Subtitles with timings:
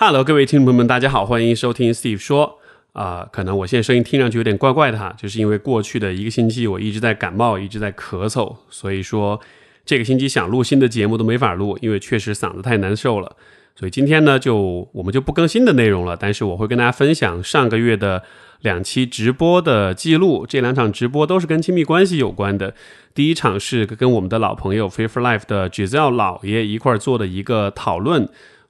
[0.00, 2.60] Hello，各位听众朋友们，大家好，欢迎收听 Steve 说。
[2.92, 9.40] 啊、可能我现在声音听上去有点怪怪的哈，就是因为过去的一个星期我一直在感冒，一直在咳嗽，所以说
[9.84, 13.34] 这个星期想录新的节目都没法录，因为确实嗓子太难受了。
[13.74, 18.22] 所以今天呢，就我们就不更新的内容了，但是我会跟大家分享上个月的
[18.60, 20.46] 两期直播的记录。
[20.46, 22.72] 这两场直播都是跟亲密关系有关的。
[23.12, 28.28] 第一场是跟我们的老朋友 Free for Life 的 Giselle 老爷一块儿做的一个讨论。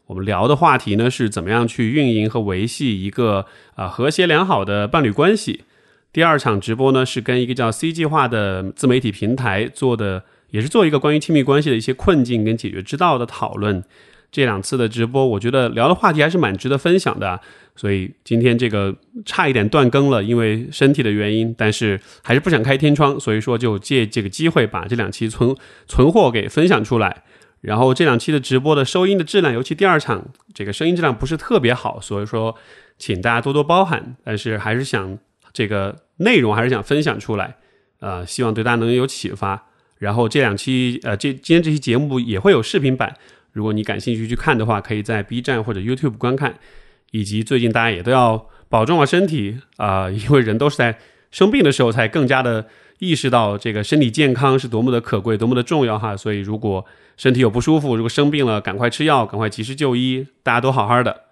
[0.09, 5.65] 我们聊的话题呢是怎么样去运营和维系一个啊、和谐良好的伴侣关系。
[6.15, 13.85] 第二场直播呢是跟一个叫 C 计划的自媒体平台做的，也是做一个关于亲密关系的一些困境跟解决之道的讨论。
[14.33, 17.39] 这两次的直播，我觉得聊的话题还是蛮值得分享的，
[17.77, 18.95] 所以今天这个
[19.27, 25.55] 差一点断更了，因为身体的原因，但是还是不想开天窗，所以说就借这个机会把这两期存
[25.87, 27.25] 存货给分享出来。
[27.61, 32.55] 然后这两期的直播的收音的质量，尤其第二场这个声音质量不是特别好，所以说
[32.99, 34.17] 请大家多多包涵。
[34.25, 35.19] 但是还是想
[35.53, 37.57] 这个内容还是想分享出来，
[38.01, 39.67] 呃，希望对大家能有启发。
[39.99, 43.17] 然后这两期呃这今天这期节目也会有视频版，
[43.53, 46.55] 如果你感兴趣去看的话，可以在 B 站或者 YouTube 观看。
[47.11, 50.99] 以及最近大家也都要保重好身体啊、因为人都是在
[51.31, 52.67] 生病的时候才更加的
[52.99, 56.15] 意识到这个身体健康是多么的可贵，多么的重要哈。
[56.15, 56.85] 所以如果
[57.19, 61.25] 身体有不舒服，如果生病了，赶快吃药，赶快及时就医，大家都好好的。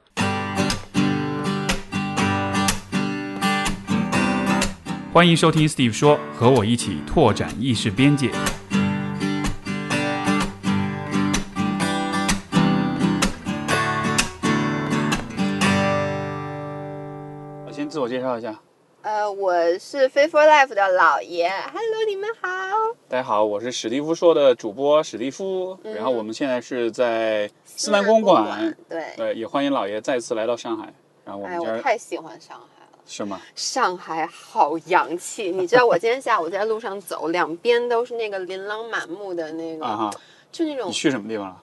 [5.12, 8.32] 欢迎收听 Steve 说，和我一起拓展意识边界。
[17.64, 18.52] 我先自我介绍一下，
[19.06, 22.48] 呃，我是 Fit for Life 的老爷，Hello，你们好。
[23.08, 30.92] 大家好，我是史蒂夫说的主播史蒂夫，然后我们现在是在思南公馆，对，对，也欢迎老爷再次来到上海，
[31.24, 33.40] 然后我哎，们家我太喜欢上海了，是吗？
[33.54, 35.52] 上海好洋气。
[35.52, 40.10] 你知道 我今天下午在路上走，两边都是那个琳琅满目的那个，啊，
[40.50, 41.62] 就那种你去什么地方了？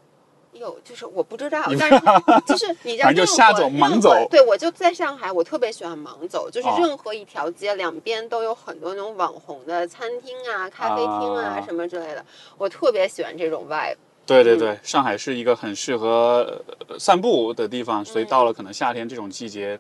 [0.54, 2.00] 有，就是我不知道，但是
[2.46, 12.26] 就是你知道，反正就瞎走任何对，我就在上海，我特别喜欢盲走，就是哦任何一条街两边都有很多那种网红的餐厅啊、咖啡厅啊啊什么之类的，
[12.58, 13.96] 我特别喜欢这种 vibe。
[14.26, 19.78] 对对对，上海是一个很适合呃散步的地方，所以嗯到了可能夏天这种季节，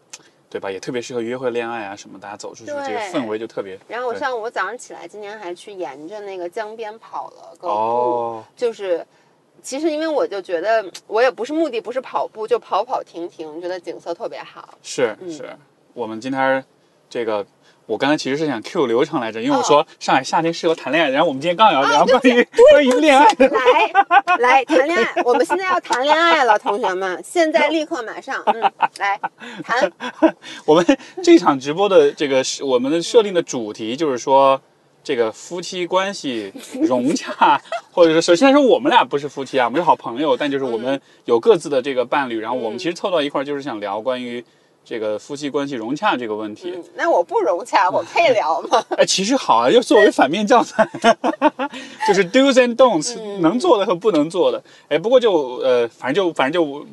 [0.49, 0.69] 对吧？
[0.69, 3.79] 也特别适合约会、恋爱啊什么，大家走出去，这个氛围就特别。
[3.87, 9.05] 然后我对上午我早上起来，今天还去沿着那个江边跑了个步，哦，就是
[9.63, 14.69] 其实因为我就觉得我也不是目的不是跑步，就跑跑停停，觉得景色特别好。
[14.73, 15.57] 嗯是是，
[15.93, 16.63] 我们今天
[17.09, 17.45] 这个。
[17.85, 23.91] 我刚才其实是想 Q 流程来着，因为我哦说上海夏天适合谈恋爱，然后我们今天刚要聊关于关于恋爱的，来
[24.39, 29.19] 来谈恋爱，我们现在要谈恋爱了，同学们，现在立刻马上，嗯，来
[29.61, 29.91] 谈。
[30.65, 34.61] 我们这场直播的这个是我们的设定的主题就是说，
[35.03, 44.43] 这个夫妻关系 融洽，或者是首先来说我们俩不是夫妻啊，我们是好朋友，但就是我们有各自的这个伴侣，然后我们其实凑到一块儿就是想聊关于
[44.85, 46.71] 这个夫妻关系融洽这个问题。
[46.75, 48.83] 嗯，那我不融洽， 我配聊吗？
[48.97, 50.87] 哎，其实好啊，要作为反面教材，
[52.07, 54.63] 就是 do's and don'ts，、嗯能做的和不能做的。
[54.87, 56.85] 哎，不过就呃，反正就反正就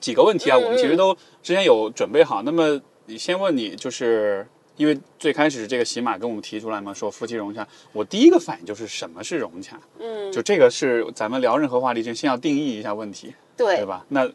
[0.00, 2.42] 几个问题啊，嗯我们其实都之前有准备好。
[2.42, 4.46] 那么你先问你，就是
[4.78, 9.78] 因为最开始这个喜马跟我们提出来嘛，说夫妻融洽，我第一个反应就是什么是融洽？
[9.98, 14.06] 嗯，就这个是咱们聊任何话题之前先要定义一下问题，对对，吧？
[14.08, 14.26] 那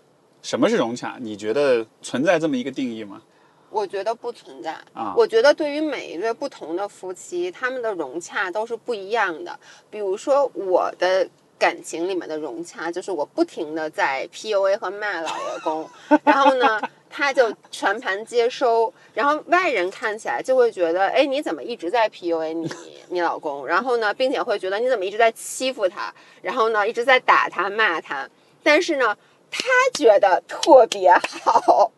[0.44, 1.18] 什么是融洽？
[1.20, 3.22] 你觉得存在这么一个定义吗？
[3.70, 4.78] 我觉得不存在。
[4.94, 9.60] 啊我觉得对于每一对不同的夫妻，他们的融洽都是不一样的。
[9.90, 11.28] 比如说我的。
[11.64, 15.90] 感情里面的融洽，就是我不停的在 PUA 和骂老爷公，
[16.26, 22.70] 然后呢，他就全盘接收，然后外人看起来就会觉得，哎，你怎么一直在 PUA 你
[23.08, 23.66] 你老公？
[23.66, 28.30] 然后呢，并且会觉得你怎么一直在欺负他，然后呢，一直在打他骂他，
[28.62, 29.18] 但是呢，
[29.50, 29.64] 他
[29.94, 31.90] 觉得特别好，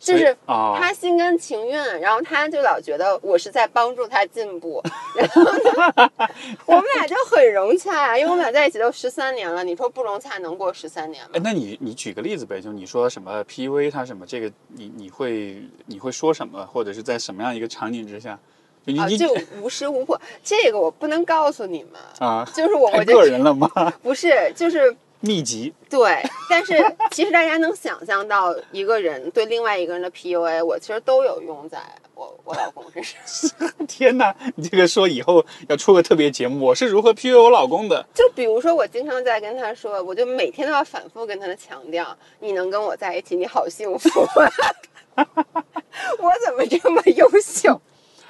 [0.00, 4.82] 就是啊他心甘情愿，然后他就老觉得我是在帮助他进步，
[5.14, 6.10] 然后呢，
[6.64, 11.40] 我们俩就很融洽啊，因为我们俩在一起都十三年了，你说不融洽能过十三年吗哎，？
[11.44, 18.38] 那你你举个例子呗，就你说什么 PUA 他什么这个，你你会你会说什么，或者是在什么样一个场景之下，
[18.86, 23.68] 就你、啊，就无时无刻，这个我不能告诉你们，啊，就是我我就个人了吗？
[24.02, 25.72] 不是，就是秘籍。
[25.88, 26.74] 对，但是
[27.10, 31.78] 其实大家能想象到一个人对另外一个人的 PUA，我其实都有用在
[32.14, 33.70] 我我老公身上。
[33.88, 38.06] 天哪，你这个说以后要出个特别节目，我是如何 PUA 我老公的？
[38.14, 44.08] 就比如说，我经常在跟他说，我就每天都要反复跟他的强调，你能跟我在一起，你好幸福。
[45.16, 47.80] 我怎么这么优秀？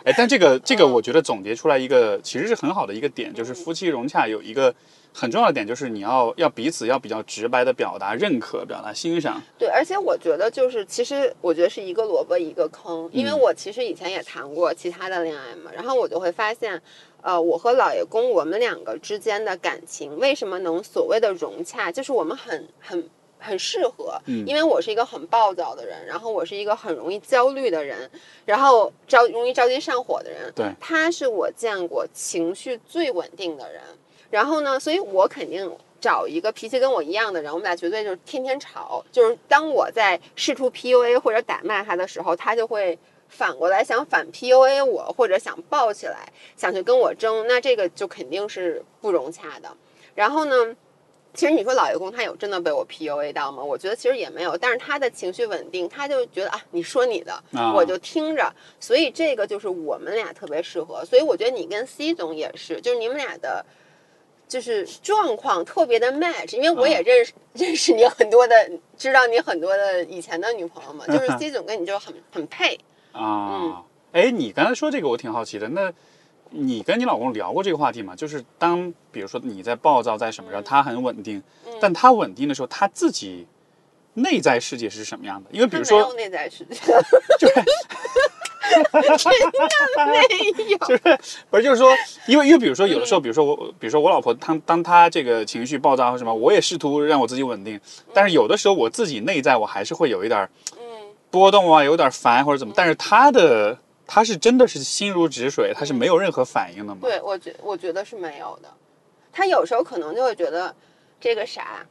[0.02, 4.74] 哎，但这个这个，我觉得总结出来一个其实是很好的一个点，就是夫妻融洽有一个
[5.12, 9.42] 很重要的点，就是你要要彼此要比较直白的表达认可、表达欣赏。
[9.58, 16.80] 对，而且我觉得就是，其实我觉得是一个萝卜一个坑，因为我其实以前也谈过其他的恋爱嘛，然后我就会发现，
[17.22, 23.08] 呃，我和老爷公我们两个之间的感情为什么能所谓的融洽，就是我们很很。
[23.42, 28.10] 很适合，因为我是一个很暴躁的人，然后我是一个很容易焦虑的人，
[28.44, 30.52] 然后着容易着急上火的人。
[30.54, 33.80] 对，他是我见过情绪最稳定的人。
[34.30, 39.04] 然后呢，所以我肯定找一个脾气跟我一样的人，我们俩绝对就是天天吵。
[39.12, 42.98] 就是当我在试图 PUA 或者打骂他的时候，他就会
[43.28, 47.46] 反过来想反 PUA 我，或者想抱起来想去跟我争。
[47.46, 49.76] 那这个就肯定是不融洽的。
[50.14, 50.76] 然后呢？
[51.32, 53.62] 其实你说老爷公他有真的被我 PUA 到吗？
[53.62, 57.40] 我觉得其实也没有，但是他的情绪稳定，他就觉得啊，你说你的，
[57.72, 61.04] 我就听着，所以这个就是我们俩特别适合。
[61.04, 63.64] 所以我觉得你跟 C 总也是，就是你们俩的，
[64.50, 66.56] 就是状况特别的 match。
[66.56, 68.54] 因为我也认识 认识你很多的，
[68.98, 72.78] 知道你很多的以前的女朋友嘛，就是 C 总跟你就很很配
[73.12, 73.82] 啊。
[74.12, 75.90] 哎，你刚才说这个我挺好奇的，那。
[76.52, 78.12] 你跟你老公聊过这个话题吗？
[78.16, 81.40] 就是当比如说你在暴躁在什么时候，他很稳定，
[81.80, 83.46] 但他稳定的时候，他自己
[84.14, 85.50] 内在世界是什么样的？
[85.52, 86.74] 因为比如说没有内在世界，
[87.38, 87.54] 就是
[88.70, 88.82] 真
[89.96, 90.14] 的没
[90.68, 91.18] 有， 就是
[91.50, 91.94] 不是就是说，
[92.26, 97.80] 因为因为比如说有的时候，比如说我，比如说我老婆，当当她这个情绪爆炸或什么，我也试图让我自己稳定，
[98.14, 100.48] 但是有的时候我自己内在我还是会有一点
[101.30, 103.76] 波动啊，有点烦或者怎么，但是她的。
[104.12, 106.98] 她是真的是心如止水，她是没有任何反应的吗？
[107.02, 108.68] 对，我觉我觉得是没有的。
[109.30, 110.74] 他有时候可能就会觉得
[111.20, 111.86] 这个啥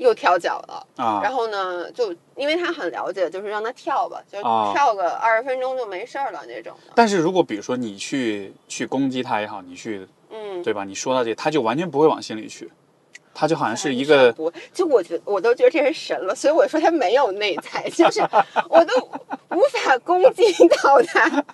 [0.00, 4.40] 又跳脚了啊，然后呢，就因为他很了解，就是让他跳吧，就
[4.72, 6.74] 跳个二十分钟就没事儿了那种。
[6.94, 10.84] 但是如果比如说你去去攻击他也好，你去嗯，对吧？
[10.84, 12.70] 你说到这，他就完全不会往心里去。
[13.32, 14.34] 他就好像是一个，
[14.72, 18.20] 就我觉得我都觉得这是神了，所以我说他没有内在， 就是
[18.68, 18.94] 我都
[19.50, 20.44] 无法攻击
[20.82, 21.44] 到他。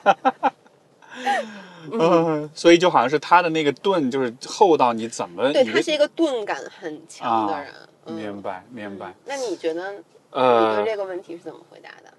[1.93, 5.53] 嗯，所以就好像是他的那个盾，就是厚到你怎么？
[5.53, 7.73] 对他是一个盾感很强的人。
[8.07, 9.15] 明白，明白。
[9.25, 9.95] 那你觉得？
[10.31, 12.13] 呃，你对这个问题是怎么回答的？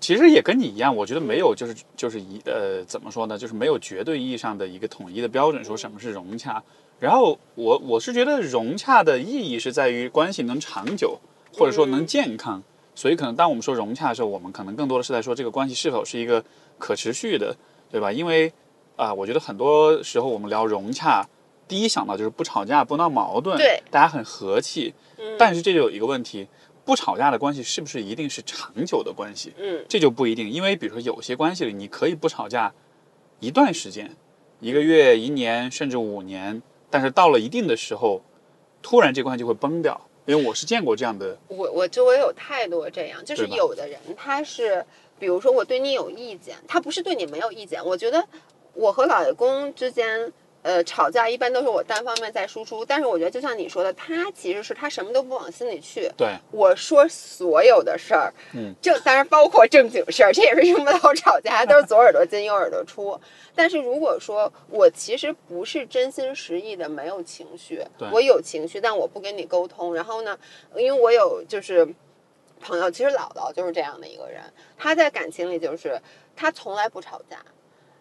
[0.00, 3.36] 其实也跟你一样，我觉得没有，就是就是一呃，怎么说呢？
[3.36, 6.62] 就是没有绝对意义上的一个统一的标准，说什么是融洽。
[7.00, 11.18] 然后我我是觉得融洽的意义是在于关系能长久，
[11.56, 12.62] 或者说能健康。
[12.94, 16.44] 所以可能当我们说融洽的时候，我们可能更多的是在说这个关系是否是一个
[16.78, 17.56] 可持续的，
[17.90, 18.10] 对吧？
[18.12, 18.52] 因为
[18.96, 21.24] 啊，我觉得很多时候我们聊融洽，
[21.68, 24.94] 第一想到就是不吵架、不闹矛盾，对，大家很和气。
[25.18, 25.36] 嗯。
[25.38, 26.48] 但是这就有一个问题，
[26.84, 29.52] 不吵架的关系是不是一定是长久的关系？
[29.58, 30.50] 嗯，这就不一定。
[30.50, 32.72] 因为比如说有些关系里，你可以不吵架
[33.40, 34.16] 一段时间，
[34.60, 36.62] 一个月、一年，甚至五年。
[36.88, 38.22] 但是到了一定的时候，
[38.80, 41.36] 突然这关系就会崩掉，因为我是见过这样的。
[41.48, 44.82] 我我周围有太多这样，就是有的人他是，
[45.18, 47.84] 比如说我对你有意见，他不是对你没有意见。
[47.84, 48.26] 我觉得
[48.72, 50.32] 我和老爷公之间。
[50.68, 56.10] 呃，吵架一般都是我单方面在输出，但是我觉得就像你说的，他其实是他什么都不往心里去。
[56.14, 63.18] 对，我说所有的事儿，嗯，就当然包括正经事儿，这也是用不到吵架，都是左耳朵进右耳朵出。
[63.54, 67.82] 但是如果说我其实不是真心实意的，没有情绪，
[68.12, 69.94] 我有情绪，但我不跟你沟通。
[69.94, 70.38] 然后呢，
[70.76, 71.88] 因为我有就是
[72.60, 74.42] 朋友，其实姥姥就是这样的一个人，
[74.76, 75.98] 她在感情里就是
[76.36, 77.38] 她从来不吵架。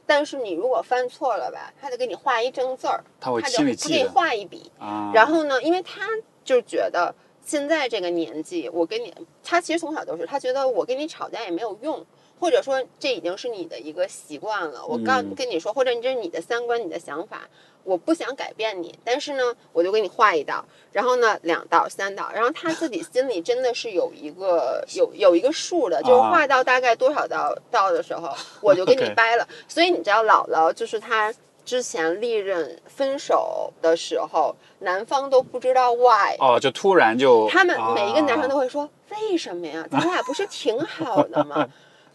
[0.07, 4.71] 但是你如果犯错了吧，他就给你画一正字儿，他会心里记他给你画一笔。
[5.13, 6.07] 然后呢，因为他
[6.43, 7.13] 就觉得
[7.45, 12.03] 现在这个年纪，我跟你，他其实从小都是，他觉得我跟你吵架也没有用。
[12.39, 17.41] 或者说这已经是你的一个习惯了，我刚跟你说，或者这是你的三观、你的想法，
[17.83, 28.29] 我不想改变你，但是呢，我就给你画一道，然后呢，两道、三道，然后他自己心里真的是有一个有有一个数的，就是画到大概多少道道的时候，
[28.61, 29.47] 我就给你 掰了。
[29.67, 31.33] 所以你知道，姥姥就是他
[31.65, 39.85] 之前历任分手的时候，男方都不知道 why，哦，就突然就他们每一个男生都会说，为什么呀？
[39.91, 41.67] 咱俩不是挺好的吗？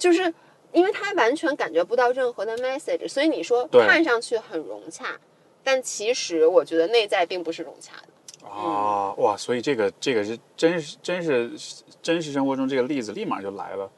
[0.03, 0.35] 就是
[0.73, 5.17] 因为他完全感觉不到任何的 message，所以你说看上去很融洽，
[5.63, 8.49] 但其实我觉得内在并不是融洽的。
[8.49, 11.53] 啊，哇，所以这个这个是真是真是
[12.03, 13.89] 真实生活中这个例子立马就来了。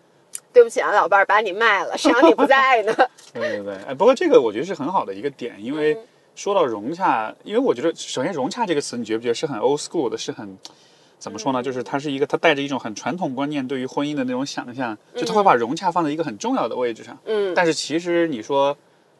[0.52, 2.94] 对不起啊，老伴儿，把你卖了，谁让你不在呢？
[3.32, 10.58] 对对对，哎，不过这个我觉得是很好的一个点，因为嗯说到融洽，因为我觉得首先融洽这个词，你觉不觉得是很 old school 的，是很
[11.18, 11.62] 怎么说呢？
[11.62, 17.18] 就是他是一个，他带着一种很传统观念对于婚姻的那种想象，就他会把融洽放在一个很重要的位置上。
[17.24, 18.76] 嗯，但是其实你说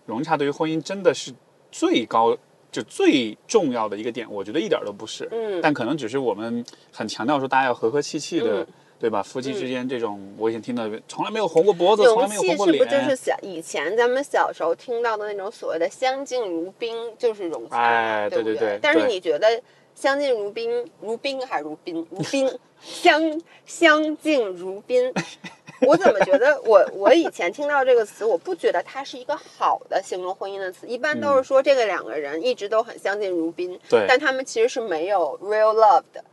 [0.06, 1.32] 融洽对于婚姻真的是
[1.72, 2.36] 最高
[2.70, 5.28] 就最重要的一个点，我觉得一点都不是。
[5.32, 8.62] 嗯但可能只是我们很强调说大家要和和气气的。
[8.62, 9.22] 嗯对吧？
[9.22, 12.78] 夫妻之间这种，我以前听到从来没有红过脖子，从来没有红过脸。
[12.78, 19.60] 是不就是小以前咱们小时候听到的那种所谓的相敬如宾，就是融洽嘛，哎对不对对对但是你觉得
[19.94, 22.06] 相敬如宾，如宾还是如宾？
[22.10, 25.12] 如宾，相相敬如宾。
[25.86, 36.24] 我怎么觉得我我以前听到这个词，我不觉得它是一个好的形容婚姻的词，一般都是说这个两个人一直都很相敬如宾，嗯对但他们其实是没有 real love 的，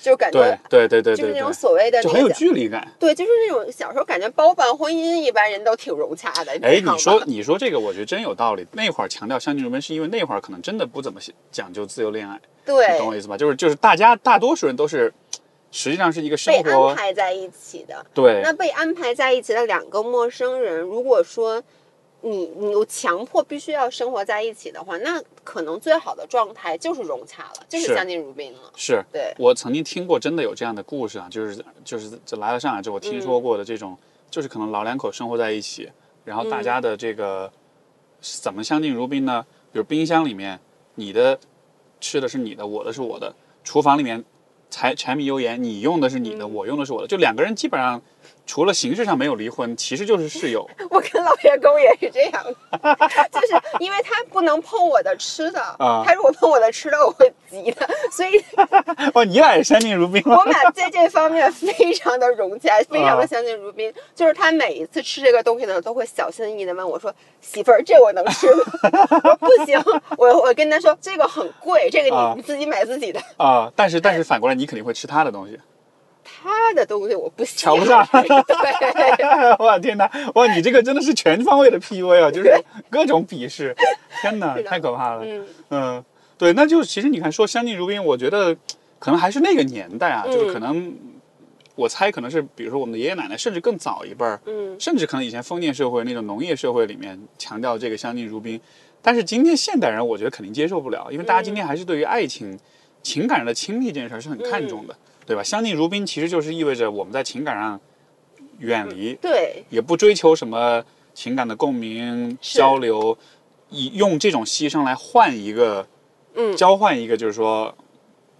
[0.00, 2.86] 就感觉对对对对对，就是那种所谓的就很有距离感。
[2.98, 6.52] 对，就是那种小时候感觉包办婚姻，一般人都挺融洽的。
[6.62, 8.66] 哎，你说 你说这个，我觉得真有道理。
[8.72, 11.20] 那会儿强调相敬如宾，是因为那会儿可能真的不怎么
[11.52, 13.36] 讲究自由恋爱，对你懂我意思吧？
[13.36, 15.12] 就是就是大家大多数人都是，
[15.70, 18.04] 实际上是一个生被安，排在一起的。
[18.14, 21.62] 对那被安排在一起的两个陌生人，如果说
[22.22, 28.72] 你你有强迫必须要生活在一起的话，那可能最好的状态就是融洽了，就是是相敬如宾了。
[28.76, 33.96] 是对，我曾经听过真的有这样的故事啊，就是就是这来了上海之后，我听嗯说过的这种，
[34.30, 35.90] 就是可能老两口生活在一起，
[36.24, 37.50] 然后大嗯家的这个
[38.20, 39.44] 是怎么相敬如宾呢？
[39.72, 40.60] 比如冰箱里面，
[40.96, 41.38] 你的
[42.00, 43.32] 吃的是你的，我的是我的；
[43.64, 44.24] 厨房里面
[44.68, 48.02] 柴柴米油盐，你用的是你的，嗯我用的是我的，就两个人基本上
[48.50, 50.68] 除了形式上没有离婚，其实就是室友。
[50.90, 58.44] 我跟老员工也是这样的，就是因为他不能碰我的吃的，啊他如果碰我的吃的，我会急的，所以
[59.14, 63.94] 哦，你俩也相敬如宾我们俩在这方面非常的融洽，非常的相敬如宾。
[64.16, 68.64] 就是他每一次吃这个东西的时候，都会小心翼翼的问我说：“媳妇儿，这我能吃吗？”
[69.12, 69.80] 我说：“不行。
[70.18, 73.20] 我”我跟他说：“这个很贵，这个你自己买自己的。
[73.36, 75.56] 啊、但是但是反过来，你肯定会吃他的东西。
[76.24, 78.06] 他的东西我不喜瞧不上。
[78.12, 80.10] 对， 哇天哪！
[80.34, 82.52] 哇，你这个真的是全方位的 PUA 啊，就是
[82.88, 83.74] 各种鄙视，
[84.22, 85.24] 天哪，太可怕了。
[85.24, 85.46] 嗯。
[85.70, 86.04] 嗯，
[86.38, 88.54] 对，那就其实你看说相敬如宾，我觉得
[88.98, 90.94] 可能还是那个年代啊，就是嗯可能
[91.74, 94.78] 我猜可能是比如说我们的爷爷奶奶，甚至更早一辈儿，嗯。
[94.78, 98.60] 甚至可能以前封建社会那种农业社会里面强调这个相敬如宾，
[99.02, 102.58] 但是今天现代人我觉得肯定接受不了，因为大家今天还是对于爱情、
[103.02, 104.96] 情感上的亲密这件事儿是很看重的，
[105.30, 105.44] 对吧？
[105.44, 107.80] 相敬如宾其实就是意味着我们在情感上
[108.58, 110.84] 远离，对，也不追求什么
[111.14, 113.16] 情感的共鸣交流，
[113.68, 115.86] 以用这种牺牲来换一个，
[116.34, 116.56] 嗯。
[116.56, 117.72] 交换一个，就是说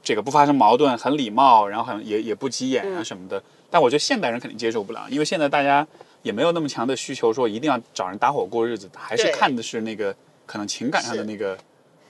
[0.02, 3.04] 这个不发生矛盾，很礼貌，然后很也也不急眼啊嗯。
[3.04, 3.40] 什么的。
[3.70, 5.86] 但我觉得现代人肯定接受不了，因为现在大家
[6.22, 10.12] 也没有那么强的需求，说一定要找人搭伙过日子，还是看的是那个
[10.44, 11.56] 可能情感上的那个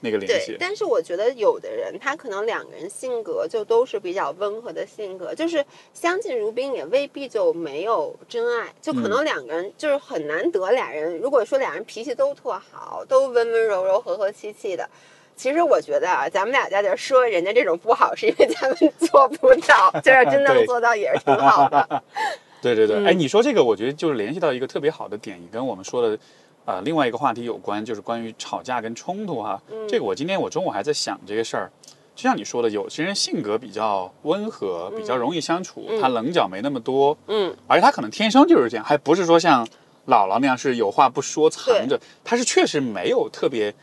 [0.01, 0.57] 那个联对系，。
[0.59, 5.65] 但是我觉得有的人他可能两个人性格就都是比较温和的性格，就是
[5.95, 14.89] 相敬如宾也未必就没有真爱，就可嗯能两个人就是很难得俩人，如果说俩人脾气都特好，都温温柔柔、和和气气的。
[15.37, 22.03] 其实我觉得啊，咱们俩在这说人家这种不好，是因为咱们 做不到，就是真正对做到也是挺好的。
[22.61, 26.19] 对对对，嗯哎，你说这个，我觉得就是联系到一个特别好的点，也跟我们说的，
[26.67, 29.61] 呃，另外一个话题有关，就是关于吵架跟冲突哈。
[29.71, 31.71] 嗯这个我今天我中午还在想这个事儿，
[32.15, 39.67] 就像你说的，有些人性格比较温和，比较容易相处，他棱角没那么多，嗯，而且他可能天生就是这样，还不是说像
[40.07, 43.75] 姥姥那样是有话不说藏着，他是确实没有特别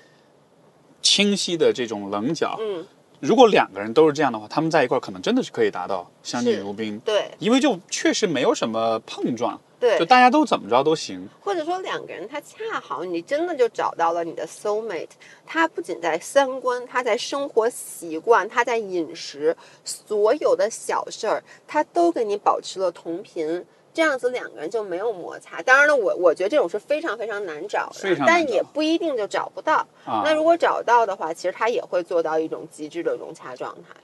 [1.02, 2.58] 清晰的这种棱角。
[2.60, 2.86] 嗯，
[3.20, 7.00] 如果两个人都是这样的话，他们在一块儿可能真的是可以达到相敬如宾。
[7.00, 11.28] 对因为就确实没有什么碰撞，对就，大家都怎么着都行。
[11.40, 15.10] 或者说两个人他恰好你真的就找到了你的 soul mate，
[15.46, 23.66] 他不仅在三观，他在生活习惯，他在饮食，所有的小事儿他都跟你保持了同频。
[23.94, 25.60] 这样子两个人就没有摩擦。
[25.64, 29.78] 当然了，我我觉得这种是非常非常难找的，但也不一定就找不到。
[30.06, 33.96] 啊那如果找到的话，其实他也会做到一种极致的融洽状态。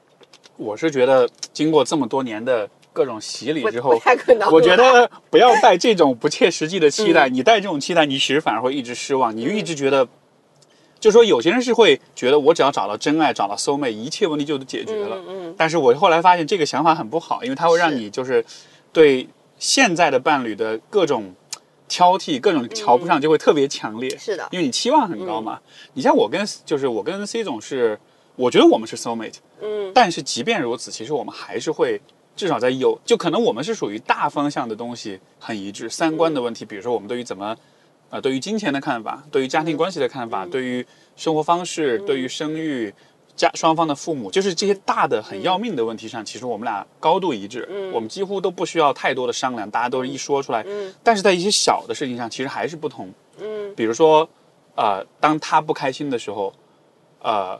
[0.57, 4.49] 我是觉得经过这么多年的各种洗礼之后，太可能。
[4.51, 7.27] 我觉得不要带这种不切实际的期嗯待。
[7.27, 9.35] 你带这种期待，你其实反而会一直失望。
[9.35, 10.07] 你就一直觉得，
[10.99, 15.17] 就说有些人是会觉得，我只要找到真爱，找到 soul mate，一切问题就都解决了。
[15.27, 18.45] 嗯嗯，但是我后来发现这个想法很不好，因为它会让你就是
[18.93, 21.33] 对现在的伴侣的各种
[21.87, 24.15] 挑剔、各种瞧不上就会特别强烈。
[24.17, 25.59] 是的，因为你期望很高嘛。
[25.93, 27.99] 你像我跟就是我跟 C 总是，
[28.35, 32.01] 我觉得我们是 soul mate，嗯但是即便如此，其实我们还是会
[32.35, 37.55] 至少在有，就可能我们是属于大方向的东西很一致，三观的问题，比如说我们对于怎么，
[38.09, 40.85] 呃，对于金钱的看法，对于家庭关系的看法，对于
[41.15, 42.93] 生活方式，对于生育。
[43.35, 50.63] 家双方的父母，就是这些大的很要命的问题上，其实我们俩高度一致，我们几乎都不需要太多的商量，大家都是一说出来。
[50.67, 53.11] 嗯但是在一些小的事情上，其实还是不同。
[53.39, 54.29] 嗯比如说，
[54.75, 56.53] 呃，当他不开心的时候，
[57.23, 57.59] 呃，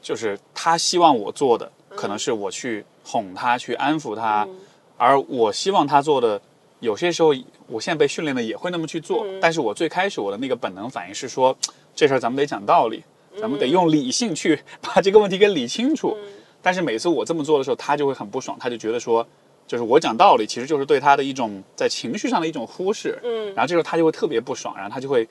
[0.00, 4.56] 就是他希望我做的，可能是我去哄他，去安抚他，嗯
[4.98, 6.38] 而我希望他做的，
[6.80, 7.32] 有些时候
[7.66, 11.56] 我现在被训练的也会那么去做，嗯但是我最开始我的那个本能反应是说，
[11.94, 13.02] 这事儿咱们得讲道理，
[13.40, 16.14] 咱们得用理性去把这个问题给理清楚。
[16.20, 16.28] 嗯
[16.60, 19.24] 但是每次我这么做的时候，他就会很不爽，他就觉得说，
[19.64, 23.16] 就是我讲道理，其实就是对他的一种在情绪上的一种忽视。
[23.22, 25.26] 嗯然后这时候他就会特别不爽，然后他就会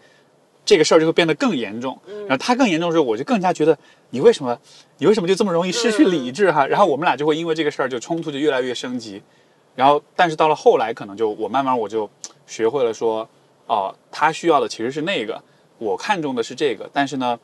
[0.67, 1.97] 这个事儿就会变得更严重。
[2.07, 3.75] 嗯然后他更严重的时候，我就更加觉得
[4.09, 4.59] 你为什么
[4.97, 6.67] 你为什么就这么容易失去理智哈？
[6.67, 9.24] 然后我们俩就会因为这个事儿就冲突就越来越升级。
[9.75, 12.09] 然后但是到了后来，可能就我慢慢我就
[12.45, 13.27] 学会了说，
[13.67, 15.41] 哦，他需要的其实是那个，
[15.77, 16.89] 我看中的是这个。
[16.91, 17.39] 但是呢，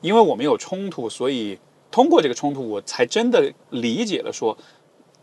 [0.00, 1.56] 因为我们有冲突，所以
[1.92, 4.56] 通过这个冲突，我才真的理解了说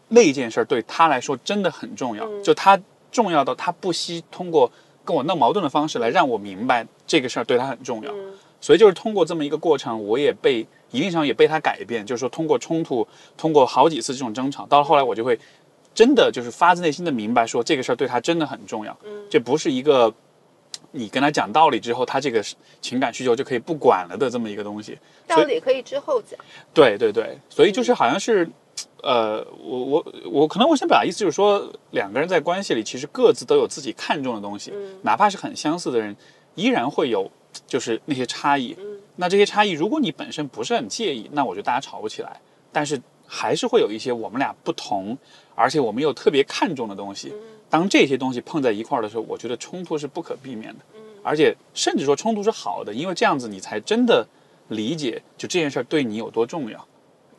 [0.07, 2.79] 那件事儿对他来说真的很重要，就他
[3.11, 4.71] 重要到他不惜通过
[5.05, 8.11] 跟我闹矛盾的方式来让我明白这个事儿对他很重要。
[8.11, 15.39] 嗯所以就是通过这么一个过程，我也被一定上也被他改变，就是说通过冲突，通过好几次这种争吵，到了后来我就会
[15.95, 20.13] 真的就是发自内心的明白说这个事儿对他真的很重要，嗯这不是一个。
[20.93, 22.43] 你跟他讲道理之后，他这个
[22.81, 24.97] 情感需求就可以不管了的这么一个东西。
[25.25, 26.37] 道理可以之后讲。
[26.73, 28.49] 对对对，所以就是好像是，
[29.03, 36.15] 呃，我我我可能我想表达意思就是说，两个人在关系里其实各自都有自己看重的东西，嗯哪怕是很相似的人，
[36.55, 37.29] 依然会有
[37.67, 38.75] 就是那些差异。
[38.79, 42.39] 嗯那这些差异，如果你本身不是很介意，那我觉得大家吵不起来。
[42.71, 45.15] 但是还是会有一些我们俩不同，
[45.53, 47.33] 而且我们又特别看重的东西。
[47.69, 50.79] 当这些东西碰在一块儿的时候，我觉得冲突是不可避免的。
[51.21, 54.25] 而且甚至说冲突是好的，因为这样子你才真的
[54.69, 56.87] 理解，就这件事儿对你有多重要。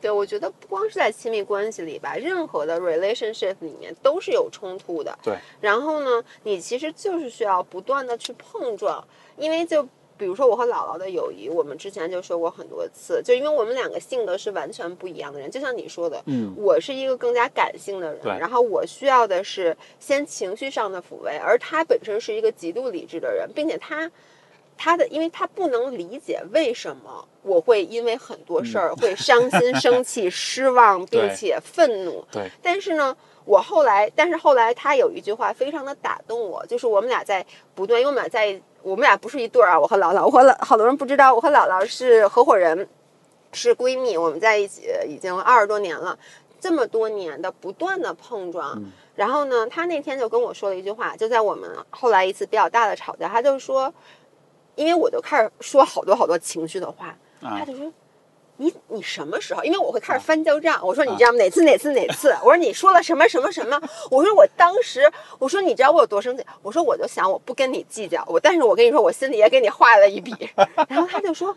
[0.03, 5.17] 对，我觉得不光是在亲密关系里吧，任何的 relationship 里面都是有冲突的。
[5.23, 9.01] 对，然后呢，你其实就是需要不断的去碰撞，
[9.37, 9.81] 因为就
[10.17, 24.11] 比如说我和姥姥的友谊，我们之前就说过很多次，就因为我们两个性格是完全不一样的人，就像你说的，嗯我是一个更加感性的人，对然后我需要的是先情绪上的抚慰，而他本身是一个极度理智的人，并且他。
[24.77, 32.25] 他的，因为他不能理解为什么我会因为很多事儿会伤心、 生气、失望，并且愤怒。
[32.31, 42.87] 对，但是呢，我后来，但是后来他有一句话非常的打动我，就是我们俩在不断，因为我们俩在，我们俩不是一对儿啊，我和姥姥，我和姥，好多人不知道，我和姥姥是合伙人，
[43.51, 46.17] 是闺蜜，我们在一起已经二十多年了，
[46.59, 48.81] 这么多年的不断的碰撞。
[49.15, 53.93] 然后呢，他那天就跟我说了一句话，就在我们后来一次比较大的吵架，他就说，
[54.75, 57.07] 因为我就开始说好多好多情绪的话，
[57.41, 57.91] 啊他就说。
[58.57, 59.63] 你你什么时候？
[59.63, 60.79] 因为我会开始翻旧账。
[60.85, 61.39] 我说你知道吗？
[61.39, 62.29] 哪次哪次哪次？
[62.45, 63.81] 我说你说了什么什么什么？
[64.11, 66.45] 我说我当时，我说你知道我有多生气？
[66.61, 70.31] 我说我就想我不跟你计较，我但是我跟你说，我心里也给你画了一笔。
[70.87, 71.55] 然后他就说。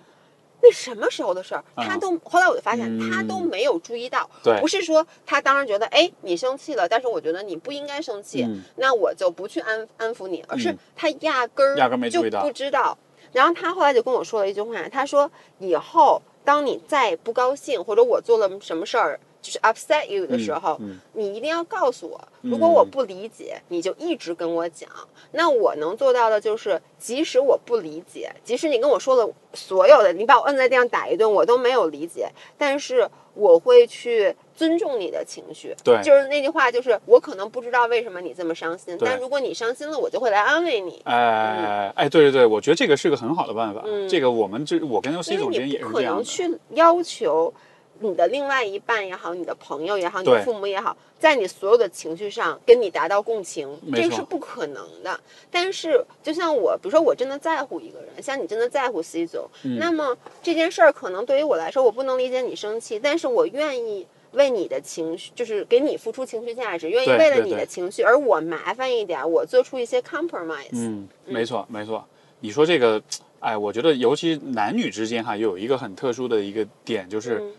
[0.63, 12.97] 那什么时候的事儿，他都后来我就发现他都没有注意到，对不是说他当时觉得哎你生气了，但是我觉得你不应该生气，嗯那我就不去安安抚你，而是嗯他压根儿压根没就注意到不知道。
[13.37, 22.19] 然后他后来就跟我说了一句话，他说以后当你再不高兴，或者我做了什么事儿就是 upset you 的时候，嗯你一定要告诉我。
[22.41, 24.89] 如果我不理解，你就一直跟我讲。
[25.33, 35.75] 那我能做到的就是，即使我不理解，即使你跟我说了所有的，你把我摁在地上打一顿，我都没有理解，但是我会去尊重你的情绪。
[35.85, 41.03] 对就是那句话，就是我可能不知道为什么你这么伤心，但如果你伤心了，我就会来安慰你。
[41.05, 43.83] 哎哎，对对对，我觉得这个是个很好的办法。
[43.85, 46.17] 嗯这个我们这我跟 C 因总监也是这样的。
[46.17, 47.53] 能去要求
[48.01, 55.19] 你的另外一半也好，你的朋友也好，你的父母也好，在你所有的情绪上跟你达到共情，这个是不可能的。
[55.51, 64.07] 但是，就像我，比如说我真的在乎一个人，像你真的在乎 C 总，嗯那么这件事儿可能对于我来说，我不能理解你生气，但是我愿意。
[64.33, 70.69] 为你的情绪，就是给你付出情绪价值，愿意为了你的情绪，而我麻烦一点，我做出一些 compromise。
[70.73, 72.05] 嗯，没错没错。
[72.41, 73.01] 你说这个，
[73.41, 77.53] 哎，我觉得尤其男女之间哈，有一个很特殊的一个点，就是嗯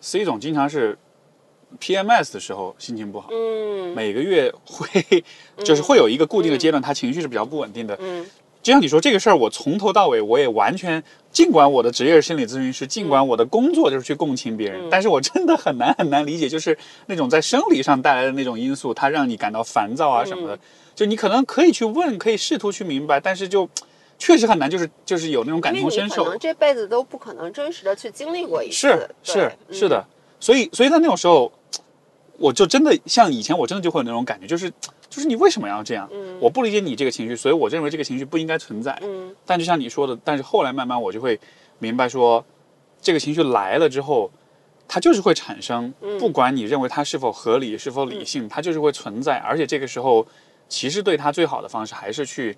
[0.00, 0.96] C 总经常是
[1.78, 3.94] PMS 的时候心情不好，嗯。
[3.94, 5.24] 每个月会
[5.64, 7.96] 就是会有一个固定的阶段，他情绪是比较不稳定的。
[8.00, 8.24] 嗯。
[8.62, 20.58] 就像你说这个事儿，我从头到尾我也完全，尽管我的职业是心理咨询师，尽管我的工作就是去共情别人，但是我真的很难很难理解，就是那种在生理上带来的那种因素，它让你感到烦躁啊什么的。
[20.94, 23.66] 就你可能可以去问，可以试图去明白，但是就
[24.20, 26.22] 确实很难，就是就是有那种感同身受。
[26.22, 28.72] 可能这辈子都不可能真实的去经历过一次。
[28.72, 30.06] 是是是的，
[30.38, 31.50] 所以所以在那种时候，
[32.38, 34.72] 我就真的像以前，我真的就会有那种感觉，就是。
[35.10, 36.08] 就是你为什么要这样？
[36.12, 38.96] 嗯，我不理解你这个情绪，所以我认为这个情绪不应该存在。
[39.02, 41.36] 嗯，但就像你说的，但是后来慢慢我就会
[41.80, 42.44] 明白说，
[43.02, 44.30] 这个情绪来了之后，
[44.86, 45.92] 它就是会产生。
[46.00, 49.38] 嗯，不管你认为它是否合理、是否理性，它就是会存在。
[49.38, 50.24] 而且这个时候，
[50.68, 52.56] 其实对它最好的方式还是去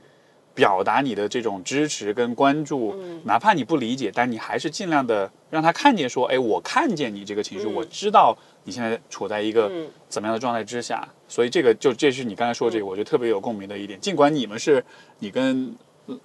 [0.55, 2.95] 表达你的这种支持跟关注。
[2.99, 8.37] 嗯，哪怕你不理解，但你还是尽量的让他看见说，哎，我看见你这个情绪，我知道。
[8.65, 9.69] 你现在处在一个
[10.09, 11.09] 怎么样的状态之下？
[11.27, 13.99] 所以这个就这是你刚才说这个，我觉得特别有共鸣的一点。
[13.99, 14.85] 尽管你们是
[15.19, 15.75] 你跟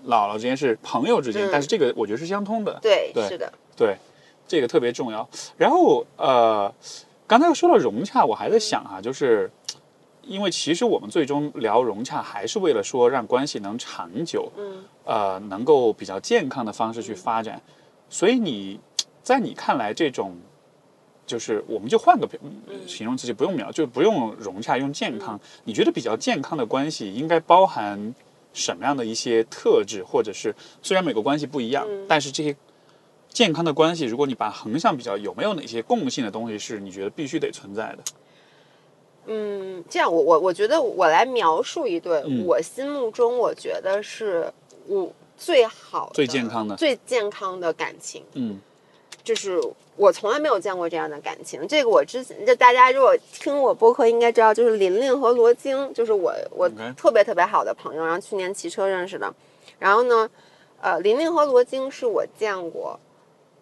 [0.06, 2.78] 姥姥之间是朋友之间，但是这个我觉得是相通的。
[2.80, 3.98] 对，是的，对，
[4.48, 5.28] 这个特别重要。
[5.58, 6.72] 然后呃，
[7.26, 9.50] 刚才又说到融洽，我还在想啊，就是
[10.28, 17.62] 因为其实我们最终聊融洽，还是为了说让关系能长久，嗯，呃，能够比较健康的方式去发展。
[18.10, 18.80] 所以你
[19.24, 20.36] 在你看来这种。
[21.28, 22.26] 就是我们就换个
[22.88, 25.38] 形容词，就不用描，就不用融洽，用健康。
[25.66, 28.16] 你觉得比较健康的关系应该包含
[28.54, 32.56] 什么样的一些特质，或者是虽然每个关系不一样，但是这些
[33.28, 38.04] 健康的关系，如果你把横向比较，有没有哪些共性的东西是你觉得必须得存在的？
[39.28, 44.52] 嗯，这样我我我觉得我来描述一对我心目中我觉得是
[44.88, 48.24] 我最好、最健康的、最健康的感情。
[48.34, 48.60] 嗯。
[49.24, 49.62] 就是
[49.98, 51.68] 我从来没有见过这样的感情。
[51.68, 59.34] 这个我之前就大家如果听我播客应该知道，就是琳琳和罗京，就是我我特别特别好的朋友，然后去年骑车认识的。
[59.80, 60.30] 然后呢，
[60.80, 62.98] 呃，琳琳和罗京是我见过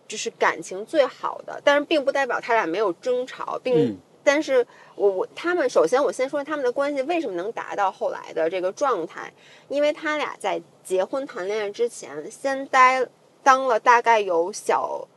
[0.08, 9.32] 就是感情最好的，但是并不代表他俩没有争吵，并但是我我他们首先我先说他们的关系为什么能达到后来的这个状态，
[9.70, 13.08] 因为他俩在结婚谈恋爱之前先待
[13.44, 15.08] 当了大概有小。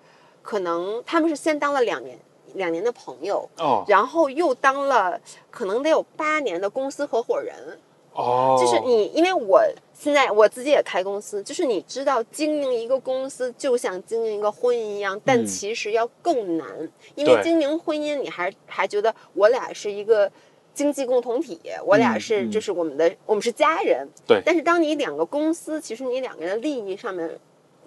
[0.40, 2.18] 可能他们是先当了两年，
[2.54, 7.78] 两年的朋友哦，然后又当了可能得有八年的公司合伙人
[8.18, 8.58] 哦。
[8.60, 9.62] 就是你，因为我
[9.94, 16.66] 现在我自己也开公司，就是你知道经营一个公司就像经营一个婚姻一样，但其实要更难，
[17.14, 20.30] 因为经营婚姻你还还觉得我俩是一个
[20.74, 24.06] 经济共同体，我俩是就是我们的我们是家人。
[24.26, 27.38] 对，但是当你两个公司，其实你两个人的利益上面。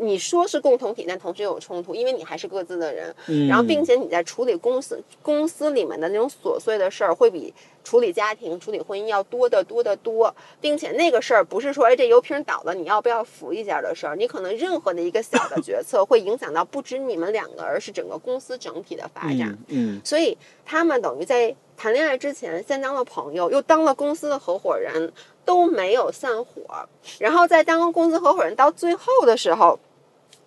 [0.01, 3.15] 你说是共同体，但同时又有冲突，因为你还是各自的人，
[3.47, 19.55] 然后并且你在处理公司公司里面的那种琐碎的事儿，会比处理家庭、处理婚姻要多得多得多，并且那个事儿不是说哎这油瓶倒了你要不要扶一下的事儿，你可能任何的一个小的决策会影响到不止你们两个，而是整个公司整体的发展。
[19.67, 20.35] 嗯，所以
[20.65, 25.11] 他们等于在谈恋爱之前先当了朋友，又当了公司的合伙人，
[25.45, 26.87] 都没有散伙，
[27.19, 29.79] 然后在当公司合伙人到最后的时候。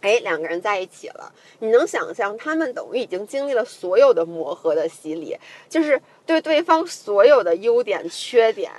[0.05, 5.35] 哎，两个人在一起了，你能想象他们等于已经经历了所有的磨合的洗礼，
[5.67, 8.71] 就是对对方所有的优点缺点，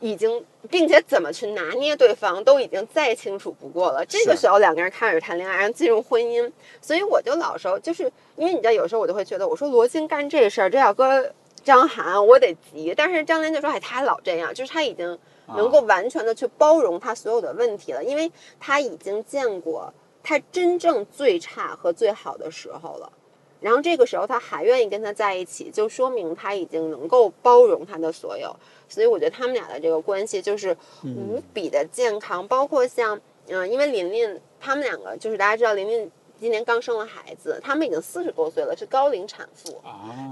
[0.00, 4.02] 已经并且怎么去拿捏对方都已经再清楚不过了。
[4.06, 11.30] 这个时候两个人开始谈恋爱，然后进入婚姻，所以我就老说，就是因为你知道，有时候我就会觉得，我说罗京干这事儿，这要搁
[11.62, 12.94] 张涵，我得急。
[12.96, 19.92] 但是张琳就说，哎，他老这样，就是他已经能够完全的去包容他所有的问题了，因为他已经见过。
[20.22, 23.12] 他真正最差和最好的时候了，
[23.60, 28.54] 然后这个时候他还愿意跟他在一起，就说明他已经能够包容他的所有。
[28.88, 32.46] 所以我觉得他们俩的这个关系就是无比的健康。
[32.46, 39.80] 包括像嗯，因为琳琳他们两个就是大家知道，琳琳今年刚生了孩子，他们已经四十多岁了，是高龄产妇。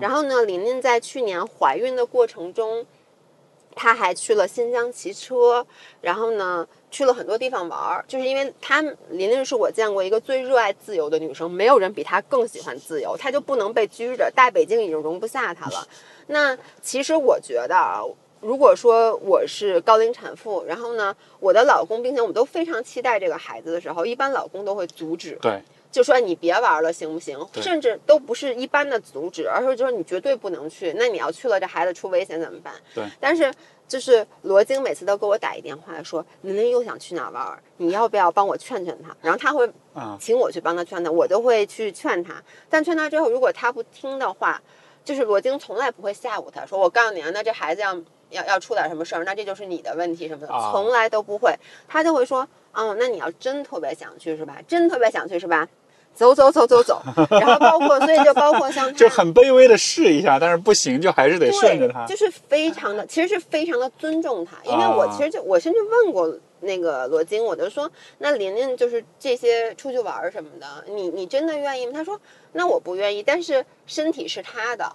[0.00, 2.86] 然后呢，琳琳在去年怀孕的过程中，
[3.74, 5.66] 她还去了新疆骑车，
[6.00, 6.68] 然后呢。
[6.90, 14.30] 去了很多地方玩儿，就是因为她琳琳是我见过一个最热爱自由的女生，没有人比她更喜欢自由，她就不能被拘着。
[14.34, 15.86] 大北京已经容不下她了。
[16.28, 18.02] 那其实我觉得啊，
[18.40, 27.38] 如果说我是高龄产妇，然后呢，我的老公，并且我们都非常期待这个孩子的时候，一般老公都会阻止，对，就说你别玩了，行不行？
[27.62, 30.94] 甚至都不是一般的阻止，而是就是你绝对不能去。
[30.96, 32.74] 那你要去了，这孩子出危险怎么办？
[32.94, 33.52] 对，但是。
[33.90, 39.16] 就是罗京每次都给我打一电话，说琳琳又想去哪玩，你要不要帮我劝劝他？
[39.20, 39.68] 然后他会
[40.16, 42.40] 请我去帮他劝他，我都会去劝他。
[42.68, 44.62] 但劝他之后，如果他不听的话，
[45.04, 48.00] 就是罗京从来不会吓唬他，说我告诉你啊，那这孩子要
[48.30, 51.52] 要要出点什么事儿，那这就是你的问题什么的，啊从来都不会。
[51.88, 54.58] 他就会说，哦，那你要真特别想去是吧？
[54.68, 55.66] 真特别想去是吧？
[56.14, 62.04] 走走走走走，然后包括，所以就包括像 他就很卑微的试一下，但是不行就还是得顺着他，。
[62.06, 71.92] 就是非常的，其实是非常的尊重他，因为我啊其实就我甚至问过那个罗京，我就说，那琳琳就是这些出去玩儿什么的，你你真的愿意吗？
[71.94, 72.20] 他说，
[72.52, 74.92] 那我不愿意，但是身体是他的，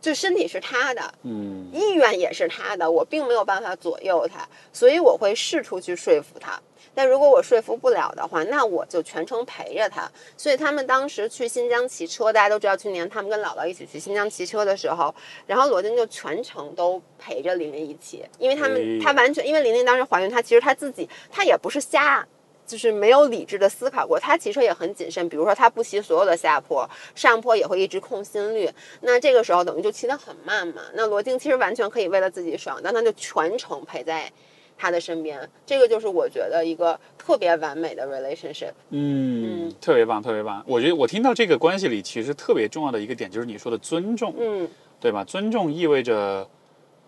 [0.00, 6.60] 就身体是他的，嗯，意愿也是他的，我并没有办法左右他，所以我会试图去说服他。
[6.94, 10.10] 但如果我说服不了的话，那我就全程陪着他。
[10.36, 15.14] 所以他们当时去新疆骑车，大家都知道，去年他们跟姥姥一起去新疆骑车的时候，
[15.46, 22.26] 然后罗京就全程都陪着琳琳一起，因为他们、他完全因为琳琳当时怀孕，她其实她自己她也不是瞎。
[22.64, 30.80] 就是没有理智的思考过，她骑车也很谨慎，比如说她不骑所有的下坡，上坡也会一直控心率，那这个时候等于就骑得很慢嘛。
[30.94, 34.32] 那罗京其实完全可以为了自己爽，但他就全程陪在
[34.82, 38.72] 他的身边，这个就是我觉得一个特别完美的 relationship。
[38.90, 40.60] 嗯嗯，特别棒，特别棒。
[40.66, 44.68] 我觉得我听到这个关系里，其实特别重要的一个点就是你说的尊重，嗯，
[44.98, 45.22] 对吧？
[45.22, 46.44] 尊重意味着，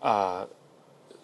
[0.00, 0.48] 呃，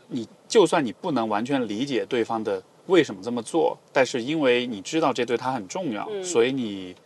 [0.08, 6.96] 你就算你不能完全理解对方的为什么这么做，但是因为你知道这对他很重要，嗯所以你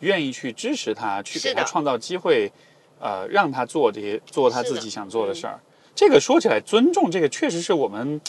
[0.00, 2.52] 愿意去支持他，去给他创造机会，
[2.98, 5.58] 呃，让他做这些做他自己想做的事儿。
[5.94, 8.20] 这个说起来，尊重这个确实是我们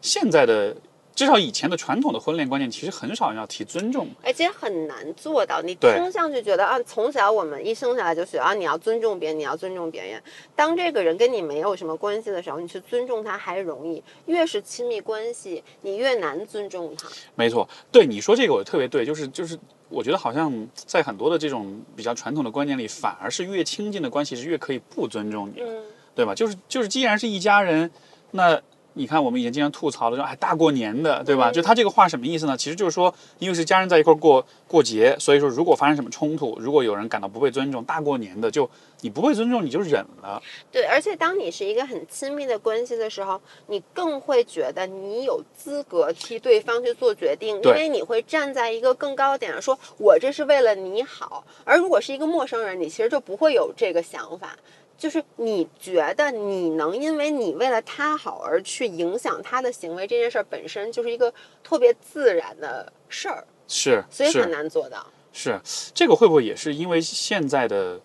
[0.00, 0.76] 现在的。
[1.12, 4.08] 至少以前的传统的婚恋观念，其实很少人要提尊重。
[4.22, 5.60] 而且很难做到。
[5.60, 10.22] 你对听上去觉得啊，从小我们一生下来就学啊，你要尊重别人，你要尊重别人。
[10.56, 17.06] 当这个人跟你没有什么关系的时候，你去尊重他还容易；越是亲密关系，你越难尊重他。
[17.34, 19.58] 没错，对你说这个我特别对，就是就是，
[19.90, 25.84] 我觉得好像在很多的这种比较传统的观念里，反而是越亲近的关系是越可以不尊重你，嗯，
[26.14, 26.34] 对吧？
[26.34, 27.90] 就是就是，既然是一家人，
[28.30, 28.58] 那
[28.94, 31.50] 你看我们以前经常吐槽的说，哎，大过年的，对吧？
[31.50, 32.56] 嗯就他这个话什么意思呢？
[32.56, 38.68] 其实就是说，因为是家人在一块儿过过节，所以说如果发生什么冲突，如果有人感到不被尊重，大过年的就
[39.00, 40.42] 你不被尊重，你就忍了。
[40.70, 51.44] 对，而且当你是一个很亲密的关系的时候，你更会觉得你有资格替对方去做决定，因为你会站在一个更高点上说，我这是为了你好。
[51.64, 54.56] 而如果是一个陌生人，你其实就不会有这个想法。
[55.00, 61.32] 就是你觉得你能因为你为了他好而去影响他的行为，这件事儿本身就是一个
[61.64, 65.06] 特别自然的事儿，是，是所以很难做到。
[65.32, 65.58] 是，
[65.94, 67.98] 这个会不会也是因为现在的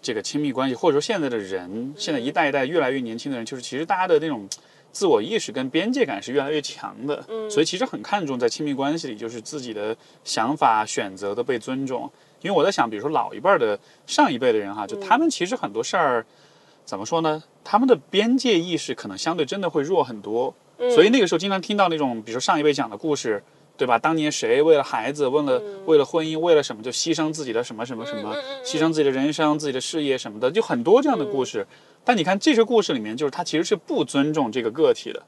[0.00, 4.48] 这个亲密关系，或者说现在的人，现在一代一代越来越年轻的人，就是其实大家的那种
[4.90, 12.10] 自我意识跟边界感是越来越强的，嗯所以其实很看重在亲密关系里，就是自己的想法、选择的被尊重。
[12.40, 16.24] 因为我在想，比如说老一辈儿的、上一辈的人哈，就他们其实很多事儿，
[16.84, 17.42] 怎么说呢？
[17.64, 23.42] 他们的边界意识可能相对真的会弱很多，嗯所以那个时候经常听到那种，比如说上一辈讲的故事，
[23.76, 23.98] 对吧？
[23.98, 31.66] 当年谁为了孩子，为了、为了婚姻，为了什么就牺牲自己的什么什么什么，牺牲自己的人生、自己的事业什么的，就很多这样的故事。
[32.04, 35.22] 但你看这些故事里面，就是他其实是不尊重这个个体的。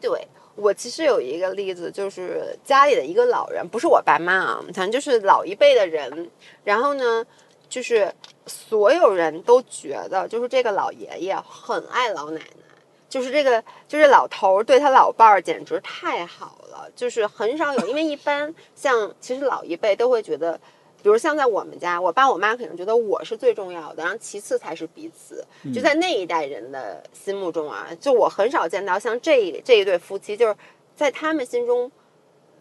[0.00, 6.30] 对我其实有一个例子，就是家里的一个老人，不是我爸妈啊，反正就是老一辈的人。
[6.64, 7.24] 然后呢，
[7.68, 8.12] 就是
[8.46, 12.64] 所有人都觉得，就是这个老爷爷很爱老奶奶，
[13.08, 20.58] 就是这个就是老头儿对他老伴儿简直太好了，就是很少有，因为一般像其实老一辈都会觉得。
[21.06, 25.46] 比如像在我们家，我爸我妈可能觉得我是最重要的，然后其次才是彼此。
[25.72, 30.56] 就在那一代人的心目中啊，就我很少见到像这一这一对夫妻，就是
[30.96, 31.88] 在他们心中，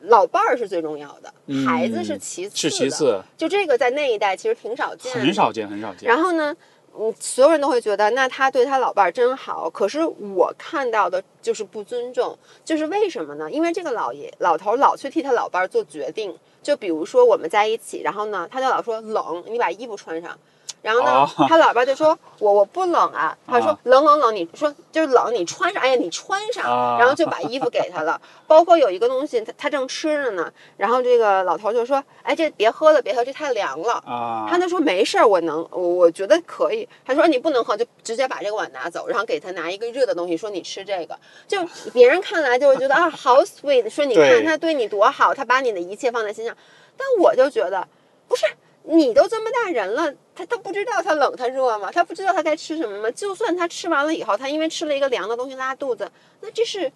[0.01, 2.75] 老伴儿是最重要的，嗯孩子是其次是的。
[2.75, 6.07] 其次，就这个在那一代其实挺少见的，很少见，很少见。
[6.07, 6.55] 然后呢，
[6.97, 9.69] 嗯，所有人都会觉得，那他对他老伴儿真好。
[9.69, 13.51] 可是我看到的就是不尊重，就是为什么呢？
[13.51, 16.35] 因为这个老爷老头老去替他老伴儿做决定。
[16.63, 20.35] 就比如说我们在一起，然后呢，他就老说冷，你把衣服穿上。
[20.85, 25.81] 然后呢，哦他老爸就说： “我我不冷啊。”他说啊：“冷冷冷，你说就是冷，你穿上。
[25.81, 26.63] 哎呀，你穿上。
[26.63, 28.21] 啊然后就把衣服给他了。
[28.45, 36.87] 包括有一个东西，他他正吃着呢，然后这个老头就说：“哎，这别喝了，别喝，这太凉了。”啊，他就说没事儿，我能，我我觉得可以。
[37.03, 41.17] 他说你不能喝，就直接把这个碗拿走，然后给他拿一个热的东西，说你吃这个。
[41.47, 41.57] 就
[41.93, 46.55] 别人看来就会觉得啊，好 sweet，说你看他对你多好，他把你的一切放在心上。
[46.95, 47.85] 但我就觉得
[48.27, 48.45] 不是，
[48.87, 51.91] 你都这么大人了，他他不知道他冷他热吗？
[51.91, 53.09] 他不知道他该吃什么吗？
[53.11, 56.09] 就算他吃完了以后，他因为吃了一个凉的东西拉肚子，
[56.41, 56.89] 那这是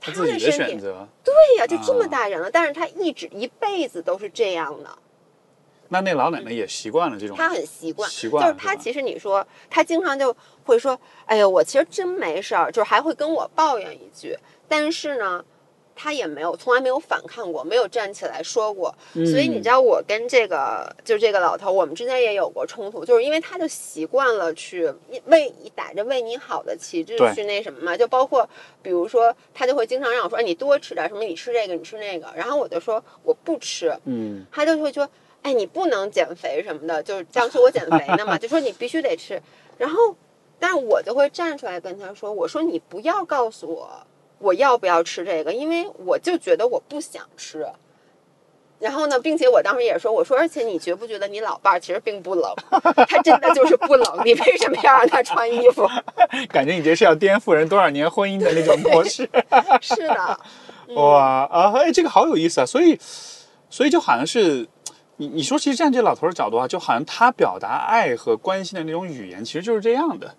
[0.00, 0.80] 他他自己的的身体选。
[0.80, 1.08] 择。
[1.24, 4.90] 对呀，就这么啊大人了，但是他一直一辈子都是这样的。
[5.88, 14.36] 那那老奶奶也习惯了这种，他很习惯，习惯就是他其实你说他经常就会说，哎呀，我其实真没事儿，就是还会跟我抱怨一句，
[14.68, 15.44] 但是呢。
[16.02, 18.94] 他也没有，从来没有反抗过，没有站起来说过。
[19.12, 24.90] 所以你知道，我跟这个就是这个老头，我们之间也有过冲突，就是因为他就习惯了去
[25.26, 28.48] 为打着为你好的旗帜去那什么嘛，就包括
[28.80, 34.46] 比如说，他就会经常让我说，哎，你多吃点什么，你吃这个，你吃那个，然后我就说我不吃，嗯。
[34.50, 35.06] 他就会说，
[35.42, 39.38] 哎，你不能减肥什么的，就是当时我减肥呢嘛， 就说你必须得吃。
[39.76, 40.16] 然后，
[40.58, 43.90] 但是我就会站出来跟他说，我说你不要告诉我
[44.40, 47.64] 我要不要吃这个，因为我就觉得我不想吃。
[48.80, 52.50] 然后呢，并且我当时也说，我说，而且你觉不觉得你老伴儿其实并不冷，
[53.06, 55.86] 他真的就是不冷，你为什么要让他穿衣服？
[56.48, 59.28] 感觉你这是要颠覆人多少年婚姻的那种模式。
[59.82, 60.40] 是的，
[60.94, 62.64] 哇啊，哎，这个好有意思啊！
[62.64, 62.98] 所以，
[63.68, 64.66] 所以就好像是
[65.18, 70.34] 你你说，其实站这老头儿的角度啊，就好像他表达爱和关心的那种语言，其实就是这样的。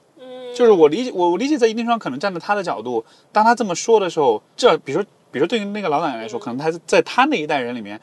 [0.51, 7.99] 嗯，就是我理解，我我理解，在一定上，可能站在他的角度，当他这么说的时候，这比如说，比如说对于那个老奶奶来说，可能他在他那一代人里面，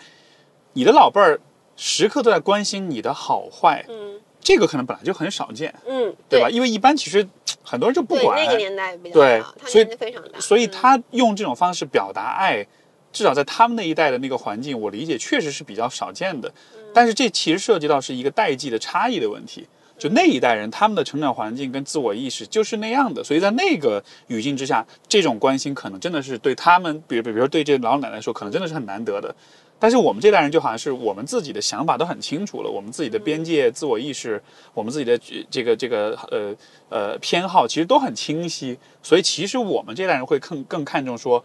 [0.73, 1.41] 你的老辈儿
[1.77, 6.49] 时刻都在关心你的好坏，嗯这个可能本来就很少见，嗯，对吧？
[6.49, 7.27] 因为一般其实
[7.63, 12.67] 很多人就不，管，那个年代比较对早，他所以年纪非常大，所以嗯他用这种方式表达爱，
[13.13, 16.49] 至少在他们那一代的那个环境，我理解确实是比较少见的。
[16.49, 19.69] 嗯但是这其实涉及到是一个代际的差异的问题。
[19.99, 29.35] 就那一代人，他们的成长环境跟自我意识就是那样的，所以在那个语境之下，这种关心可能真的是对他们，比如比如说对这老奶奶来说，可能真的是很难得的。
[29.81, 34.43] 但是我们这代人就好像是我们自己的想法都很清楚了，我们自己的边界、自我意识，
[34.75, 35.17] 我们自己的
[35.49, 36.55] 这个这个呃
[36.89, 38.77] 呃偏好，其实都很清晰。
[39.05, 41.45] 所以其实我们这代人会更更看重说，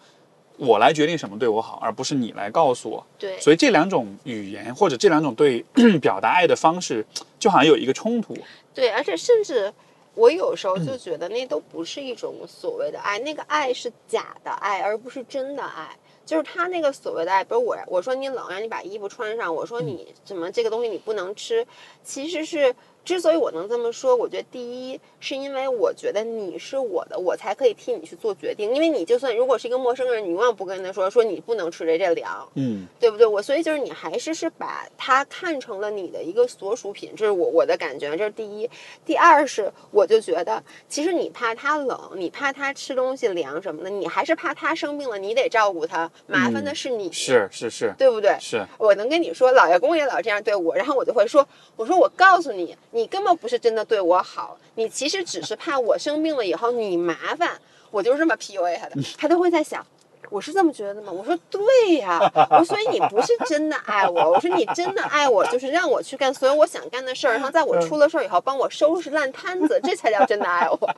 [0.57, 3.05] 我来决定什么对我好，而不是你来告诉我。
[3.17, 5.65] 对，所以这两种语言或者这两种对
[5.99, 7.05] 表达爱的方式，
[7.39, 8.37] 就好像有一个冲突。
[8.73, 9.73] 对，而且甚至
[10.15, 15.89] 我有时候嗯就觉得那都不是一种所谓的爱，那个爱是假的爱，而不是真的爱。
[16.25, 21.67] 就是他那个所谓的爱，比如我我说你冷，让你把衣服穿上，我说嗯你怎么这个东西你不能吃，
[22.01, 22.73] 其实是
[23.05, 28.73] 之所以我能这么说，我觉得第一是因为我觉得你是我的，我才可以替你去做决定。
[28.73, 33.25] 因为你就算如果是一个陌生人，你永远不跟他说说你不能吃这这凉，嗯对不对？
[33.25, 38.69] 我所以就是你还是是把它看成了你的一个所属品，这是我我的感觉，这是第一。
[39.05, 48.37] 第二是我就觉得，其实你怕他冷，你怕他吃东西凉什么的，你还是怕他生病了，你得照顾他，麻烦的是你，是是是对不对？
[48.39, 57.59] 是，我能跟你说，老爷公也老这样对我，然后我就会说，我说我告诉你，你根本不是真的对我好，你其实只是怕我生病了以后你麻烦，
[57.91, 59.85] 我就是这么 PUA 他的， 他都会在想。
[60.29, 61.11] 我是这么觉得的吗？
[61.11, 70.95] 我说对呀、我说所以你不是真的爱我，我说你真的爱我，就是让我去干所有我想干的事儿，然后在我出了事儿以后帮我收拾烂摊子，这才叫真的爱我。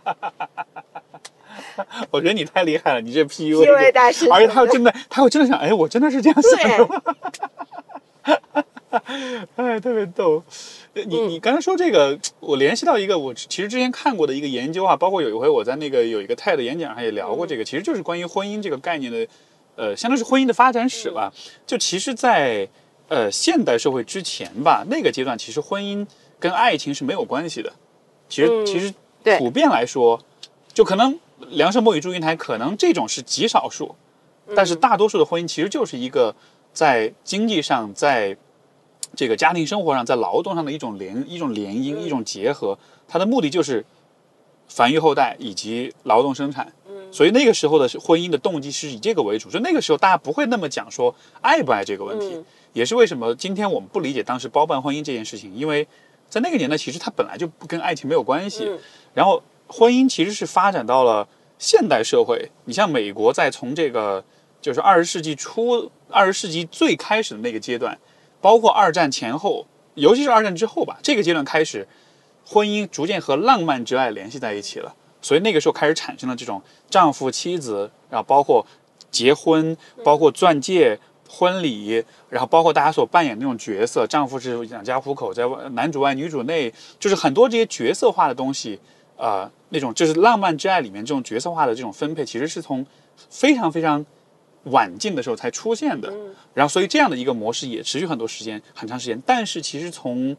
[2.12, 7.02] 我觉得你太厉害了，你这 PUA，PUA 大师而且他又真的，他又真的想，哎，我真的是这样想的吗？
[9.56, 10.44] 哎，特别逗。
[10.94, 19.28] 呃你嗯你刚才说这个，我联系到一个我其实之前看过的一个研究啊，包括有一回我在那个有一个 TED 演讲上也聊过这个，嗯其实就是关于婚姻这个概念的，
[19.76, 21.32] 呃，相当于是婚姻的发展史吧。
[21.68, 22.68] 就其实在，
[23.08, 26.06] 呃现代社会之前吧，那个阶段其实婚姻
[26.40, 27.72] 跟爱情是没有关系的。
[28.30, 30.20] 其实、嗯其实对普遍来说，
[30.74, 33.96] 就可能梁山伯与祝英台可能这种是极少数，
[34.56, 36.34] 但是大多数的婚姻其实就是一个
[36.72, 38.38] 在经济上，在
[39.16, 43.86] 这个家庭生活上，在劳动上的一种联一种联姻、一种结合，它的目的就是
[44.68, 46.72] 繁育后代以及劳动生产。
[47.12, 55.88] 所以那个时候的婚姻的动机是以这个为主，所以那个时候大家不会那么讲说爱不爱这个问题，嗯也是为什么今天我们不理解当时包办婚姻这件事情，因为
[56.28, 58.78] 在那个年代其实它本来就不跟爱情没有关系，嗯
[59.14, 61.26] 然后婚姻其实是发展到了
[61.58, 64.22] 现代社会，你像美国在从这个
[64.60, 67.98] 就是二十世纪初、二十世纪最开始的那个阶段，
[68.46, 71.88] 包括二战前后，尤其是二战之后吧，这个阶段开始，
[72.46, 74.94] 婚姻逐渐和浪漫之爱联系在一起了。
[75.20, 78.64] 所以那个时候开始产生了这种丈夫妻子，然后包括
[79.10, 88.80] 结婚，包括钻戒、婚礼，然后包括大家所扮演那种角色，丈夫是养家糊口，在外男主外女主内，就是很多这些角色化的东西，
[89.18, 92.86] 呃，那种就是浪漫之爱里面这种角色化的这种分配，其实是从
[93.28, 94.06] 非常非常
[94.66, 96.14] 晚近的时候才出现的。
[96.54, 99.22] 然后，所以这样的一个模式也持续很多时间，很长时间。
[99.26, 100.36] 但是其实从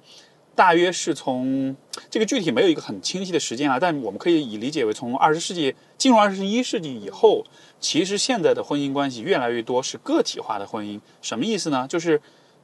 [0.54, 1.76] 大约是从
[2.08, 7.44] 这个具体没有一个很清晰的时间啊，但我们可以以理解为从二十世纪进入二十一世纪以后，
[7.78, 10.98] 其实现在的婚姻关系越来越多是个体化的婚姻。
[11.20, 11.86] 什么意思呢？
[11.86, 12.20] 就是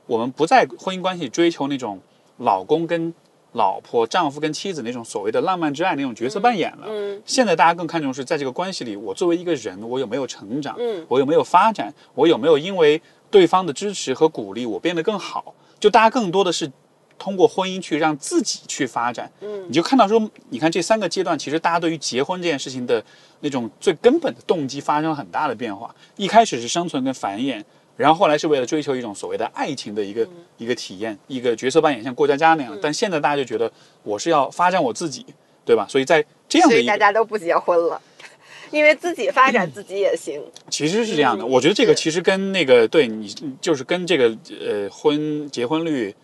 [0.06, 2.00] 我们不在婚姻关系追求那种
[2.38, 3.12] 老公跟
[3.52, 6.86] 老婆、丈夫跟妻子那种所谓的浪漫之爱那种角色扮演了。
[6.88, 13.00] 嗯现在大家更看重是在这个关系里，我作为一个人，我有没有成长，嗯我有没有发展，我有没有因为
[13.30, 15.54] 对方的支持和鼓励，我变得更好。
[15.78, 16.70] 就大家更多的是
[17.18, 19.30] 通过婚姻去让自己去发展。
[19.40, 23.04] 嗯你就看到说，你看这三个阶段，其实大家对于结婚这件事情的
[23.40, 25.94] 那种最根本的动机发生了很大的变化。
[26.16, 27.62] 一开始是生存跟繁衍，
[27.96, 30.28] 然后后来是为了追求一种所谓的爱情的一嗯个、
[30.58, 32.76] 一个体验，一个角色扮演，像过家家那样。
[32.80, 33.70] 但现在大家就觉得
[34.02, 35.24] 我是要发展我自己，
[35.64, 35.86] 对吧？
[35.88, 38.00] 所以在这样所以大的一个家都不结婚了，
[38.70, 40.42] 因为自己发展自己也行。
[40.70, 43.28] 其实是这样的，嗯我觉得这个其实跟那个对你
[43.60, 46.14] 就是跟这个呃婚结婚率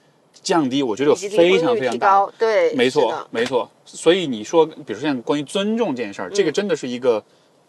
[0.43, 3.71] 降低，我觉得有非常非常大对，没错，没错。
[3.85, 7.23] 所以你说，比如说像关于尊重这件事儿，这个嗯真的是一个，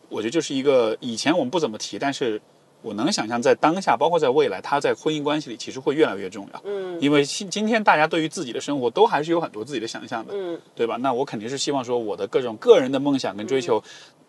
[0.07, 2.39] 我觉得就是一个以前我们不怎么提，但是
[2.81, 6.61] 我能想象在当下，包括在未来，他在婚姻关系里其实会越来越重要。
[6.63, 10.97] 嗯因为今今天大家对于自己的生活都还是有很多自己的想象的，嗯对吧？
[10.97, 13.81] 那我肯定是希望说我的各种个人的梦想跟追求，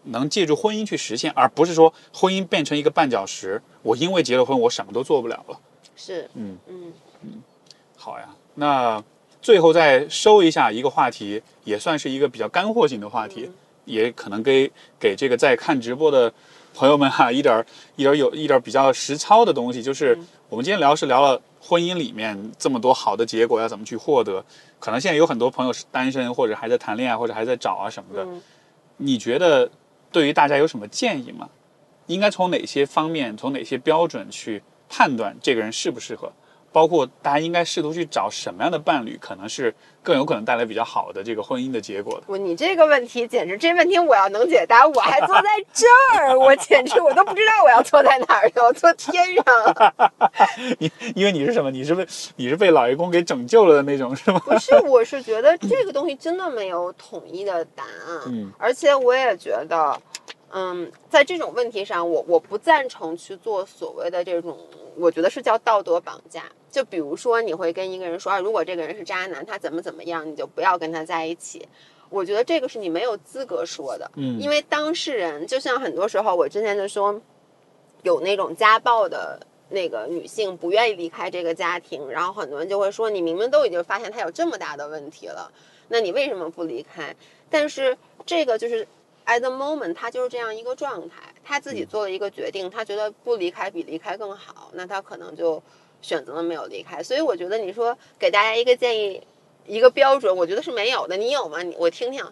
[0.05, 5.59] 能借助婚姻去实现，而不是说婚姻变成一个绊脚石，我因为结了婚我什么都做不了了。
[5.96, 7.42] 是嗯，嗯
[7.96, 9.03] 好呀，那
[9.42, 13.51] 最后再收一下一个话题，也算是一个比较干货性的话题，
[13.84, 16.32] 也可能给给这个在看直播的
[16.75, 17.66] 朋友们 哈、一点儿
[17.97, 20.18] 一点儿有一点儿比较实操的东西，就是
[20.49, 24.45] 我们今天聊是聊了婚姻里面这么多好的结果要怎么去获得，
[24.79, 28.41] 可能现在有很多朋友是单身或者还在谈恋爱或者还在找啊什么的，嗯
[29.03, 29.71] 你觉得
[30.12, 31.49] 对于大家有什么建议吗？
[32.07, 36.31] 应该从哪些方面，从哪些标准去判断这个人适不适合？
[36.73, 42.25] 包括大家应该试图去找什么样的伴侣，可能是更有可能带来比较好的这个婚姻的结果的。
[42.27, 50.12] 我你这个问题简直，这问题我要能解答，我还坐在这儿，我简直我都不知道我要坐在哪儿了，我坐天上了。
[50.79, 51.71] 因因为你是什么？
[51.71, 52.07] 你是被
[52.37, 54.41] 你是被老爷公给拯救了的那种，是吗？
[54.45, 60.01] 不是，我是觉得这个东西真的没有统一的答案，嗯而且我也觉得，
[60.53, 64.57] 嗯，在这种问题上，我我不赞成去做所谓的这种，
[65.01, 66.44] 我觉得是叫道德绑架。
[66.70, 71.66] 就比如说，你会跟一个人说，啊，如果这个人是渣男，他怎么怎么样，你就不要跟他在一起。
[72.11, 77.20] 我觉得这个是你没有资格说的，嗯因为当事人就像很多时候，我之前就说，
[78.03, 79.38] 有那种家暴的
[79.68, 85.51] 那个女性不愿意离开这个家庭，然后很多人就会说，你明明都已经发现他有这么大的问题了，
[85.88, 87.14] 那你为什么不离开？
[87.48, 87.96] 但是
[88.26, 88.86] 这个就是
[89.26, 95.62] at the moment，他就是这样一个状态，他自己做了一个决定，他觉得不离开比离开更好，那他可能就
[96.01, 97.03] 选择了没有离开。
[97.03, 99.20] 所以我觉得你说给大家一个建议。
[99.66, 101.16] 一个标准，我觉得是没有的。
[101.16, 101.62] 你有吗？
[101.62, 102.24] 你我听听。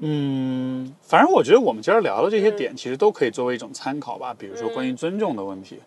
[0.00, 4.34] 嗯，反正我觉得我们今儿聊的这些嗯点，其实都可以作为一种参考吧。
[4.36, 5.80] 比如说关于尊重的问题，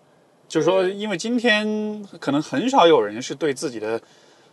[0.47, 4.01] 就是说，嗯因为今天可能很少有人是对自己的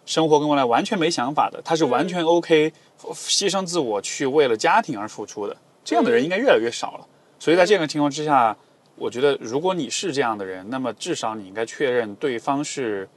[0.05, 2.71] 生活跟未来完全没想法的，他是完全 OK
[3.15, 7.07] 牺牲自我去为了家庭而付出的，这样的人应该越来越少了。
[7.41, 8.57] 所以在这个情况之下，
[8.97, 13.09] 我觉得如果你是这样的人，那么至少你应该确认对方是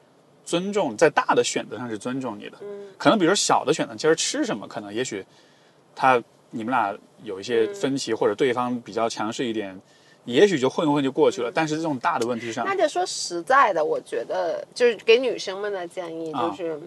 [0.45, 2.57] 尊重，在大的选择上是尊重你的。
[2.61, 5.25] 嗯可能比如说小的选择，今儿吃什么，可能也许
[5.93, 9.77] 他你们俩有一些分歧，或者对方比较强势一点，
[10.23, 11.51] 也许就混混就过去了。
[11.53, 16.79] 但是这种大的问题上那，就说实在的，我觉得就是给女生们的建议啊就是，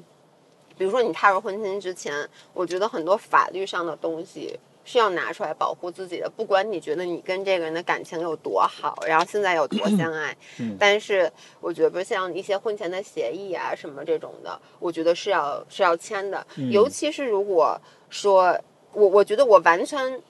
[0.78, 4.58] 比如说你踏入婚姻之前，我觉得很多法律上的东西。
[4.88, 10.76] 是要拿出来保护自己的，不管你觉得你跟这个人的感情有多好，然后现在有多相爱，嗯。
[10.78, 11.30] 但是
[11.60, 16.70] 我觉得像一些婚前的协议啊什么这种的，我觉得是要是要签的，嗯。
[16.70, 17.76] 尤其是如果
[18.08, 18.56] 说
[18.92, 20.22] 我我觉得我完全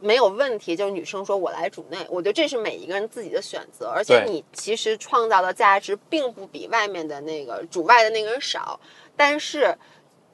[0.00, 8.80] 没有问题，就是女生说我来主内，我觉得这是每一个人自己的选择，而且你其实创造的价值并不比外面的那个主外的那个人少，
[9.14, 9.76] 但是。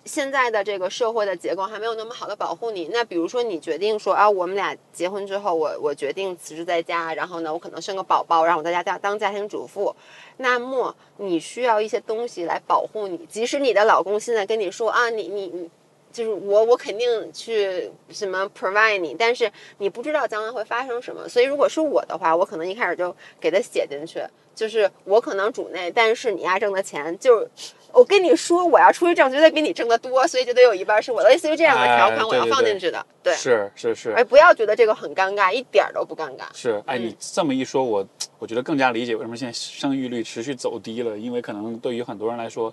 [0.05, 2.89] 现在的这个社会的结构还没有那么好的保护你。
[2.93, 9.95] 那比如说，你决定说啊，我们俩结婚之后，我我决定辞职在家，然后呢，我可能生个宝宝，让我在家家当家庭主妇。
[10.39, 15.71] 那么你需要一些东西来保护你，即使你的老公现在跟你说啊，你你你。
[16.13, 19.49] 就是我，我肯定去什么 provide 你，但是
[19.79, 24.21] 你不知道将来会发生什么，所以如果是我的话，我可能一开始就给他写进去，
[24.61, 27.49] 就是我可能主内，但是你丫挣的钱就是
[27.95, 33.07] 我跟你说，我要出去挣，绝对比你挣得多，所以就得有一半是我的，类似于这样的条款，哎我要放进去的。
[33.23, 36.43] 对，是是是哎，不要觉得这个很尴尬，一点儿都不尴尬。
[36.53, 38.07] 是，哎，你这么一说，我
[38.39, 42.71] 我觉得更加理解为什么现在生育率持续走低了，因为可能对于很多人来说，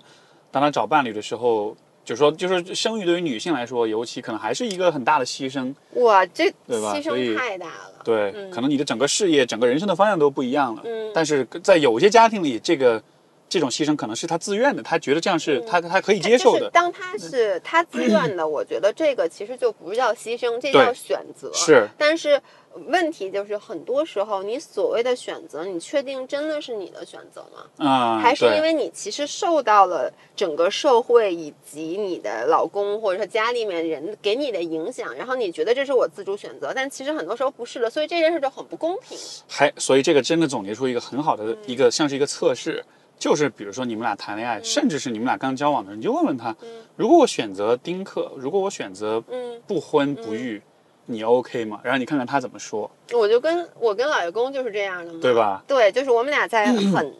[0.50, 1.74] 当他找伴侣的时候。
[2.08, 5.74] 就说，就是生育对于女性来说，尤其可能还是一个很大的牺牲。
[5.96, 8.00] 哇，这对吧牺牲太大了。
[8.02, 10.80] 对，可能你的整个事业、整个人生的方向都不一样了。
[10.86, 13.02] 嗯但是在有些家庭里，这个
[13.46, 16.60] 这种牺牲可能是他自愿的，他觉得这样是他他可以接受的。
[16.60, 21.50] 是当他是他自愿的，我觉得这个其实就不叫牺牲，这叫选择。
[21.52, 22.40] 是，但是
[22.86, 27.64] 问题就是，很多时候你所谓的选择，你确定真的是你的选择吗？
[27.78, 39.18] 嗯，还是因为你其实受到了整个社会以及你的老公或者说家里面人给你的影响，然后你觉得这是我自主选择，但其实很多时候不是的，所以这件事就很不公平。
[39.48, 41.58] 还所以这个真的总结出一个很好的嗯。
[41.66, 42.84] 一个像是一个测试，
[43.18, 46.54] 就是比如说你们俩谈恋爱，甚至是你们俩刚交往的人，你就问问他，
[46.96, 50.62] 如果我选择丁克，如果我选择嗯，不婚不育，
[51.10, 51.80] 你 OK 吗？
[51.82, 55.64] 然后你看看他怎么说，我就跟我跟老爷公就是这样的嘛，对吧？
[55.66, 57.12] 对，就是我们俩在很。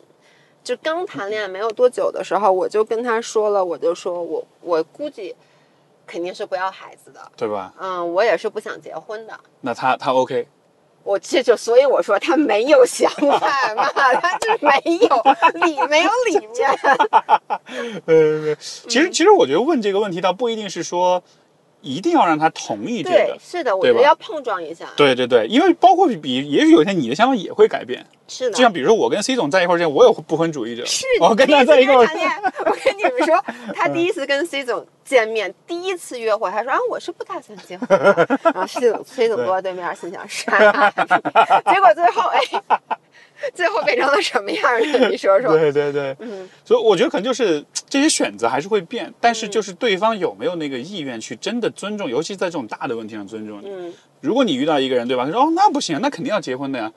[0.65, 5.35] 就刚谈恋爱没有多久的时候，我就跟他说了，我就说我我估计
[6.07, 7.73] 肯定是不要孩子的，对吧？
[7.81, 9.33] 嗯，我也是不想结婚的。
[9.63, 10.47] 那他他 OK，
[11.05, 13.11] 我这就所以我说他没有想
[13.41, 13.89] 法嘛，
[14.21, 16.69] 他就没有理没有理念。
[18.05, 21.23] 呃，其实其实我觉得问这个问题倒不一定是说
[21.89, 24.87] 一定要让他同意这对个，，是的，我觉得要碰撞一下。
[24.95, 32.37] 对对对，因为包括比也许有一天你的想法也会改变，是的，就像比如说我跟 C 总在一块儿之前，我有不婚主义者，是 我跟他在一块儿谈恋爱，
[32.67, 33.43] 我跟你们说，
[33.75, 38.39] 他第一次跟 C 总见面，第一次约会，他说啊，我是不打算结婚的。
[38.45, 40.91] 然后 C 总 C 总坐在对面，心想啥，
[41.73, 42.41] 结果最后哎，
[43.55, 44.63] 最后变成了什么样
[44.93, 45.09] 的？
[45.09, 45.57] 你说说。
[45.57, 53.69] 对对对，嗯所以我觉得可能就是这些选择还是会变，但是就是对方有没有那个意愿去真的尊重，尤其在这种大的问题上尊重你。
[53.69, 55.25] 嗯，如果你遇到一个人，对吧？
[55.25, 56.93] 他说哦，那不行，那肯定要结婚的呀，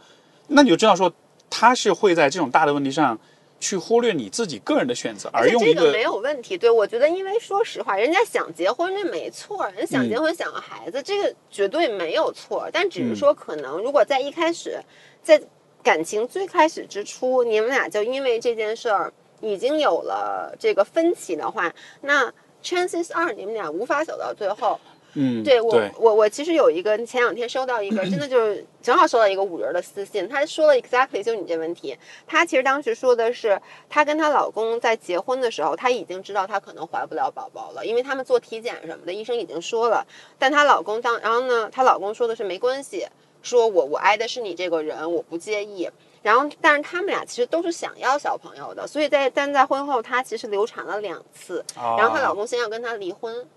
[0.48, 1.14] 那你就知道说
[1.50, 3.20] 他是会在这种大的问题上
[3.60, 6.58] 去忽略你自己个人的选择，而用一这个没有问题。
[6.58, 12.68] 对我觉得，因为说实话，人家想结婚这没错，人想结婚想要孩子，这个绝对没有错。
[12.74, 14.80] 但只是说，可能如果在一开始，
[15.22, 15.40] 在
[15.84, 22.32] 感情最开始之初，你们俩就因为这件事儿已经有了这个分歧的话，那
[22.64, 24.80] chances are 你们俩无法走到最后。
[25.14, 31.98] 嗯，对我对，我我其实有一个前两天收到一个，真的就是正好收到一个五人的私信，他说了 exactly 就是你这问题。
[32.26, 40.08] 她其实当时说的是，她跟她老公在结婚的时候，她已经知道她可能怀不了宝宝了，因为他们做体检什么的，医生已经说了。
[40.40, 43.06] 但她老公当，然后呢，她老公说的是没关系，
[43.42, 45.90] 说我我爱的是你这个人，我不介意。
[46.24, 53.48] 然后，但是他们俩其实都是想要小朋友的，所以在但在婚后，她其实流产了两次，然后她老公先要跟她离婚，